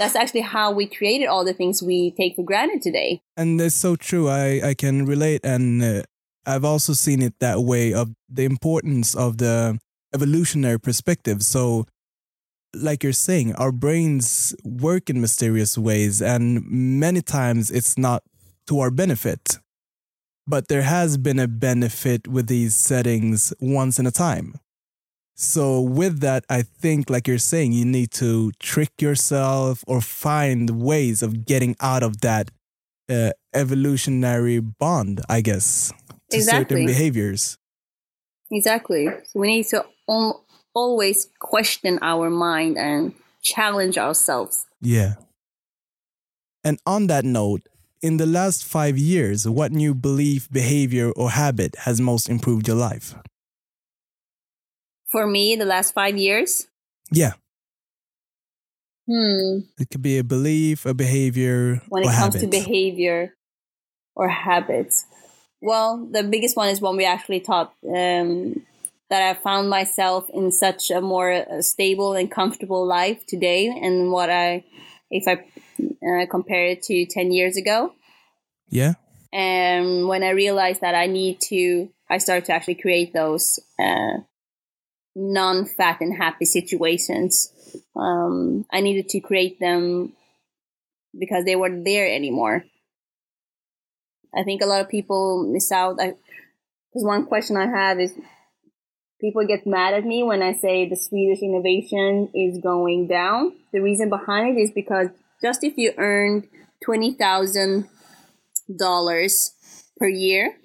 That's 0.00 0.16
actually 0.16 0.40
how 0.40 0.72
we 0.72 0.86
created 0.86 1.26
all 1.26 1.44
the 1.44 1.52
things 1.52 1.82
we 1.82 2.12
take 2.12 2.34
for 2.34 2.42
granted 2.42 2.80
today. 2.80 3.20
And 3.36 3.60
it's 3.60 3.74
so 3.76 3.96
true. 3.96 4.30
I, 4.30 4.70
I 4.70 4.74
can 4.74 5.04
relate. 5.04 5.42
And 5.44 5.82
uh, 5.82 6.02
I've 6.46 6.64
also 6.64 6.94
seen 6.94 7.20
it 7.20 7.34
that 7.40 7.60
way 7.60 7.92
of 7.92 8.14
the 8.26 8.46
importance 8.46 9.14
of 9.14 9.36
the 9.36 9.78
evolutionary 10.14 10.80
perspective. 10.80 11.42
So, 11.42 11.84
like 12.74 13.02
you're 13.02 13.12
saying, 13.12 13.54
our 13.56 13.72
brains 13.72 14.54
work 14.64 15.10
in 15.10 15.20
mysterious 15.20 15.76
ways, 15.76 16.22
and 16.22 16.64
many 16.66 17.20
times 17.20 17.70
it's 17.70 17.98
not 17.98 18.22
to 18.68 18.80
our 18.80 18.90
benefit. 18.90 19.58
But 20.46 20.68
there 20.68 20.82
has 20.82 21.18
been 21.18 21.38
a 21.38 21.46
benefit 21.46 22.26
with 22.26 22.46
these 22.46 22.74
settings 22.74 23.52
once 23.60 23.98
in 23.98 24.06
a 24.06 24.10
time. 24.10 24.54
So, 25.42 25.80
with 25.80 26.20
that, 26.20 26.44
I 26.50 26.60
think, 26.60 27.08
like 27.08 27.26
you're 27.26 27.38
saying, 27.38 27.72
you 27.72 27.86
need 27.86 28.10
to 28.10 28.52
trick 28.60 29.00
yourself 29.00 29.82
or 29.86 30.02
find 30.02 30.82
ways 30.82 31.22
of 31.22 31.46
getting 31.46 31.76
out 31.80 32.02
of 32.02 32.20
that 32.20 32.50
uh, 33.08 33.30
evolutionary 33.54 34.60
bond, 34.60 35.22
I 35.30 35.40
guess, 35.40 35.94
to 36.28 36.36
Exactly. 36.36 36.76
certain 36.76 36.86
behaviors. 36.86 37.56
Exactly. 38.50 39.08
So 39.24 39.40
we 39.40 39.46
need 39.46 39.66
to 39.68 39.86
al- 40.10 40.44
always 40.74 41.30
question 41.38 41.98
our 42.02 42.28
mind 42.28 42.76
and 42.76 43.14
challenge 43.42 43.96
ourselves. 43.96 44.66
Yeah. 44.82 45.14
And 46.62 46.78
on 46.84 47.06
that 47.06 47.24
note, 47.24 47.62
in 48.02 48.18
the 48.18 48.26
last 48.26 48.62
five 48.62 48.98
years, 48.98 49.48
what 49.48 49.72
new 49.72 49.94
belief, 49.94 50.50
behavior, 50.50 51.10
or 51.12 51.30
habit 51.30 51.76
has 51.86 51.98
most 51.98 52.28
improved 52.28 52.68
your 52.68 52.76
life? 52.76 53.14
For 55.10 55.26
me, 55.26 55.56
the 55.56 55.64
last 55.64 55.92
five 55.92 56.16
years, 56.16 56.68
Yeah, 57.10 57.32
hmm, 59.08 59.60
it 59.78 59.90
could 59.90 60.02
be 60.02 60.18
a 60.18 60.24
belief, 60.24 60.86
a 60.86 60.94
behavior, 60.94 61.82
when 61.88 62.02
it 62.04 62.06
or 62.06 62.10
comes 62.12 62.34
habit. 62.34 62.40
to 62.42 62.46
behavior 62.46 63.34
or 64.14 64.28
habits, 64.28 65.06
well, 65.60 66.06
the 66.10 66.22
biggest 66.22 66.56
one 66.56 66.68
is 66.68 66.80
one 66.80 66.96
we 66.96 67.04
actually 67.04 67.40
taught 67.40 67.74
um, 67.86 68.62
that 69.10 69.22
I 69.22 69.34
found 69.34 69.68
myself 69.68 70.30
in 70.32 70.52
such 70.52 70.90
a 70.90 71.00
more 71.00 71.32
uh, 71.32 71.62
stable 71.62 72.14
and 72.14 72.30
comfortable 72.30 72.86
life 72.86 73.26
today, 73.26 73.66
and 73.66 74.12
what 74.12 74.30
I, 74.30 74.64
if 75.10 75.26
I 75.26 75.44
uh, 76.06 76.26
compare 76.30 76.66
it 76.66 76.82
to 76.84 77.06
ten 77.06 77.32
years 77.32 77.56
ago, 77.56 77.92
yeah, 78.70 78.94
and 79.32 80.06
when 80.08 80.22
I 80.22 80.30
realized 80.30 80.80
that 80.82 80.94
I 80.94 81.06
need 81.06 81.40
to, 81.48 81.88
I 82.08 82.18
started 82.18 82.46
to 82.46 82.52
actually 82.52 82.76
create 82.76 83.12
those 83.12 83.58
uh, 83.78 84.18
non-fat 85.20 86.00
and 86.00 86.16
happy 86.16 86.46
situations. 86.46 87.52
Um, 87.94 88.64
I 88.72 88.80
needed 88.80 89.08
to 89.10 89.20
create 89.20 89.60
them 89.60 90.14
because 91.18 91.44
they 91.44 91.56
weren't 91.56 91.84
there 91.84 92.08
anymore. 92.08 92.64
I 94.34 94.44
think 94.44 94.62
a 94.62 94.66
lot 94.66 94.80
of 94.80 94.88
people 94.88 95.46
miss 95.52 95.70
out. 95.70 95.96
Because 95.96 97.04
one 97.04 97.26
question 97.26 97.56
I 97.56 97.66
have 97.66 98.00
is, 98.00 98.12
people 99.20 99.46
get 99.46 99.66
mad 99.66 99.92
at 99.92 100.04
me 100.04 100.22
when 100.22 100.42
I 100.42 100.54
say 100.54 100.88
the 100.88 100.96
Swedish 100.96 101.42
innovation 101.42 102.30
is 102.34 102.58
going 102.62 103.06
down. 103.06 103.52
The 103.72 103.80
reason 103.80 104.08
behind 104.08 104.56
it 104.56 104.62
is 104.62 104.70
because 104.74 105.08
just 105.42 105.62
if 105.62 105.76
you 105.76 105.92
earned 105.98 106.48
twenty 106.82 107.12
thousand 107.12 107.88
dollars 108.78 109.52
per 109.98 110.08
year 110.08 110.56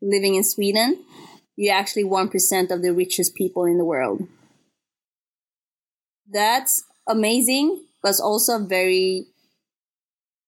living 0.00 0.34
in 0.34 0.44
Sweden, 0.44 1.04
you're 1.60 1.74
actually 1.74 2.04
1% 2.04 2.70
of 2.70 2.80
the 2.80 2.90
richest 2.90 3.34
people 3.34 3.66
in 3.66 3.76
the 3.76 3.84
world. 3.84 4.26
That's 6.26 6.84
amazing, 7.06 7.84
but 8.02 8.08
it's 8.08 8.20
also 8.20 8.56
a 8.56 8.66
very 8.66 9.26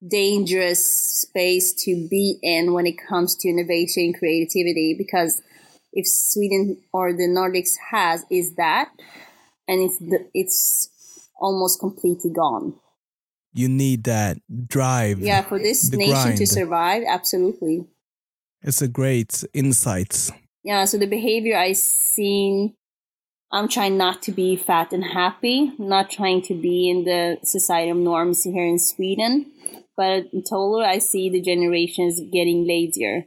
dangerous 0.08 0.82
space 0.82 1.74
to 1.84 2.08
be 2.08 2.38
in 2.42 2.72
when 2.72 2.86
it 2.86 2.96
comes 2.96 3.36
to 3.36 3.48
innovation 3.50 4.04
and 4.04 4.18
creativity 4.18 4.94
because 4.96 5.42
if 5.92 6.06
Sweden 6.08 6.78
or 6.94 7.12
the 7.12 7.28
Nordics 7.28 7.74
has 7.90 8.24
is 8.30 8.54
that 8.54 8.88
and 9.68 9.82
it's 9.82 9.98
the, 9.98 10.26
it's 10.32 11.28
almost 11.38 11.78
completely 11.78 12.32
gone. 12.32 12.72
you 13.52 13.68
need 13.68 14.04
that 14.04 14.38
drive. 14.66 15.18
Yeah, 15.18 15.42
for 15.42 15.58
this 15.58 15.92
nation 15.92 16.36
to 16.36 16.46
survive, 16.46 17.02
absolutely. 17.06 17.84
It's 18.62 18.80
a 18.80 18.88
great 18.88 19.44
insight. 19.52 20.30
Yeah, 20.64 20.84
so 20.84 20.96
the 20.96 21.06
behavior 21.06 21.56
I 21.56 21.72
seen, 21.72 22.74
I'm 23.50 23.68
trying 23.68 23.98
not 23.98 24.22
to 24.22 24.32
be 24.32 24.56
fat 24.56 24.92
and 24.92 25.04
happy, 25.04 25.72
not 25.78 26.10
trying 26.10 26.42
to 26.42 26.54
be 26.54 26.88
in 26.88 27.04
the 27.04 27.38
societal 27.42 27.96
norms 27.96 28.44
here 28.44 28.64
in 28.64 28.78
Sweden. 28.78 29.46
But 29.96 30.32
in 30.32 30.42
total, 30.42 30.82
I 30.82 30.98
see 30.98 31.28
the 31.28 31.40
generations 31.40 32.20
getting 32.32 32.66
lazier. 32.66 33.26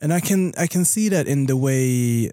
And 0.00 0.12
I 0.12 0.20
can 0.20 0.52
I 0.56 0.66
can 0.66 0.84
see 0.84 1.08
that 1.08 1.26
in 1.26 1.46
the 1.46 1.56
way 1.56 2.30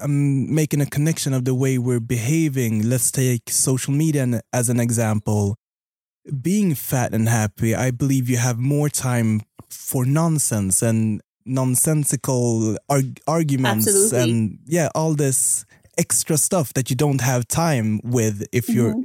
I'm 0.00 0.54
making 0.54 0.80
a 0.80 0.86
connection 0.86 1.32
of 1.32 1.44
the 1.44 1.54
way 1.54 1.78
we're 1.78 2.00
behaving. 2.00 2.88
Let's 2.88 3.10
take 3.10 3.50
social 3.50 3.92
media 3.92 4.40
as 4.52 4.68
an 4.68 4.80
example. 4.80 5.56
Being 6.42 6.74
fat 6.74 7.14
and 7.14 7.28
happy, 7.28 7.74
I 7.74 7.90
believe 7.90 8.28
you 8.28 8.36
have 8.36 8.58
more 8.58 8.88
time 8.88 9.42
for 9.70 10.04
nonsense 10.04 10.82
and 10.82 11.20
nonsensical 11.46 12.76
arg- 12.88 13.20
arguments 13.26 13.86
Absolutely. 13.86 14.30
and 14.30 14.58
yeah, 14.66 14.88
all 14.94 15.14
this 15.14 15.64
extra 15.96 16.36
stuff 16.36 16.74
that 16.74 16.90
you 16.90 16.96
don't 16.96 17.20
have 17.22 17.46
time 17.48 18.00
with 18.04 18.46
if 18.52 18.68
you're 18.68 18.94
Mhm. 18.94 19.04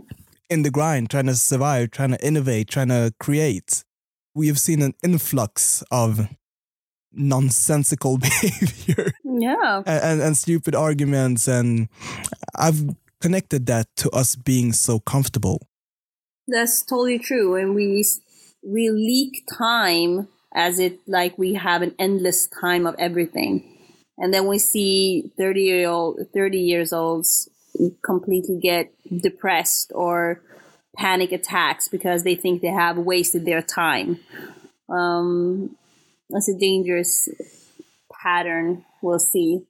in 0.50 0.64
the 0.64 0.72
grind, 0.72 1.10
trying 1.10 1.28
to 1.28 1.36
survive, 1.36 1.92
trying 1.92 2.12
to 2.12 2.26
innovate, 2.26 2.68
trying 2.68 2.90
to 2.90 3.14
create. 3.20 3.84
We 4.36 4.48
have 4.48 4.60
seen 4.60 4.82
an 4.82 4.94
influx 5.04 5.84
of 5.92 6.28
nonsensical 7.14 8.18
behavior 8.28 9.12
Yeah, 9.24 9.84
and, 9.86 10.04
and, 10.04 10.22
and 10.22 10.38
stupid 10.38 10.76
arguments. 10.76 11.48
And 11.48 11.88
I've 12.56 12.96
connected 13.20 13.66
that 13.68 13.88
to 13.98 14.10
us 14.12 14.36
being 14.36 14.74
so 14.74 15.00
comfortable. 15.00 15.62
that's 16.48 16.84
totally 16.84 17.20
true. 17.20 17.56
And 17.56 17.76
we 17.76 18.06
we 18.64 18.90
leak 18.90 19.44
time 19.58 20.28
as 20.54 20.80
it 20.80 21.00
like 21.08 21.38
we 21.38 21.54
have 21.54 21.82
an 21.82 21.96
endless 21.98 22.48
time 22.48 22.86
of 22.86 22.96
everything, 22.98 23.64
and 24.18 24.34
then 24.34 24.48
we 24.48 24.60
see 24.60 25.32
thirty 25.38 25.62
year 25.64 25.90
old 25.90 26.20
thirty 26.34 26.60
years 26.60 26.94
olds 26.94 27.50
completely 28.04 28.60
get 28.60 28.94
depressed 29.22 29.92
or 29.96 30.42
panic 30.96 31.32
attacks 31.32 31.88
because 31.88 32.24
they 32.24 32.36
think 32.36 32.62
they 32.62 32.68
have 32.68 32.98
wasted 32.98 33.46
their 33.46 33.62
time. 33.62 34.20
Um, 34.90 35.78
that's 36.30 36.50
a 36.50 36.58
dangerous 36.58 37.30
pattern. 38.22 38.86
We'll 39.02 39.20
see. 39.20 39.66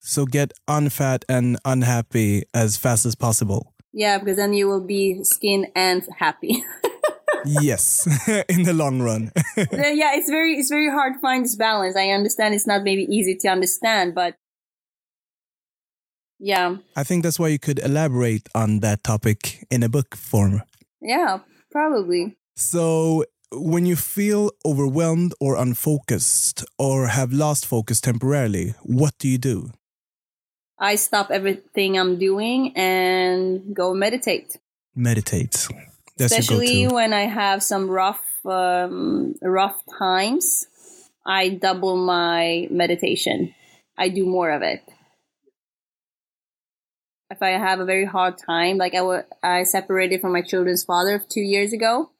So 0.00 0.24
get 0.24 0.52
unfat 0.68 1.24
and 1.28 1.58
unhappy 1.64 2.44
as 2.54 2.76
fast 2.76 3.06
as 3.06 3.14
possible. 3.14 3.74
Yeah, 3.92 4.18
because 4.18 4.36
then 4.36 4.52
you 4.52 4.68
will 4.68 4.80
be 4.80 5.24
skin 5.24 5.66
and 5.74 6.02
happy. 6.18 6.64
yes, 7.44 8.06
in 8.48 8.62
the 8.62 8.72
long 8.72 9.00
run. 9.02 9.32
Yeah, 9.56 10.14
it's 10.16 10.30
very 10.30 10.54
it's 10.54 10.70
very 10.70 10.90
hard 10.90 11.14
to 11.14 11.20
find 11.20 11.44
this 11.44 11.56
balance. 11.56 11.96
I 11.96 12.08
understand 12.10 12.54
it's 12.54 12.66
not 12.66 12.82
maybe 12.82 13.02
easy 13.04 13.34
to 13.36 13.48
understand, 13.48 14.14
but 14.14 14.36
yeah, 16.38 16.76
I 16.94 17.04
think 17.04 17.22
that's 17.22 17.38
why 17.38 17.48
you 17.48 17.58
could 17.58 17.78
elaborate 17.78 18.48
on 18.54 18.80
that 18.80 19.02
topic 19.02 19.66
in 19.70 19.82
a 19.82 19.88
book 19.88 20.16
form. 20.16 20.62
yeah, 21.00 21.40
probably. 21.70 22.36
So, 22.56 23.24
when 23.52 23.86
you 23.86 23.96
feel 23.96 24.50
overwhelmed 24.64 25.32
or 25.40 25.56
unfocused 25.56 26.64
or 26.78 27.08
have 27.08 27.32
lost 27.32 27.66
focus 27.66 28.00
temporarily, 28.00 28.74
what 28.82 29.14
do 29.18 29.28
you 29.28 29.38
do? 29.38 29.70
I 30.78 30.96
stop 30.96 31.30
everything 31.30 31.98
I'm 31.98 32.18
doing 32.18 32.76
and 32.76 33.74
go 33.74 33.94
meditate. 33.94 34.58
Meditate. 34.94 35.68
That's 36.16 36.32
Especially 36.32 36.88
when 36.88 37.12
I 37.12 37.22
have 37.22 37.62
some 37.62 37.88
rough 37.90 38.24
um, 38.46 39.34
rough 39.42 39.82
times, 39.98 40.66
I 41.26 41.50
double 41.50 41.96
my 41.96 42.68
meditation. 42.70 43.54
I 43.98 44.08
do 44.08 44.24
more 44.24 44.50
of 44.50 44.62
it. 44.62 44.82
if 47.30 47.42
I 47.42 47.50
have 47.50 47.80
a 47.80 47.84
very 47.84 48.04
hard 48.04 48.38
time, 48.38 48.78
like 48.78 48.94
I 48.94 49.02
wa- 49.02 49.22
I 49.42 49.64
separated 49.64 50.20
from 50.20 50.32
my 50.32 50.42
children's 50.42 50.84
father 50.84 51.22
two 51.28 51.40
years 51.40 51.72
ago, 51.72 52.10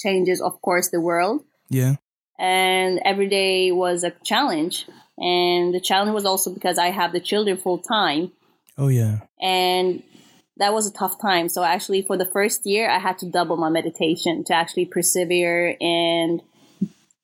changes, 0.00 0.40
of 0.40 0.60
course, 0.62 0.88
the 0.88 1.00
world. 1.00 1.44
Yeah. 1.68 1.96
And 2.38 3.00
every 3.04 3.28
day 3.28 3.72
was 3.72 4.04
a 4.04 4.12
challenge. 4.24 4.86
And 5.18 5.74
the 5.74 5.80
challenge 5.80 6.14
was 6.14 6.24
also 6.24 6.54
because 6.54 6.78
I 6.78 6.88
have 6.88 7.12
the 7.12 7.20
children 7.20 7.56
full 7.56 7.78
time. 7.78 8.32
Oh 8.78 8.88
yeah. 8.88 9.20
And 9.40 10.02
that 10.60 10.74
was 10.74 10.86
a 10.86 10.92
tough 10.92 11.20
time. 11.20 11.48
So 11.48 11.64
actually, 11.64 12.02
for 12.02 12.16
the 12.16 12.26
first 12.26 12.66
year, 12.66 12.88
I 12.88 12.98
had 12.98 13.18
to 13.18 13.26
double 13.26 13.56
my 13.56 13.70
meditation 13.70 14.44
to 14.44 14.54
actually 14.54 14.84
persevere 14.84 15.76
and 15.80 16.42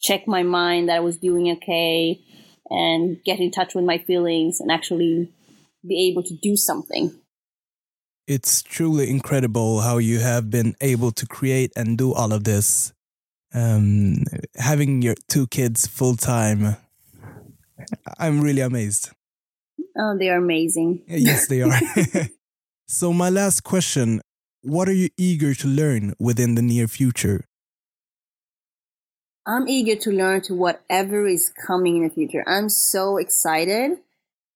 check 0.01 0.27
my 0.27 0.43
mind 0.43 0.89
that 0.89 0.97
I 0.97 1.01
was 1.01 1.19
doing 1.19 1.53
okay 1.53 2.19
and 2.71 3.23
get 3.25 3.39
in 3.39 3.51
touch 3.51 3.75
with 3.75 3.85
my 3.85 3.99
feelings 3.99 4.59
and 4.59 4.73
actually 4.73 5.31
be 5.87 6.11
able 6.11 6.23
to 6.25 6.35
do 6.35 6.57
something. 6.57 7.13
It's 8.27 8.63
truly 8.63 9.09
incredible 9.11 9.83
how 9.83 9.99
you 9.99 10.19
have 10.19 10.51
been 10.51 10.75
able 10.81 11.13
to 11.13 11.27
create 11.27 11.73
and 11.77 11.97
do 11.97 12.13
all 12.15 12.33
of 12.33 12.45
this. 12.45 12.93
Um, 13.55 14.25
having 14.57 15.03
your 15.03 15.15
two 15.29 15.47
kids 15.47 15.87
full 15.87 16.17
time, 16.17 16.77
I'm 18.19 18.41
really 18.41 18.63
amazed. 18.63 19.11
Oh, 19.99 20.17
they 20.19 20.31
are 20.31 20.39
amazing. 20.39 21.05
Yes, 21.07 21.47
they 21.49 21.63
are. 21.63 21.71
so, 22.87 23.13
my 23.13 23.31
last 23.31 23.65
question 23.65 24.21
What 24.63 24.89
are 24.89 24.95
you 24.95 25.11
eager 25.17 25.55
to 25.55 25.67
learn 25.67 26.15
within 26.21 26.55
the 26.55 26.63
near 26.63 26.87
future? 26.87 27.45
I'm 29.47 29.69
eager 29.69 29.97
to 30.03 30.11
learn 30.11 30.41
to 30.43 30.55
whatever 30.55 31.27
is 31.27 31.53
coming 31.67 31.97
in 31.99 32.03
the 32.05 32.11
future. 32.11 32.45
I'm 32.49 32.69
so 32.69 33.17
excited. 33.17 33.99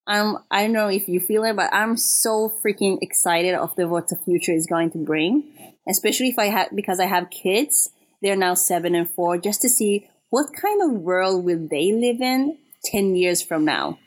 I'm 0.07 0.37
I 0.49 0.63
don't 0.63 0.73
know 0.73 0.87
if 0.87 1.07
you 1.07 1.19
feel 1.19 1.43
it, 1.43 1.55
but 1.55 1.73
I'm 1.73 1.97
so 1.97 2.51
freaking 2.63 2.99
excited 3.01 3.53
of 3.53 3.75
the 3.75 3.87
what 3.87 4.07
the 4.07 4.17
future 4.17 4.53
is 4.53 4.65
going 4.65 4.91
to 4.91 4.97
bring. 4.97 5.43
Especially 5.87 6.29
if 6.29 6.39
I 6.39 6.45
have 6.45 6.69
because 6.75 6.99
I 6.99 7.05
have 7.05 7.29
kids. 7.29 7.89
They're 8.21 8.35
now 8.35 8.53
seven 8.53 8.95
and 8.95 9.09
four, 9.09 9.37
just 9.39 9.61
to 9.63 9.69
see 9.69 10.07
what 10.29 10.53
kind 10.53 10.81
of 10.81 11.01
world 11.01 11.43
will 11.43 11.67
they 11.69 11.91
live 11.91 12.21
in 12.21 12.57
ten 12.83 13.15
years 13.15 13.41
from 13.41 13.65
now. 13.65 13.99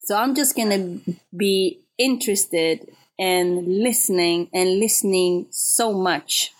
So 0.00 0.16
I'm 0.16 0.34
just 0.34 0.56
gonna 0.56 0.98
be 1.36 1.80
interested 2.00 2.88
and 3.18 3.66
listening 3.68 4.48
and 4.52 4.80
listening 4.80 5.46
so 5.50 5.92
much 5.92 6.52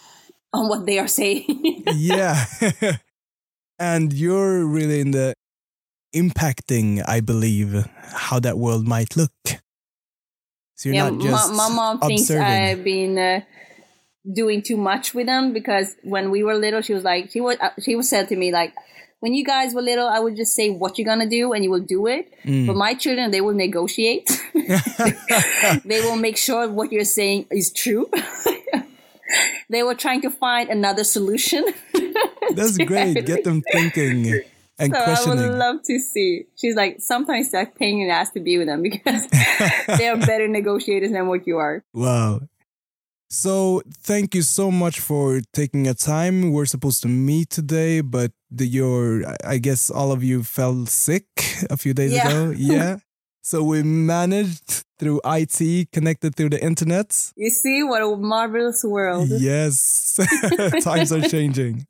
on 0.52 0.68
what 0.68 0.86
they 0.86 0.98
are 0.98 1.08
saying. 1.08 1.84
yeah. 1.94 2.44
and 3.78 4.12
you're 4.12 4.64
really 4.66 5.00
in 5.00 5.12
the 5.12 5.34
impacting, 6.14 7.02
I 7.08 7.20
believe, 7.20 7.86
how 8.12 8.38
that 8.40 8.58
world 8.58 8.86
might 8.86 9.16
look. 9.16 9.32
So 10.76 10.88
you're 10.88 10.94
yeah, 10.94 11.10
not 11.10 11.20
just 11.20 11.52
my, 11.54 11.68
my 11.68 11.74
mom 11.74 12.00
thinks. 12.00 12.30
I've 12.30 12.84
been 12.84 13.18
uh, 13.18 13.40
doing 14.30 14.62
too 14.62 14.76
much 14.76 15.14
with 15.14 15.26
them 15.26 15.52
because 15.52 15.96
when 16.02 16.30
we 16.30 16.42
were 16.42 16.54
little, 16.54 16.82
she 16.82 16.94
was 16.94 17.04
like, 17.04 17.30
she 17.30 17.40
was, 17.40 17.56
uh, 17.60 17.70
she 17.80 17.96
was 17.96 18.08
said 18.08 18.28
to 18.28 18.36
me 18.36 18.52
like, 18.52 18.74
when 19.20 19.34
you 19.34 19.44
guys 19.44 19.74
were 19.74 19.82
little, 19.82 20.08
I 20.08 20.18
would 20.18 20.36
just 20.36 20.54
say 20.54 20.70
what 20.70 20.98
you're 20.98 21.06
gonna 21.06 21.28
do 21.28 21.52
and 21.52 21.62
you 21.64 21.70
will 21.70 21.80
do 21.80 22.06
it. 22.06 22.32
Mm. 22.44 22.66
But 22.66 22.76
my 22.76 22.94
children, 22.94 23.30
they 23.30 23.40
will 23.40 23.54
negotiate. 23.54 24.30
they 25.84 26.00
will 26.00 26.16
make 26.16 26.36
sure 26.36 26.68
what 26.68 26.92
you're 26.92 27.04
saying 27.04 27.46
is 27.50 27.72
true. 27.72 28.10
they 29.70 29.82
were 29.82 29.94
trying 29.94 30.22
to 30.22 30.30
find 30.30 30.68
another 30.68 31.04
solution. 31.04 31.64
That's 32.54 32.78
great. 32.78 33.24
Get 33.24 33.44
them 33.44 33.62
thinking 33.72 34.42
and 34.80 34.94
so 34.94 35.00
I 35.00 35.34
would 35.34 35.58
love 35.58 35.82
to 35.84 35.98
see. 35.98 36.46
She's 36.56 36.74
like, 36.74 37.00
sometimes 37.00 37.52
like 37.52 37.76
pain 37.76 38.00
in 38.00 38.08
the 38.08 38.14
ass 38.14 38.30
to 38.30 38.40
be 38.40 38.56
with 38.56 38.66
them 38.66 38.82
because 38.82 39.26
they 39.98 40.08
are 40.08 40.16
better 40.16 40.48
negotiators 40.48 41.12
than 41.12 41.28
what 41.28 41.46
you 41.46 41.58
are. 41.58 41.84
Wow. 41.92 42.40
So 43.28 43.82
thank 44.02 44.34
you 44.34 44.42
so 44.42 44.70
much 44.70 44.98
for 44.98 45.40
taking 45.52 45.86
a 45.86 45.94
time. 45.94 46.50
We're 46.50 46.66
supposed 46.66 47.02
to 47.02 47.08
meet 47.08 47.50
today, 47.50 48.00
but 48.00 48.32
the, 48.50 48.66
your 48.66 49.22
I 49.44 49.58
guess 49.58 49.90
all 49.90 50.12
of 50.12 50.22
you 50.24 50.42
fell 50.42 50.86
sick 50.86 51.26
a 51.70 51.76
few 51.76 51.94
days 51.94 52.12
Yeah. 52.12 52.28
ago. 52.28 52.54
Yeah. 52.56 52.98
so 53.42 53.62
we 53.62 53.82
managed 53.82 54.84
through 54.98 55.20
IT, 55.24 55.90
connected 55.92 56.34
through 56.36 56.50
the 56.50 56.62
internet. 56.62 57.32
You 57.36 57.50
see 57.50 57.82
what 57.82 58.02
a 58.02 58.16
marvelous 58.16 58.84
world. 58.84 59.28
Yes. 59.30 60.18
Times 60.82 61.10
are 61.12 61.22
changing. 61.36 61.86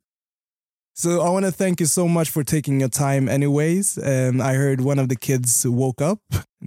So 0.94 1.22
I 1.22 1.30
want 1.30 1.46
to 1.46 1.52
thank 1.52 1.80
you 1.80 1.86
so 1.86 2.06
much 2.06 2.30
for 2.30 2.44
taking 2.44 2.78
your 2.80 2.88
time 2.90 3.28
anyways. 3.28 3.98
Um, 3.98 4.40
I 4.40 4.52
heard 4.54 4.80
one 4.82 4.98
of 4.98 5.08
the 5.08 5.16
kids 5.16 5.66
woke 5.66 6.00
up 6.02 6.20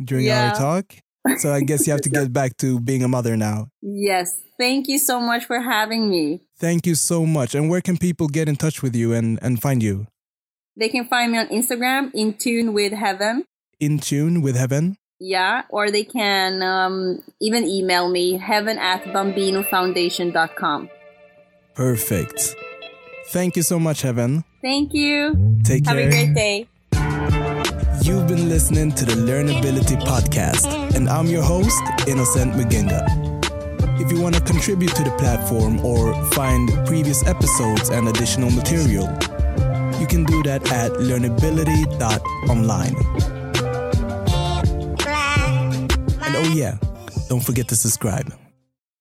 during 0.03 0.25
Yeah. 0.25 0.49
our 0.49 0.55
talk. 0.55 0.85
So 1.37 1.53
I 1.53 1.61
guess 1.61 1.87
you 1.87 1.91
have 1.93 2.01
to 2.01 2.09
get 2.09 2.33
back 2.33 2.57
to 2.57 2.79
being 2.81 3.03
a 3.03 3.07
mother 3.07 3.37
now. 3.37 3.67
Yes. 3.81 4.41
Thank 4.59 4.87
you 4.87 4.97
so 4.99 5.19
much 5.21 5.45
for 5.45 5.59
having 5.61 6.09
me. 6.09 6.41
Thank 6.64 6.88
you 6.88 6.95
so 6.95 7.26
much. 7.26 7.55
And 7.55 7.70
where 7.70 7.82
can 7.82 7.97
people 7.97 8.30
get 8.30 8.47
in 8.47 8.55
touch 8.55 8.82
with 8.82 8.95
you 8.95 9.11
and, 9.11 9.38
and 9.41 9.61
find 9.61 9.84
you? 9.84 10.07
They 10.78 10.88
can 10.88 11.03
find 11.03 11.34
me 11.34 11.38
on 11.38 11.47
Instagram, 11.47 12.09
in 12.14 12.36
tune 12.36 12.72
with 12.72 12.93
heaven. 12.93 13.43
In 13.82 13.99
tune 13.99 14.41
with 14.41 14.55
heaven? 14.55 14.95
Yeah. 15.20 15.64
Or 15.68 15.91
they 15.91 16.05
can 16.05 16.64
um, 16.64 17.22
even 17.41 17.66
email 17.66 18.09
me, 18.09 18.38
heaven 18.38 18.78
at 18.78 19.03
bambinofoundation.com. 19.03 20.89
Perfect. 21.76 22.55
Thank 23.28 23.57
you 23.57 23.64
so 23.64 23.78
much, 23.78 24.01
Heaven. 24.01 24.45
Thank 24.61 24.93
you. 24.93 25.59
Take 25.66 25.86
Have 25.86 25.97
care. 25.97 26.05
Have 26.05 26.14
a 26.14 26.34
great 26.34 26.34
day. 26.34 26.68
You've 28.03 28.28
been 28.30 28.47
listening 28.47 28.93
to 28.93 29.03
the 29.03 29.16
Learnability 29.16 29.99
Podcast, 30.03 30.95
and 30.95 31.09
I'm 31.09 31.28
your 31.28 31.43
host, 31.43 31.84
Innocent 32.07 32.53
Maginga. 32.53 33.22
If 34.04 34.12
you 34.12 34.20
want 34.20 34.36
to 34.36 34.41
contribute 34.41 34.93
to 34.95 35.04
the 35.06 35.12
platform 35.12 35.80
or 35.80 36.14
find 36.32 36.70
previous 36.86 37.26
episodes 37.26 37.88
and 37.88 38.10
additional 38.10 38.51
material, 38.51 39.06
you 39.97 40.08
can 40.08 40.26
do 40.26 40.43
that 40.43 40.70
at 40.74 40.91
learnability.online. 40.91 42.95
And 46.22 46.36
oh, 46.36 46.51
yeah, 46.54 46.78
don't 47.30 47.39
forget 47.39 47.70
to 47.70 47.78
subscribe. 47.78 48.34